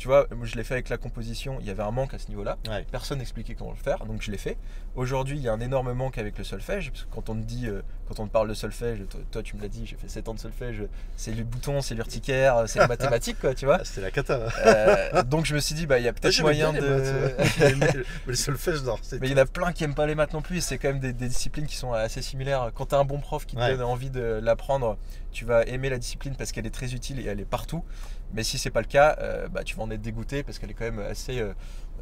tu 0.00 0.08
vois 0.08 0.26
moi, 0.34 0.46
je 0.46 0.56
l'ai 0.56 0.64
fait 0.64 0.72
avec 0.74 0.88
la 0.88 0.96
composition 0.96 1.58
il 1.60 1.66
y 1.66 1.70
avait 1.70 1.82
un 1.82 1.90
manque 1.90 2.14
à 2.14 2.18
ce 2.18 2.28
niveau 2.28 2.42
là 2.42 2.56
Ouais. 2.68 2.86
personne 2.90 3.18
n'expliquait 3.18 3.54
comment 3.54 3.70
le 3.72 3.76
faire 3.76 4.06
donc 4.06 4.22
je 4.22 4.30
l'ai 4.30 4.38
fait 4.38 4.56
aujourd'hui 4.96 5.36
il 5.36 5.42
y 5.42 5.48
a 5.48 5.52
un 5.52 5.60
énorme 5.60 5.92
manque 5.92 6.16
avec 6.16 6.38
le 6.38 6.44
solfège 6.44 6.90
parce 6.90 7.04
que 7.04 7.10
quand 7.14 7.28
on 7.28 7.34
te 7.34 7.44
dit 7.44 7.66
euh, 7.66 7.82
quand 8.08 8.18
on 8.18 8.26
te 8.26 8.32
parle 8.32 8.48
de 8.48 8.54
solfège 8.54 9.00
toi, 9.10 9.20
toi, 9.30 9.42
tu 9.42 9.56
me 9.56 9.60
l'as 9.62 9.68
dit 9.68 9.84
j'ai 9.86 9.96
fait 9.96 10.08
7 10.08 10.28
ans 10.28 10.34
de 10.34 10.38
solfège 10.38 10.84
c'est 11.16 11.32
les 11.32 11.44
boutons 11.44 11.82
c'est 11.82 11.94
l'urticaire 11.94 12.64
c'est 12.66 12.80
les 12.80 12.86
mathématiques 12.88 13.38
quoi 13.40 13.54
tu 13.54 13.66
vois 13.66 13.76
Ah, 13.80 13.84
C'était 13.84 14.00
la 14.00 14.10
cata. 14.10 14.48
Euh, 14.66 15.22
donc 15.24 15.44
je 15.44 15.54
me 15.54 15.60
suis 15.60 15.74
dit 15.74 15.86
bah 15.86 15.98
il 15.98 16.04
y 16.04 16.08
a 16.08 16.12
peut-être 16.14 16.40
moyen 16.40 16.72
les 16.72 16.80
de 16.80 16.88
maths, 16.88 17.76
mais, 17.78 18.02
le 18.26 18.34
solfège, 18.34 18.82
non. 18.82 18.96
mais 19.20 19.28
il 19.28 19.30
y 19.32 19.34
en 19.34 19.42
a 19.42 19.46
plein 19.46 19.72
qui 19.72 19.84
aiment 19.84 19.94
pas 19.94 20.06
les 20.06 20.14
maths 20.14 20.32
non 20.32 20.40
plus. 20.42 20.56
et 20.56 20.60
C'est 20.62 20.78
quand 20.78 20.88
même 20.88 20.98
des, 21.00 21.12
des 21.12 21.28
disciplines 21.28 21.66
qui 21.66 21.76
sont 21.76 21.92
assez 21.92 22.22
similaires. 22.22 22.70
Quand 22.74 22.86
tu 22.86 22.94
as 22.94 22.98
un 22.98 23.04
bon 23.04 23.20
prof 23.20 23.44
qui 23.46 23.54
te 23.56 23.60
Ouais. 23.60 23.76
donne 23.76 23.82
envie 23.82 24.08
de 24.10 24.40
l'apprendre, 24.42 24.96
tu 25.30 25.44
vas 25.44 25.64
aimer 25.64 25.90
la 25.90 25.98
discipline 25.98 26.34
parce 26.36 26.52
qu'elle 26.52 26.66
est 26.66 26.70
très 26.74 26.94
utile 26.94 27.20
et 27.20 27.26
elle 27.26 27.40
est 27.40 27.44
partout. 27.44 27.84
Mais 28.32 28.42
si 28.44 28.58
c'est 28.58 28.70
pas 28.70 28.80
le 28.80 28.86
cas, 28.86 29.16
euh, 29.20 29.48
bah, 29.48 29.64
tu 29.64 29.74
vas 29.76 29.82
en 29.82 29.90
être 29.90 30.00
dégoûté 30.02 30.42
parce 30.42 30.58
qu'elle 30.58 30.70
est 30.70 30.74
quand 30.74 30.84
même 30.84 31.00
assez 31.00 31.40
euh, 31.40 31.52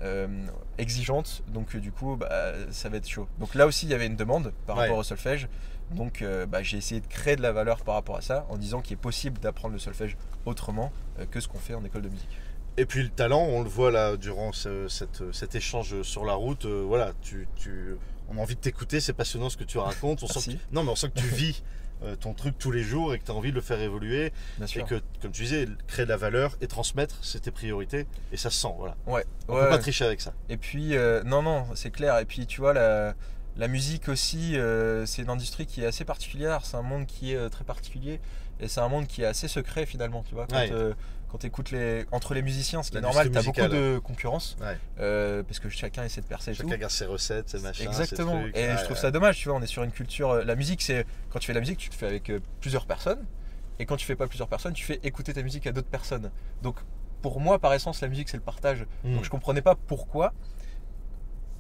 euh, 0.01 0.29
exigeante. 0.79 1.43
Donc 1.49 1.77
du 1.77 1.91
coup, 1.93 2.17
bah, 2.17 2.53
ça 2.71 2.89
va 2.89 2.99
être 2.99 3.09
chaud. 3.09 3.29
Donc 3.39 3.55
là 3.55 3.67
aussi, 3.67 3.87
il 3.87 3.91
y 3.91 3.95
avait 3.95 4.07
une 4.07 4.17
demande 4.17 4.53
par 4.67 4.77
Ouais. 4.77 4.83
rapport 4.85 4.99
au 4.99 5.03
solfège. 5.03 5.49
Donc 5.93 6.23
bah, 6.49 6.63
j'ai 6.63 6.77
essayé 6.77 7.01
de 7.01 7.07
créer 7.07 7.35
de 7.37 7.41
la 7.43 7.51
valeur 7.53 7.83
par 7.83 7.95
rapport 7.95 8.17
à 8.17 8.21
ça 8.21 8.45
en 8.51 8.59
disant 8.59 8.83
qu'il 8.83 8.93
est 8.95 9.01
possible 9.01 9.41
d'apprendre 9.41 9.73
le 9.73 9.79
solfège 9.81 10.19
autrement 10.45 10.93
que 11.31 11.41
ce 11.41 11.49
qu'on 11.49 11.59
fait 11.59 11.73
en 11.75 11.83
école 11.85 12.03
de 12.03 12.11
musique. 12.11 12.29
Et 12.77 12.85
puis 12.85 13.03
le 13.03 13.09
talent, 13.09 13.41
on 13.43 13.63
le 13.63 13.69
voit 13.71 13.91
là 13.91 14.17
durant 14.19 14.53
ce- 14.53 14.87
cette- 14.89 15.33
cet 15.33 15.55
échange 15.55 16.03
sur 16.03 16.25
la 16.27 16.35
route. 16.35 16.67
voilà, 16.67 17.13
tu, 17.23 17.49
tu- 17.57 17.97
on 18.29 18.37
a 18.37 18.41
envie 18.43 18.55
de 18.55 18.61
t'écouter, 18.61 19.01
c'est 19.01 19.15
passionnant 19.15 19.49
ce 19.49 19.57
que 19.57 19.65
tu 19.65 19.79
racontes. 19.79 20.23
On 20.23 20.27
sent 20.27 20.53
que, 20.53 20.75
non, 20.75 20.85
mais 20.85 20.91
on 20.91 20.95
sent 20.97 21.09
que 21.09 21.19
tu 21.19 21.27
vis 21.35 21.63
ton 22.21 22.35
truc 22.35 22.57
tous 22.59 22.71
les 22.71 22.83
jours 22.83 23.15
et 23.15 23.19
que 23.19 23.25
tu 23.25 23.31
as 23.31 23.35
envie 23.35 23.51
de 23.51 23.57
le 23.57 23.61
faire 23.61 23.81
évoluer. 23.81 24.33
Bien 24.57 24.67
Et 24.67 24.69
sûr. 24.69 24.85
que, 24.87 25.01
comme 25.21 25.33
tu 25.33 25.43
disais, 25.43 25.67
créer 25.87 26.05
de 26.05 26.11
la 26.11 26.17
valeur 26.17 26.57
et 26.61 26.67
transmettre, 26.67 27.17
c'est 27.23 27.41
tes 27.41 27.51
priorités. 27.51 28.07
Et 28.33 28.37
ça 28.37 28.51
se 28.51 28.61
sent, 28.61 28.75
voilà. 28.77 28.97
Ouais. 29.07 29.25
On 29.49 29.55
ouais, 29.55 29.63
peut 29.63 29.69
pas 29.71 29.79
tricher 29.79 30.05
avec 30.05 30.21
ça. 30.21 30.33
Et 30.49 30.57
puis, 30.57 30.97
euh, 30.97 31.23
non, 31.25 31.43
non, 31.43 31.67
c'est 31.75 31.91
clair. 31.91 32.19
Et 32.19 32.25
puis, 32.25 32.47
tu 32.47 32.61
vois, 32.61 32.73
la, 32.73 33.15
la 33.59 33.69
musique 33.69 34.09
aussi, 34.09 34.57
euh, 34.57 35.05
c'est 35.05 35.23
une 35.23 35.31
industrie 35.31 35.67
qui 35.67 35.83
est 35.83 35.87
assez 35.87 36.05
particulière. 36.05 36.65
C'est 36.65 36.77
un 36.77 36.83
monde 36.83 37.07
qui 37.07 37.33
est 37.33 37.37
euh, 37.37 37.49
très 37.49 37.65
particulier. 37.65 38.21
Et 38.61 38.69
c'est 38.69 38.81
un 38.81 38.89
monde 38.89 39.07
qui 39.07 39.23
est 39.23 39.27
assez 39.27 39.49
secret 39.49 39.85
finalement. 39.87 40.25
Tu 40.29 40.35
vois, 40.35 40.47
quand, 40.47 40.57
Ouais. 40.57 40.71
euh, 40.73 40.95
quand 41.29 41.39
tu 41.39 41.47
écoutes 41.47 41.71
les, 41.73 42.07
entre 42.13 42.35
les 42.35 42.43
musiciens, 42.43 42.83
ce 42.83 42.91
qui 42.91 42.97
est 42.97 43.01
normal, 43.01 43.31
tu 43.31 43.39
as 43.39 43.43
beaucoup 43.43 43.61
de 43.61 43.99
concurrence. 44.03 44.57
Ouais. 44.61 44.79
euh, 45.01 45.43
parce 45.43 45.59
que 45.61 45.69
chacun 45.69 46.05
essaie 46.05 46.21
de 46.21 46.27
percer 46.27 46.53
et 46.53 46.55
tout. 46.55 46.63
Chacun 46.63 46.77
garde 46.79 46.93
ses 46.93 47.07
recettes, 47.07 47.49
ses 47.51 47.59
machins. 47.61 47.87
Exactement. 47.87 48.33
ses 48.37 48.43
trucs. 48.53 48.57
Et 48.57 48.69
Ouais, 48.69 48.77
je 48.79 48.85
trouve 48.85 48.97
ça 48.97 49.11
dommage, 49.11 49.39
tu 49.39 49.49
vois, 49.49 49.59
on 49.59 49.63
est 49.63 49.67
sur 49.67 49.83
une 49.83 49.93
culture. 49.93 50.35
La 50.45 50.55
musique, 50.55 50.81
c'est. 50.83 51.05
Quand 51.31 51.39
tu 51.39 51.47
fais 51.47 51.53
de 51.53 51.59
la 51.59 51.63
musique, 51.63 51.79
tu 51.79 51.91
te 51.91 51.95
fais 51.95 52.07
avec 52.07 52.33
plusieurs 52.61 52.87
personnes. 52.87 53.25
Et 53.81 53.87
quand 53.87 53.97
tu 53.97 54.07
fais 54.07 54.17
pas 54.17 54.27
plusieurs 54.27 54.49
personnes, 54.49 54.73
tu 54.73 54.85
fais 54.85 54.99
écouter 55.03 55.33
ta 55.35 55.43
musique 55.43 55.67
à 55.67 55.73
d'autres 55.73 55.89
personnes. 55.89 56.31
Donc, 56.63 56.77
pour 57.23 57.41
moi, 57.41 57.59
par 57.59 57.73
essence, 57.75 58.01
la 58.01 58.09
musique, 58.09 58.29
c'est 58.29 58.37
le 58.37 58.43
partage. 58.43 58.87
Mm. 59.05 59.15
Donc 59.17 59.25
je 59.25 59.31
comprenais 59.31 59.63
pas 59.63 59.75
pourquoi 59.75 60.33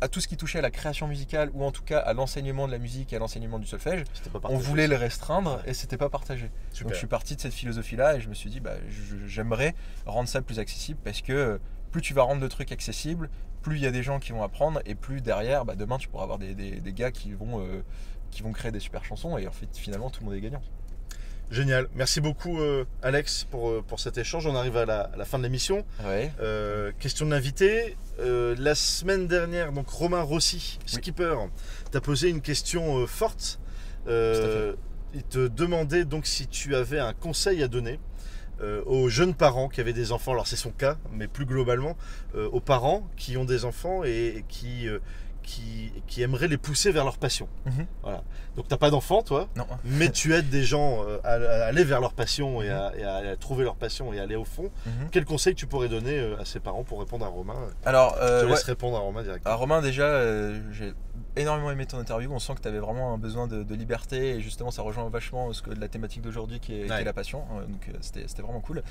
à 0.00 0.08
tout 0.08 0.20
ce 0.20 0.28
qui 0.28 0.36
touchait 0.36 0.58
à 0.58 0.62
la 0.62 0.70
création 0.70 1.08
musicale 1.08 1.50
ou 1.54 1.64
en 1.64 1.72
tout 1.72 1.82
cas 1.82 1.98
à 1.98 2.12
l'enseignement 2.12 2.66
de 2.66 2.72
la 2.72 2.78
musique 2.78 3.12
et 3.12 3.16
à 3.16 3.18
l'enseignement 3.18 3.58
du 3.58 3.66
solfège, 3.66 4.04
on 4.50 4.56
voulait 4.58 4.86
le 4.86 4.96
restreindre 4.96 5.60
et 5.66 5.74
c'était 5.74 5.96
pas 5.96 6.08
partagé. 6.08 6.50
Super. 6.72 6.84
Donc 6.86 6.92
je 6.94 6.98
suis 6.98 7.06
parti 7.08 7.34
de 7.36 7.40
cette 7.40 7.52
philosophie-là 7.54 8.16
et 8.16 8.20
je 8.20 8.28
me 8.28 8.34
suis 8.34 8.48
dit 8.50 8.60
bah, 8.60 8.74
j'aimerais 9.26 9.74
rendre 10.06 10.28
ça 10.28 10.40
plus 10.42 10.58
accessible 10.58 11.00
parce 11.02 11.20
que 11.20 11.32
euh, 11.32 11.58
plus 11.90 12.00
tu 12.02 12.14
vas 12.14 12.22
rendre 12.22 12.40
le 12.40 12.48
truc 12.48 12.70
accessible, 12.72 13.28
plus 13.62 13.76
il 13.76 13.82
y 13.82 13.86
a 13.86 13.90
des 13.90 14.02
gens 14.02 14.20
qui 14.20 14.32
vont 14.32 14.42
apprendre 14.42 14.80
et 14.86 14.94
plus 14.94 15.20
derrière, 15.20 15.64
bah, 15.64 15.74
demain 15.74 15.98
tu 15.98 16.08
pourras 16.08 16.22
avoir 16.24 16.38
des, 16.38 16.54
des- 16.54 16.80
des 16.80 16.92
gars 16.92 17.10
qui 17.10 17.32
vont, 17.32 17.60
euh, 17.60 17.82
qui 18.30 18.42
vont 18.42 18.52
créer 18.52 18.70
des 18.70 18.80
super 18.80 19.04
chansons 19.04 19.36
et 19.38 19.48
en 19.48 19.52
fait 19.52 19.68
finalement 19.76 20.10
tout 20.10 20.20
le 20.20 20.26
monde 20.26 20.34
est 20.36 20.40
gagnant. 20.40 20.62
Génial. 21.50 21.88
Merci 21.94 22.20
beaucoup, 22.20 22.60
euh, 22.60 22.84
Alex, 23.02 23.44
pour, 23.50 23.70
euh, 23.70 23.82
pour 23.86 24.00
cet 24.00 24.18
échange. 24.18 24.46
On 24.46 24.54
arrive 24.54 24.76
à 24.76 24.84
la, 24.84 25.00
à 25.00 25.16
la 25.16 25.24
fin 25.24 25.38
de 25.38 25.44
l'émission. 25.44 25.84
Ouais. 26.04 26.30
Euh, 26.40 26.92
question 26.98 27.24
de 27.24 27.30
l'invité. 27.30 27.96
Euh, 28.20 28.54
la 28.58 28.74
semaine 28.74 29.26
dernière, 29.28 29.72
donc 29.72 29.88
Romain 29.88 30.20
Rossi, 30.22 30.78
Oui. 30.82 30.92
skipper, 30.92 31.36
t'a 31.90 32.00
posé 32.00 32.28
une 32.28 32.42
question 32.42 33.06
forte. 33.06 33.58
Il 35.14 35.22
te 35.30 35.46
demandait 35.48 36.04
donc 36.04 36.26
si 36.26 36.46
tu 36.48 36.74
avais 36.76 36.98
un 36.98 37.14
conseil 37.14 37.62
à 37.62 37.68
donner 37.68 37.98
aux 38.86 39.08
jeunes 39.08 39.34
parents 39.34 39.68
qui 39.68 39.80
avaient 39.80 39.92
des 39.92 40.10
enfants. 40.12 40.32
Alors 40.32 40.46
c'est 40.46 40.56
son 40.56 40.70
cas, 40.70 40.96
mais 41.12 41.28
plus 41.28 41.46
globalement, 41.46 41.96
aux 42.34 42.60
parents 42.60 43.08
qui 43.16 43.36
ont 43.38 43.44
des 43.44 43.64
enfants 43.64 44.02
et, 44.04 44.38
et 44.38 44.44
qui, 44.48 44.86
qui, 45.48 45.90
qui 46.06 46.20
aimeraient 46.22 46.46
les 46.48 46.58
pousser 46.58 46.92
vers 46.92 47.04
leur 47.04 47.16
passion. 47.16 47.48
Mhm. 47.64 47.86
Voilà. 48.02 48.22
Donc 48.56 48.68
t'as 48.68 48.76
pas 48.76 48.90
d'enfant, 48.90 49.22
toi 49.22 49.48
Non. 49.56 49.66
mais 49.84 50.10
tu 50.10 50.34
aides 50.34 50.50
des 50.50 50.62
gens 50.62 51.04
euh, 51.08 51.18
à, 51.24 51.32
à 51.34 51.64
aller 51.68 51.84
vers 51.84 52.00
leur 52.02 52.12
passion 52.12 52.60
et 52.60 52.68
à, 52.70 52.92
et 52.98 53.02
à- 53.04 53.16
à 53.32 53.36
trouver 53.36 53.64
leur 53.64 53.76
passion 53.76 54.12
et 54.12 54.20
à 54.20 54.24
aller 54.24 54.36
au 54.36 54.44
fond. 54.44 54.70
Mhm. 54.84 55.08
Quel 55.10 55.24
conseil 55.24 55.54
tu 55.54 55.66
pourrais 55.66 55.88
donner 55.88 56.18
euh, 56.18 56.38
à 56.38 56.44
ses 56.44 56.60
parents 56.60 56.84
pour 56.84 57.00
répondre 57.00 57.24
à 57.24 57.28
Romain 57.28 57.54
Alors, 57.86 58.14
Je 58.18 58.22
euh, 58.24 58.40
te 58.40 58.44
ouais. 58.46 58.50
laisse 58.52 58.62
répondre 58.64 58.96
à 58.96 59.00
Romain 59.00 59.22
directement. 59.22 59.56
Romain, 59.56 59.80
déjà, 59.80 60.02
euh, 60.04 60.60
j'ai 60.72 60.92
énormément 61.36 61.70
aimé 61.70 61.86
ton 61.86 61.98
interview. 61.98 62.30
On 62.32 62.38
sent 62.38 62.54
que 62.56 62.60
tu 62.60 62.68
avais 62.68 62.78
vraiment 62.80 63.14
un 63.14 63.18
besoin 63.18 63.46
de, 63.46 63.62
de 63.62 63.74
liberté 63.74 64.30
et 64.30 64.40
justement 64.40 64.70
ça 64.70 64.82
rejoint 64.82 65.08
vachement 65.08 65.52
ce 65.54 65.62
que, 65.62 65.70
la 65.70 65.88
thématique 65.88 66.20
d'aujourd'hui 66.22 66.60
qui, 66.60 66.74
est- 66.74 66.84
qui 66.86 66.90
Ouais. 66.92 67.00
est 67.00 67.04
la 67.04 67.12
passion. 67.14 67.44
Euh, 67.56 67.64
Donc 67.64 67.88
euh, 67.88 67.92
c'était 68.00 68.42
vraiment 68.42 68.60
cool. 68.60 68.82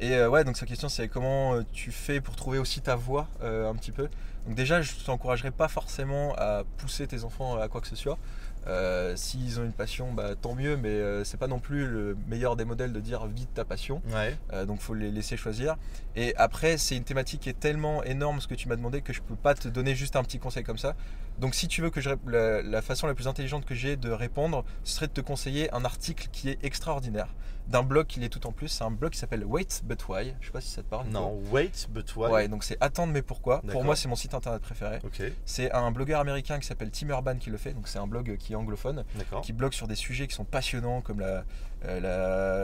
Et 0.00 0.12
euh, 0.12 0.28
ouais, 0.28 0.44
donc 0.44 0.56
sa 0.56 0.66
question 0.66 0.88
c'est 0.88 1.08
comment 1.08 1.54
euh, 1.54 1.62
tu 1.72 1.90
fais 1.90 2.20
pour 2.20 2.36
trouver 2.36 2.58
aussi 2.58 2.80
ta 2.82 2.98
euh, 3.42 3.70
un 3.70 3.74
petit 3.76 3.92
peu? 3.92 4.08
Donc 4.46 4.56
déjà, 4.56 4.82
je 4.82 4.92
t'encouragerais 5.04 5.52
pas 5.52 5.68
forcément 5.68 6.34
à 6.36 6.64
pousser 6.78 7.06
tes 7.06 7.24
enfants 7.24 7.58
à 7.58 7.68
quoi 7.68 7.80
que 7.80 7.86
ce 7.86 7.96
soit. 7.96 8.18
Euh, 8.66 9.16
S'ils 9.16 9.60
ont 9.60 9.64
une 9.64 9.72
passion, 9.72 10.12
bah, 10.12 10.34
tant 10.40 10.54
mieux, 10.54 10.76
mais 10.76 10.88
euh, 10.88 11.24
c'est 11.24 11.36
pas 11.36 11.46
non 11.48 11.58
plus 11.58 11.86
le 11.86 12.16
meilleur 12.28 12.56
des 12.56 12.64
modèles 12.64 12.92
de 12.92 13.00
dire 13.00 13.26
vis 13.26 13.46
de 13.46 13.50
ta 13.50 13.64
passion. 13.64 14.02
Ouais. 14.12 14.36
Euh, 14.52 14.64
donc 14.64 14.80
faut 14.80 14.94
les 14.94 15.10
laisser 15.10 15.36
choisir. 15.36 15.76
Et 16.16 16.34
après, 16.36 16.78
c'est 16.78 16.96
une 16.96 17.04
thématique 17.04 17.40
qui 17.42 17.48
est 17.48 17.58
tellement 17.58 18.02
énorme 18.04 18.40
ce 18.40 18.46
que 18.46 18.54
tu 18.54 18.68
m'as 18.68 18.76
demandé 18.76 19.02
que 19.02 19.12
je 19.12 19.20
peux 19.22 19.36
pas 19.36 19.54
te 19.54 19.68
donner 19.68 19.94
juste 19.94 20.16
un 20.16 20.22
petit 20.22 20.38
conseil 20.38 20.64
comme 20.64 20.78
ça. 20.78 20.94
Donc 21.38 21.54
si 21.54 21.66
tu 21.66 21.80
veux 21.82 21.90
que 21.90 22.00
je 22.00 22.10
la, 22.26 22.62
la 22.62 22.82
façon 22.82 23.06
la 23.06 23.14
plus 23.14 23.26
intelligente 23.26 23.64
que 23.64 23.74
j'ai 23.74 23.96
de 23.96 24.10
répondre, 24.10 24.64
ce 24.84 24.94
serait 24.94 25.06
de 25.08 25.12
te 25.12 25.20
conseiller 25.20 25.72
un 25.74 25.84
article 25.84 26.28
qui 26.30 26.50
est 26.50 26.64
extraordinaire 26.64 27.28
d'un 27.68 27.82
blog 27.82 28.06
qui 28.06 28.20
l'est 28.20 28.28
tout 28.28 28.46
en 28.46 28.52
plus. 28.52 28.68
C'est 28.68 28.84
un 28.84 28.90
blog 28.90 29.12
qui 29.12 29.18
s'appelle 29.18 29.44
Wait 29.44 29.82
But 29.84 30.08
Why. 30.08 30.34
Je 30.40 30.46
sais 30.46 30.52
pas 30.52 30.60
si 30.60 30.70
ça 30.70 30.82
te 30.82 30.88
parle. 30.88 31.08
Non, 31.08 31.40
wait, 31.50 31.88
but 31.90 32.14
why. 32.16 32.30
Ouais, 32.30 32.48
donc 32.48 32.64
c'est 32.64 32.76
attendre 32.80 33.12
mais 33.12 33.22
pourquoi. 33.22 33.62
Pour 33.62 33.84
moi, 33.84 33.96
c'est 33.96 34.08
mon 34.08 34.16
site 34.16 34.34
internet 34.34 34.60
préféré. 34.62 34.98
Ok, 35.04 35.22
C'est 35.44 35.72
un 35.72 35.90
blogueur 35.90 36.20
américain 36.20 36.58
qui 36.58 36.66
s'appelle 36.66 36.90
Tim 36.90 37.08
Urban 37.08 37.36
qui 37.36 37.50
le 37.50 37.56
fait. 37.56 37.72
Donc 37.72 37.88
c'est 37.88 37.98
un 37.98 38.06
blog 38.06 38.36
qui 38.36 38.51
est 38.52 38.56
anglophone 38.56 39.04
qui 39.42 39.52
blogue 39.52 39.72
sur 39.72 39.86
des 39.88 39.94
sujets 39.96 40.26
qui 40.26 40.34
sont 40.34 40.44
passionnants 40.44 41.00
comme 41.00 41.20
la, 41.20 41.44
euh, 41.84 42.00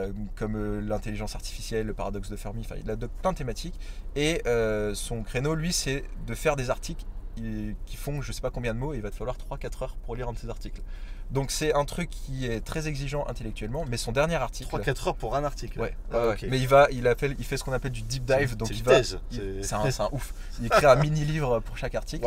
la- 0.07 0.13
comme 0.35 0.55
euh, 0.55 0.81
l'intelligence 0.81 1.35
artificielle, 1.35 1.85
le 1.87 1.93
paradoxe 1.93 2.29
de 2.29 2.35
Fermi, 2.35 2.61
enfin 2.61 2.75
il 2.83 2.89
a 2.89 2.95
de- 2.95 3.07
plein 3.07 3.33
de 3.33 3.37
thématiques. 3.37 3.79
Et 4.15 4.41
euh, 4.47 4.93
son 4.95 5.23
créneau, 5.23 5.55
lui, 5.55 5.73
c'est 5.73 6.03
de 6.27 6.33
faire 6.35 6.55
des 6.55 6.69
articles 6.69 7.05
qui 7.85 7.95
font 7.95 8.21
je 8.21 8.33
sais 8.33 8.41
pas 8.41 8.49
combien 8.49 8.73
de 8.73 8.79
mots 8.79 8.93
et 8.93 8.97
il 8.97 9.01
va 9.01 9.09
te 9.11 9.15
falloir 9.15 9.37
3-4 9.37 9.83
heures 9.83 9.95
pour 10.03 10.15
lire 10.15 10.27
un 10.27 10.33
de 10.33 10.37
ces 10.37 10.49
articles. 10.49 10.81
Donc 11.31 11.51
c'est 11.51 11.73
un 11.73 11.85
truc 11.85 12.09
qui 12.09 12.45
est 12.47 12.59
très 12.59 12.87
exigeant 12.87 13.25
intellectuellement, 13.27 13.85
mais 13.87 13.95
son 13.97 14.11
dernier 14.11 14.35
article... 14.35 14.75
3-4 14.75 15.07
heures 15.09 15.15
pour 15.15 15.35
un 15.37 15.43
article. 15.45 15.79
Ouais, 15.79 15.95
Ah, 16.11 16.29
ouais, 16.29 16.37
mais 16.49 16.59
il 16.59 16.67
va, 16.67 16.87
il 16.91 17.07
appelle, 17.07 17.35
il 17.39 17.45
fait 17.45 17.55
ce 17.55 17.63
qu'on 17.63 17.71
appelle 17.71 17.91
du 17.91 18.01
deep 18.01 18.25
dive, 18.25 18.49
C'est- 18.49 18.55
donc 18.57 18.69
il 18.71 18.79
une 18.79 18.83
va, 18.83 19.03
c'est- 19.03 20.01
un, 20.01 20.09
ouf. 20.11 20.33
Il 20.59 20.65
écrit 20.67 20.85
un 20.87 20.95
mini 20.95 21.23
livre 21.23 21.59
pour 21.61 21.77
chaque 21.77 21.95
article, 21.95 22.25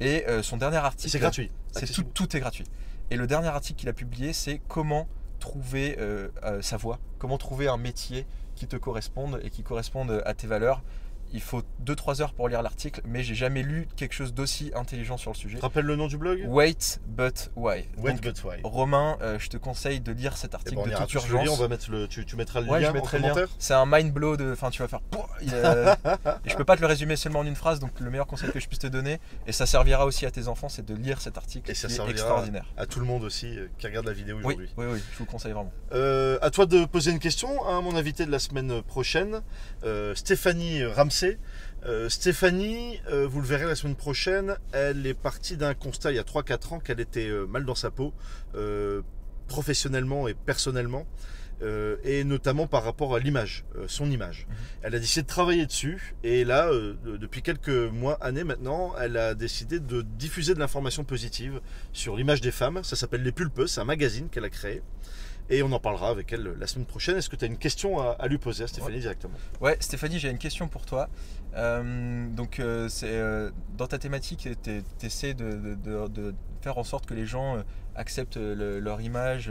et 0.00 0.26
euh, 0.28 0.42
son 0.42 0.58
dernier 0.58 0.76
article, 0.76 1.10
C'est 1.10 1.18
gratuit. 1.18 1.50
c'est 1.68 1.72
tout, 1.72 1.78
accessible. 1.84 2.10
tout 2.12 2.36
est 2.36 2.40
gratuit. 2.40 2.66
Et 3.10 3.16
le 3.16 3.26
dernier 3.26 3.48
article 3.48 3.78
qu'il 3.78 3.88
a 3.88 3.92
publié, 3.92 4.32
c'est 4.32 4.60
comment 4.68 5.06
trouver 5.38 5.96
euh, 5.98 6.28
euh, 6.42 6.60
sa 6.62 6.76
voie, 6.76 6.98
comment 7.18 7.38
trouver 7.38 7.68
un 7.68 7.76
métier 7.76 8.26
qui 8.54 8.66
te 8.66 8.76
corresponde 8.76 9.40
et 9.44 9.50
qui 9.50 9.62
corresponde 9.62 10.22
à 10.24 10.34
tes 10.34 10.46
valeurs. 10.46 10.82
Il 11.32 11.40
faut 11.42 11.62
2-3 11.84 12.22
heures 12.22 12.32
pour 12.32 12.48
lire 12.48 12.62
l'article, 12.62 13.00
mais 13.04 13.22
j'ai 13.22 13.34
jamais 13.34 13.62
lu 13.62 13.88
quelque 13.96 14.12
chose 14.14 14.32
d'aussi 14.32 14.70
intelligent 14.74 15.16
sur 15.16 15.32
le 15.32 15.36
sujet. 15.36 15.54
Tu 15.54 15.60
te 15.60 15.62
rappelles 15.66 15.84
le 15.84 15.96
nom 15.96 16.06
du 16.06 16.16
blog? 16.16 16.40
Wait 16.46 17.00
but 17.06 17.50
why. 17.56 17.84
Wait, 17.98 18.12
Donc, 18.12 18.22
but 18.22 18.44
why. 18.44 18.56
Romain, 18.64 19.18
euh, 19.20 19.38
je 19.38 19.48
te 19.48 19.56
conseille 19.56 20.00
de 20.00 20.12
lire 20.12 20.36
cet 20.36 20.52
Eh 20.52 20.56
article 20.56 20.76
ben, 20.76 20.82
on 20.82 20.84
de 20.86 20.90
toute 21.06 21.14
le 21.14 21.20
lire, 21.20 21.32
urgence. 21.40 21.58
on 21.58 21.60
va 21.62 21.68
mettre 21.68 21.90
le, 21.90 22.08
tu, 22.08 22.24
tu 22.24 22.36
mettras 22.36 22.60
le 22.60 22.68
Ouais, 22.68 22.80
lien 22.80 22.88
je 22.88 22.92
mettrai 22.92 23.18
en 23.18 23.20
commentaire. 23.22 23.48
C'est 23.58 23.74
un 23.74 23.86
mind 23.86 24.12
blow 24.12 24.36
de. 24.36 24.52
Enfin, 24.52 24.70
tu 24.70 24.80
vas 24.82 24.88
faire. 24.88 25.00
Il 25.42 25.52
est- 25.52 25.54
et 26.44 26.50
je 26.50 26.56
peux 26.56 26.64
pas 26.64 26.76
te 26.76 26.80
le 26.80 26.86
résumer 26.86 27.16
seulement 27.16 27.40
en 27.40 27.46
une 27.46 27.56
phrase, 27.56 27.80
donc 27.80 27.98
le 28.00 28.10
meilleur 28.10 28.26
conseil 28.26 28.50
que 28.50 28.60
je 28.60 28.66
puisse 28.68 28.78
te 28.80 28.86
donner, 28.86 29.18
et 29.46 29.52
ça 29.52 29.66
servira 29.66 30.06
aussi 30.06 30.26
à 30.26 30.30
tes 30.30 30.48
enfants, 30.48 30.68
c'est 30.68 30.84
de 30.86 30.94
lire 30.94 31.20
cet 31.20 31.36
article 31.36 31.70
Et 31.70 31.74
ça 31.74 31.88
qui 31.88 31.94
est 31.94 31.96
servira 31.96 32.12
extraordinaire. 32.12 32.66
À 32.76 32.86
tout 32.86 33.00
le 33.00 33.06
monde 33.06 33.24
aussi 33.24 33.58
euh, 33.58 33.66
qui 33.78 33.86
regarde 33.86 34.06
la 34.06 34.12
vidéo 34.12 34.38
aujourd'hui. 34.38 34.68
oui, 34.76 34.86
oui, 34.90 34.98
je 35.12 35.18
vous 35.18 35.24
le 35.24 35.30
conseille 35.30 35.52
vraiment. 35.52 35.72
Euh, 35.92 36.38
à 36.40 36.50
toi 36.50 36.66
de 36.66 36.84
poser 36.84 37.10
une 37.10 37.18
question 37.18 37.66
à 37.66 37.80
mon 37.80 37.96
invité 37.96 38.24
de 38.26 38.30
la 38.30 38.38
semaine 38.38 38.82
prochaine, 38.82 39.42
euh, 39.84 40.14
Stéphanie 40.14 40.84
Ramsey. 40.84 41.15
Euh, 41.84 42.08
Stéphanie, 42.08 43.00
euh, 43.10 43.26
vous 43.28 43.40
le 43.40 43.46
verrez 43.46 43.64
la 43.66 43.74
semaine 43.76 43.94
prochaine, 43.96 44.56
elle 44.72 45.06
est 45.06 45.14
partie 45.14 45.56
d'un 45.56 45.74
constat 45.74 46.10
il 46.12 46.16
y 46.16 46.18
a 46.18 46.24
3-4 46.24 46.74
ans 46.74 46.78
qu'elle 46.80 47.00
était 47.00 47.28
euh, 47.28 47.46
mal 47.46 47.64
dans 47.64 47.74
sa 47.74 47.90
peau, 47.90 48.12
professionnellement 49.48 50.26
et 50.28 50.34
personnellement, 50.34 51.06
et 52.04 52.24
notamment 52.24 52.66
par 52.66 52.82
rapport 52.84 53.14
à 53.14 53.18
l'image, 53.18 53.64
son 53.86 54.10
image. 54.10 54.46
Mhm. 54.48 54.54
Elle 54.82 54.94
a 54.96 54.98
décidé 54.98 55.22
de 55.22 55.26
travailler 55.28 55.64
dessus, 55.66 56.14
et 56.24 56.44
là, 56.44 56.70
de- 56.70 57.16
depuis 57.16 57.40
quelques 57.42 57.68
mois, 57.68 58.14
années 58.20 58.44
maintenant, 58.44 58.94
elle 59.00 59.16
a 59.16 59.34
décidé 59.34 59.78
de 59.80 60.02
diffuser 60.02 60.54
de 60.54 60.58
l'information 60.58 61.04
positive 61.04 61.60
sur 61.92 62.16
l'image 62.16 62.40
des 62.40 62.50
femmes. 62.50 62.82
Ça 62.82 62.96
s'appelle 62.96 63.22
Les 63.22 63.32
Pulpeuses, 63.32 63.70
c'est 63.72 63.80
un 63.80 63.84
magazine 63.84 64.28
qu'elle 64.28 64.44
a 64.44 64.50
créé. 64.50 64.82
Et 65.48 65.62
on 65.62 65.70
en 65.72 65.78
parlera 65.78 66.08
avec 66.08 66.32
elle 66.32 66.54
la 66.58 66.66
semaine 66.66 66.86
prochaine. 66.86 67.16
Est-ce 67.16 67.28
que 67.30 67.36
tu 67.36 67.44
as 67.44 67.48
une 67.48 67.58
question 67.58 68.00
à, 68.00 68.16
à 68.18 68.26
lui 68.28 68.38
poser 68.38 68.64
à 68.64 68.66
Stéphanie 68.66 68.98
directement? 69.00 69.34
Ouais, 69.60 69.76
Stéphanie, 69.80 70.18
j'ai 70.18 70.28
une 70.30 70.38
question 70.38 70.66
pour 70.68 70.84
toi. 70.86 71.08
Euh, 71.54 72.28
donc, 72.30 72.58
euh, 72.58 72.88
c'est 72.88 73.06
euh, 73.08 73.50
dans 73.76 73.86
ta 73.86 73.98
thématique, 73.98 74.48
tu 74.62 74.82
essaies 75.06 75.34
de, 75.34 75.52
de- 75.52 75.74
de- 75.76 76.08
de 76.08 76.34
faire 76.60 76.78
en 76.78 76.84
sorte 76.84 77.06
que 77.06 77.14
les 77.14 77.26
gens 77.26 77.62
acceptent 77.94 78.36
le- 78.36 78.80
leur 78.80 79.00
image. 79.00 79.50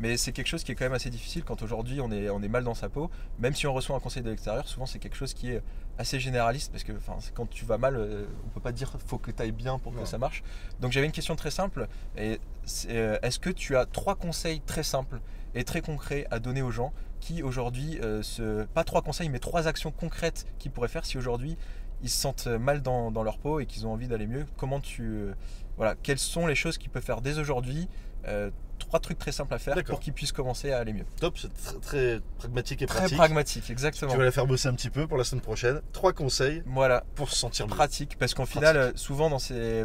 Mais 0.00 0.16
c'est 0.16 0.32
quelque 0.32 0.46
chose 0.46 0.64
qui 0.64 0.72
est 0.72 0.74
quand 0.74 0.86
même 0.86 0.94
assez 0.94 1.10
difficile 1.10 1.44
quand 1.44 1.62
aujourd'hui 1.62 2.00
on 2.00 2.10
est, 2.10 2.30
on 2.30 2.42
est 2.42 2.48
mal 2.48 2.64
dans 2.64 2.74
sa 2.74 2.88
peau. 2.88 3.10
Même 3.38 3.54
si 3.54 3.66
on 3.66 3.74
reçoit 3.74 3.94
un 3.94 4.00
conseil 4.00 4.22
de 4.22 4.30
l'extérieur, 4.30 4.66
souvent 4.66 4.86
c'est 4.86 4.98
quelque 4.98 5.16
chose 5.16 5.34
qui 5.34 5.50
est 5.50 5.62
assez 5.98 6.18
généraliste 6.18 6.72
parce 6.72 6.84
que 6.84 6.92
quand 7.34 7.48
tu 7.50 7.64
vas 7.66 7.78
mal, 7.78 7.96
euh, 7.96 8.24
on 8.46 8.48
peut 8.48 8.60
pas 8.60 8.72
dire 8.72 8.96
faut 9.06 9.18
que 9.18 9.30
tu 9.30 9.42
ailles 9.42 9.52
bien 9.52 9.78
pour 9.78 9.94
que 9.94 10.04
ça 10.06 10.18
marche. 10.18 10.42
Donc 10.80 10.92
j'avais 10.92 11.06
une 11.06 11.12
question 11.12 11.36
très 11.36 11.50
simple. 11.50 11.86
Euh, 12.18 13.18
est-ce 13.22 13.38
que 13.38 13.50
tu 13.50 13.76
as 13.76 13.84
trois 13.84 14.14
conseils 14.14 14.60
très 14.60 14.82
simples 14.82 15.20
et 15.54 15.64
très 15.64 15.82
concrets 15.82 16.26
à 16.30 16.38
donner 16.38 16.62
aux 16.62 16.70
gens 16.70 16.92
qui 17.20 17.42
aujourd'hui 17.42 17.98
euh, 18.00 18.22
se 18.22 18.64
pas 18.66 18.84
trois 18.84 19.02
conseils 19.02 19.28
mais 19.28 19.38
trois 19.38 19.66
actions 19.66 19.90
concrètes 19.90 20.46
qu'ils 20.58 20.70
pourraient 20.70 20.88
faire 20.88 21.04
si 21.04 21.18
aujourd'hui 21.18 21.56
ils 22.02 22.08
se 22.08 22.18
sentent 22.18 22.46
mal 22.46 22.80
dans, 22.80 23.10
dans 23.10 23.22
leur 23.22 23.38
peau 23.38 23.60
et 23.60 23.66
qu'ils 23.66 23.86
ont 23.86 23.92
envie 23.92 24.08
d'aller 24.08 24.26
mieux? 24.26 24.46
Comment 24.56 24.80
tu 24.80 25.02
euh, 25.02 25.34
voilà 25.76 25.94
quelles 26.02 26.18
sont 26.18 26.46
les 26.46 26.54
choses 26.54 26.78
qu'ils 26.78 26.90
peuvent 26.90 27.04
faire 27.04 27.20
dès 27.20 27.38
aujourd'hui 27.38 27.88
Euh, 28.28 28.50
trois 28.78 28.98
trucs 29.00 29.18
très 29.18 29.30
simples 29.32 29.54
à 29.54 29.58
faire 29.58 29.76
pour 29.84 30.00
qu'ils 30.00 30.12
puissent 30.12 30.32
commencer 30.32 30.72
à 30.72 30.78
aller 30.78 30.92
mieux 30.92 31.04
Top, 31.20 31.38
c'est 31.38 31.48
tr- 31.48 31.78
très 31.80 32.20
pragmatique 32.38 32.82
et 32.82 32.86
très 32.86 32.98
pratique. 33.00 33.16
pragmatique 33.18 33.70
exactement 33.70 34.10
Tu 34.12 34.18
vas 34.18 34.24
la 34.24 34.30
faire 34.32 34.46
bosser 34.46 34.68
un 34.68 34.74
petit 34.74 34.90
peu 34.90 35.06
pour 35.06 35.16
la 35.18 35.24
semaine 35.24 35.42
prochaine. 35.42 35.80
Trois 35.92 36.12
conseils 36.12 36.62
voilà 36.66 37.04
pour 37.14 37.30
se 37.30 37.36
sentir 37.36 37.66
mieux. 37.66 37.74
pratique 37.74 38.16
parce 38.18 38.34
qu'en 38.34 38.46
final 38.46 38.76
euh, 38.76 38.92
souvent 38.96 39.30
dans 39.30 39.38
ces 39.38 39.84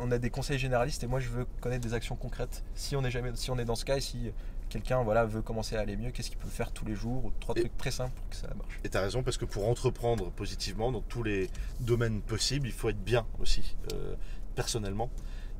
on 0.00 0.10
a 0.10 0.18
des 0.18 0.30
conseils 0.30 0.58
généralistes 0.58 1.02
et 1.04 1.06
moi 1.06 1.18
je 1.20 1.28
veux 1.28 1.46
connaître 1.60 1.82
des 1.86 1.94
actions 1.94 2.16
concrètes 2.16 2.62
si 2.74 2.94
on 2.96 3.04
est 3.04 3.10
jamais 3.10 3.30
si 3.34 3.50
on 3.50 3.58
est 3.58 3.64
dans 3.64 3.76
ce 3.76 3.84
cas 3.84 3.96
et 3.96 4.00
si 4.00 4.32
quelqu'un 4.68 5.02
voilà 5.02 5.24
veut 5.24 5.42
commencer 5.42 5.76
à 5.76 5.80
aller 5.80 5.96
mieux 5.96 6.10
qu'est-ce 6.10 6.28
qu'il 6.30 6.38
peut 6.38 6.48
faire 6.48 6.72
tous 6.72 6.84
les 6.84 6.94
jours? 6.94 7.32
Trois 7.40 7.54
Et- 7.56 7.60
trucs 7.60 7.76
très 7.78 7.90
simples 7.90 8.12
pour 8.16 8.28
que 8.28 8.36
ça 8.36 8.48
marche 8.56 8.80
Et 8.84 8.88
tu 8.88 8.96
as 8.96 9.00
raison 9.02 9.22
parce 9.22 9.36
que 9.38 9.44
pour 9.44 9.68
entreprendre 9.68 10.30
positivement 10.30 10.90
dans 10.92 11.00
tous 11.02 11.22
les 11.22 11.48
domaines 11.80 12.20
possibles, 12.22 12.66
il 12.66 12.72
faut 12.72 12.88
être 12.88 13.02
bien 13.02 13.26
aussi, 13.40 13.76
euh, 13.92 14.14
personnellement. 14.54 15.10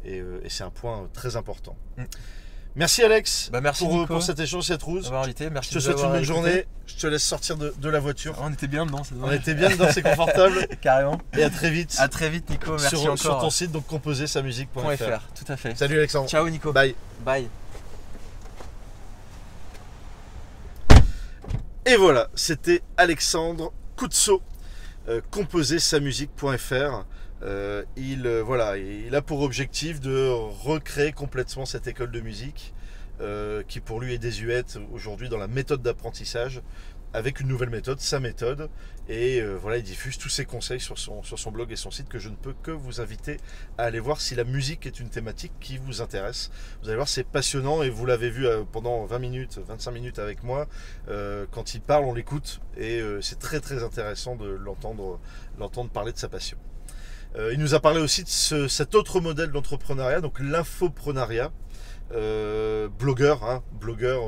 Et, 0.04 0.18
euh, 0.20 0.40
et 0.44 0.48
c'est 0.48 0.64
un 0.64 0.70
point 0.70 1.08
très 1.12 1.36
important. 1.36 1.76
Mm. 1.96 2.04
Merci 2.74 3.02
Alex 3.02 3.50
Bah, 3.52 3.60
merci, 3.60 3.84
pour, 3.84 4.00
euh, 4.00 4.06
pour 4.06 4.22
cet 4.22 4.40
échange, 4.40 4.64
cette 4.64 4.82
route. 4.82 5.06
invité 5.12 5.50
merci 5.50 5.70
Je 5.74 5.78
te 5.78 5.82
souhaite 5.84 5.98
une 6.00 6.10
bonne 6.10 6.22
journée. 6.22 6.66
Je 6.86 6.96
te 6.96 7.06
laisse 7.06 7.22
sortir 7.22 7.56
de, 7.58 7.74
de 7.76 7.88
la 7.90 8.00
voiture. 8.00 8.34
on 8.40 8.50
était 8.50 8.66
bien 8.66 8.86
dedans 8.86 9.04
c'est 9.04 9.14
On 9.20 9.30
était 9.30 9.54
bien 9.54 9.68
dedans, 9.68 9.88
c'est 9.92 10.00
confortable. 10.02 10.66
carrément 10.80 11.18
Et 11.36 11.42
à 11.44 11.50
très 11.50 11.70
vite 11.70 11.96
à 11.98 12.08
très 12.08 12.30
vite 12.30 12.48
Nico 12.48 12.72
merci 12.72 12.96
sur, 12.96 13.18
sur 13.18 13.38
ton 13.38 13.50
site, 13.50 13.72
donc 13.72 13.86
composer 13.86 14.26
sa 14.26 14.40
musique.fr. 14.40 14.80
.fr 14.80 15.28
tout 15.34 15.52
à 15.52 15.56
fait 15.58 15.76
Salut 15.76 15.98
Alexandre. 15.98 16.28
ciao 16.30 16.48
Nico 16.48 16.72
Bye. 16.72 16.94
bye 17.24 17.48
Et 21.84 21.96
voilà, 21.96 22.28
c'était 22.34 22.80
Alexandre 22.96 23.72
Koutso, 23.96 24.40
euh, 25.08 25.20
composer 25.30 25.80
sa 25.80 25.98
musique.fr. 25.98 27.04
Euh, 27.42 27.84
il, 27.96 28.26
euh, 28.26 28.42
voilà, 28.42 28.76
il 28.78 29.14
a 29.14 29.22
pour 29.22 29.40
objectif 29.40 30.00
de 30.00 30.28
recréer 30.28 31.12
complètement 31.12 31.66
cette 31.66 31.86
école 31.86 32.10
de 32.10 32.20
musique 32.20 32.72
euh, 33.20 33.62
qui 33.66 33.80
pour 33.80 34.00
lui 34.00 34.14
est 34.14 34.18
désuète 34.18 34.78
aujourd'hui 34.92 35.28
dans 35.28 35.38
la 35.38 35.48
méthode 35.48 35.82
d'apprentissage 35.82 36.62
avec 37.14 37.40
une 37.40 37.48
nouvelle 37.48 37.68
méthode, 37.68 38.00
sa 38.00 38.20
méthode. 38.20 38.70
Et 39.06 39.42
voilà, 39.42 39.76
il 39.76 39.82
diffuse 39.82 40.16
tous 40.16 40.30
ses 40.30 40.46
conseils 40.46 40.80
sur 40.80 40.98
son, 40.98 41.22
sur 41.22 41.38
son 41.38 41.50
blog 41.50 41.70
et 41.70 41.76
son 41.76 41.90
site 41.90 42.08
que 42.08 42.18
je 42.18 42.30
ne 42.30 42.34
peux 42.36 42.54
que 42.62 42.70
vous 42.70 43.02
inviter 43.02 43.36
à 43.76 43.82
aller 43.82 44.00
voir 44.00 44.18
si 44.18 44.34
la 44.34 44.44
musique 44.44 44.86
est 44.86 44.98
une 44.98 45.10
thématique 45.10 45.52
qui 45.60 45.76
vous 45.76 46.00
intéresse. 46.00 46.50
Vous 46.80 46.88
allez 46.88 46.96
voir, 46.96 47.08
c'est 47.08 47.24
passionnant 47.24 47.82
et 47.82 47.90
vous 47.90 48.06
l'avez 48.06 48.30
vu 48.30 48.46
pendant 48.72 49.04
20 49.04 49.18
minutes, 49.18 49.60
25 49.68 49.90
minutes 49.90 50.18
avec 50.18 50.42
moi. 50.42 50.68
Quand 51.50 51.74
il 51.74 51.82
parle, 51.82 52.04
on 52.04 52.14
l'écoute 52.14 52.62
et 52.78 53.02
c'est 53.20 53.38
très 53.38 53.60
très 53.60 53.84
intéressant 53.84 54.34
de 54.34 54.48
l'entendre 54.48 55.20
parler 55.92 56.14
de 56.14 56.18
sa 56.18 56.30
passion. 56.30 56.56
Euh, 57.36 57.52
il 57.52 57.58
nous 57.60 57.74
a 57.74 57.80
parlé 57.80 58.00
aussi 58.00 58.24
de 58.24 58.28
ce- 58.28 58.68
cet 58.68 58.94
autre 58.94 59.20
modèle 59.20 59.50
d'entrepreneuriat, 59.50 60.20
donc 60.20 60.38
l'infoprenariat, 60.40 61.50
euh, 62.12 62.88
blogueur, 62.88 63.44
hein, 63.44 63.62
blogueur 63.72 64.22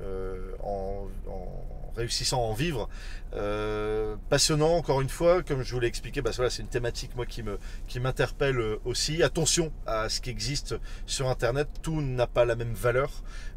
euh, 0.00 0.52
en, 0.62 1.06
en 1.28 1.64
réussissant 1.96 2.38
à 2.38 2.44
en 2.44 2.52
vivre. 2.54 2.88
Euh, 3.34 4.16
passionnant 4.30 4.74
encore 4.76 5.00
une 5.02 5.08
fois, 5.10 5.42
comme 5.42 5.62
je 5.62 5.74
vous 5.74 5.80
l'ai 5.80 5.88
expliqué, 5.88 6.22
bah, 6.22 6.30
voilà, 6.34 6.48
c'est 6.50 6.62
une 6.62 6.68
thématique 6.68 7.14
moi 7.16 7.26
qui 7.26 7.42
me 7.42 7.58
qui 7.88 8.00
m'interpelle 8.00 8.58
aussi. 8.86 9.22
Attention 9.22 9.72
à 9.86 10.08
ce 10.08 10.20
qui 10.22 10.30
existe 10.30 10.74
sur 11.06 11.28
Internet, 11.28 11.68
tout 11.82 12.00
n'a 12.00 12.26
pas 12.26 12.44
la 12.46 12.56
même 12.56 12.72
valeur. 12.72 13.10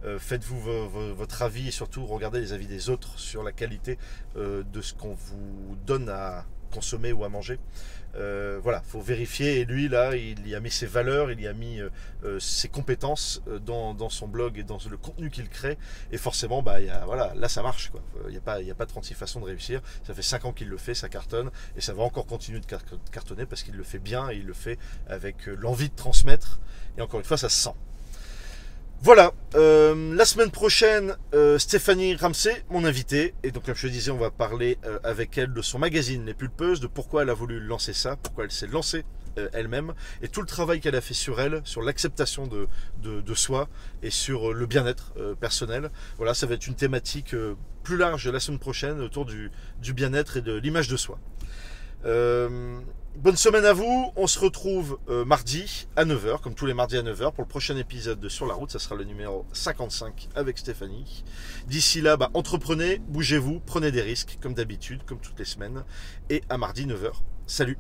Euh, 0.05 0.19
Faites-vous 0.19 0.59
vo- 0.59 0.87
vo- 0.89 1.13
votre 1.13 1.41
avis 1.41 1.69
et 1.69 1.71
surtout 1.71 2.05
regardez 2.05 2.39
les 2.41 2.51
avis 2.51 2.67
des 2.67 2.89
autres 2.89 3.17
sur 3.19 3.43
la 3.43 3.51
qualité 3.53 3.97
euh, 4.35 4.63
de 4.73 4.81
ce 4.81 4.93
qu'on 4.93 5.13
vous 5.13 5.77
donne 5.85 6.09
à, 6.09 6.45
consommer 6.71 7.11
ou 7.13 7.23
à 7.23 7.29
manger. 7.29 7.59
Euh, 8.15 8.59
voilà, 8.61 8.81
faut 8.81 9.01
vérifier. 9.01 9.59
Et 9.59 9.65
lui, 9.65 9.87
là, 9.87 10.15
il 10.15 10.47
y 10.47 10.55
a 10.55 10.59
mis 10.59 10.71
ses 10.71 10.85
valeurs, 10.85 11.31
il 11.31 11.41
y 11.41 11.47
a 11.47 11.53
mis 11.53 11.79
euh, 11.79 11.89
euh, 12.23 12.39
ses 12.39 12.67
compétences 12.67 13.41
dans, 13.65 14.09
son 14.09 14.27
blog 14.27 14.57
et 14.57 14.63
dans 14.63 14.79
le 14.89 14.97
contenu 14.97 15.29
qu'il 15.29 15.49
crée. 15.49 15.77
Et 16.11 16.17
forcément, 16.17 16.61
bah, 16.61 16.81
y 16.81 16.89
a, 16.89 17.05
voilà, 17.05 17.33
là, 17.35 17.49
ça 17.49 17.61
marche. 17.61 17.91
Il 18.25 18.31
n'y 18.31 18.37
a, 18.37 18.41
pas, 18.41 18.57
a 18.59 18.75
pas 18.75 18.85
36 18.85 19.13
façons 19.13 19.39
de 19.39 19.45
réussir. 19.45 19.81
Ça 20.05 20.13
fait 20.13 20.21
5 20.21 20.45
ans 20.45 20.53
qu'il 20.53 20.69
le 20.69 20.77
fait, 20.77 20.93
ça 20.93 21.09
cartonne. 21.09 21.51
Et 21.75 21.81
ça 21.81 21.93
va 21.93 22.03
encore 22.03 22.25
continuer 22.25 22.59
de 22.59 22.65
cartonner 23.11 23.45
parce 23.45 23.63
qu'il 23.63 23.75
le 23.75 23.83
fait 23.83 23.99
bien 23.99 24.29
et 24.29 24.35
il 24.35 24.45
le 24.45 24.53
fait 24.53 24.77
avec 25.07 25.45
l'envie 25.45 25.89
de 25.89 25.95
transmettre. 25.95 26.59
Et 26.97 27.01
encore 27.01 27.19
une 27.19 27.25
fois, 27.25 27.37
ça 27.37 27.49
se 27.49 27.57
sent. 27.57 27.75
Voilà, 29.01 29.31
euh, 29.55 30.13
la 30.13 30.25
semaine 30.25 30.51
prochaine, 30.51 31.15
euh, 31.33 31.57
Stéphanie 31.57 32.15
Ramsey, 32.15 32.65
mon 32.69 32.83
invitée, 32.83 33.33
et 33.43 33.51
donc 33.51 33.63
comme 33.63 33.75
je 33.75 33.87
disais, 33.87 34.11
on 34.11 34.17
va 34.17 34.29
parler 34.29 34.77
euh, 34.83 34.99
avec 35.05 35.37
elle 35.37 35.53
de 35.53 35.61
son 35.61 35.79
magazine 35.79 36.25
Les 36.25 36.33
Pulpeuses, 36.33 36.81
de 36.81 36.87
pourquoi 36.87 37.23
elle 37.23 37.29
a 37.29 37.33
voulu 37.33 37.61
lancer 37.61 37.93
ça, 37.93 38.17
pourquoi 38.17 38.43
elle 38.43 38.51
s'est 38.51 38.67
lancée 38.67 39.05
elle-même, 39.53 39.93
et 40.21 40.27
tout 40.27 40.41
le 40.41 40.47
travail 40.47 40.81
qu'elle 40.81 40.97
a 40.97 41.01
fait 41.01 41.13
sur 41.13 41.39
elle, 41.39 41.61
sur 41.63 41.81
l'acceptation 41.81 42.45
de, 42.45 43.33
soi 43.35 43.69
et 44.03 44.09
sur 44.09 44.51
le 44.51 44.65
bien-être 44.65 45.13
personnel. 45.39 45.91
Voilà, 46.17 46.33
ça 46.33 46.45
va 46.45 46.55
être 46.55 46.67
une 46.67 46.75
thématique 46.75 47.33
plus 47.83 47.95
large 47.95 48.27
la 48.27 48.41
semaine 48.41 48.59
prochaine 48.59 48.99
autour 48.99 49.25
du 49.25 49.93
bien-être 49.93 50.35
et 50.35 50.41
de 50.41 50.55
l'image 50.55 50.89
de 50.89 50.97
soi. 50.97 51.19
Bonne 53.21 53.35
semaine 53.35 53.65
à 53.65 53.73
vous. 53.73 54.13
On 54.15 54.27
se 54.27 54.39
retrouve 54.39 54.97
euh, 55.09 55.25
mardi 55.25 55.87
à 55.97 56.05
9h, 56.05 56.39
comme 56.39 56.53
tous 56.53 56.65
les 56.65 56.73
mardis 56.73 56.95
à 56.95 57.03
9h, 57.03 57.33
pour 57.33 57.43
le 57.43 57.49
prochain 57.49 57.75
épisode 57.75 58.17
de 58.17 58.29
Sur 58.29 58.45
la 58.45 58.53
route. 58.53 58.71
Ça 58.71 58.79
sera 58.79 58.95
le 58.95 59.03
numéro 59.03 59.45
55 59.51 60.29
avec 60.35 60.57
Stéphanie. 60.57 61.25
D'ici 61.67 61.99
là, 61.99 62.15
bah, 62.15 62.29
entreprenez, 62.33 63.01
bougez-vous, 63.09 63.59
prenez 63.65 63.91
des 63.91 64.01
risques, 64.01 64.37
comme 64.41 64.53
d'habitude, 64.53 65.01
comme 65.05 65.19
toutes 65.19 65.37
les 65.37 65.43
semaines. 65.43 65.83
Et 66.29 66.43
à 66.47 66.57
mardi 66.57 66.85
9h. 66.85 67.11
Salut 67.45 67.77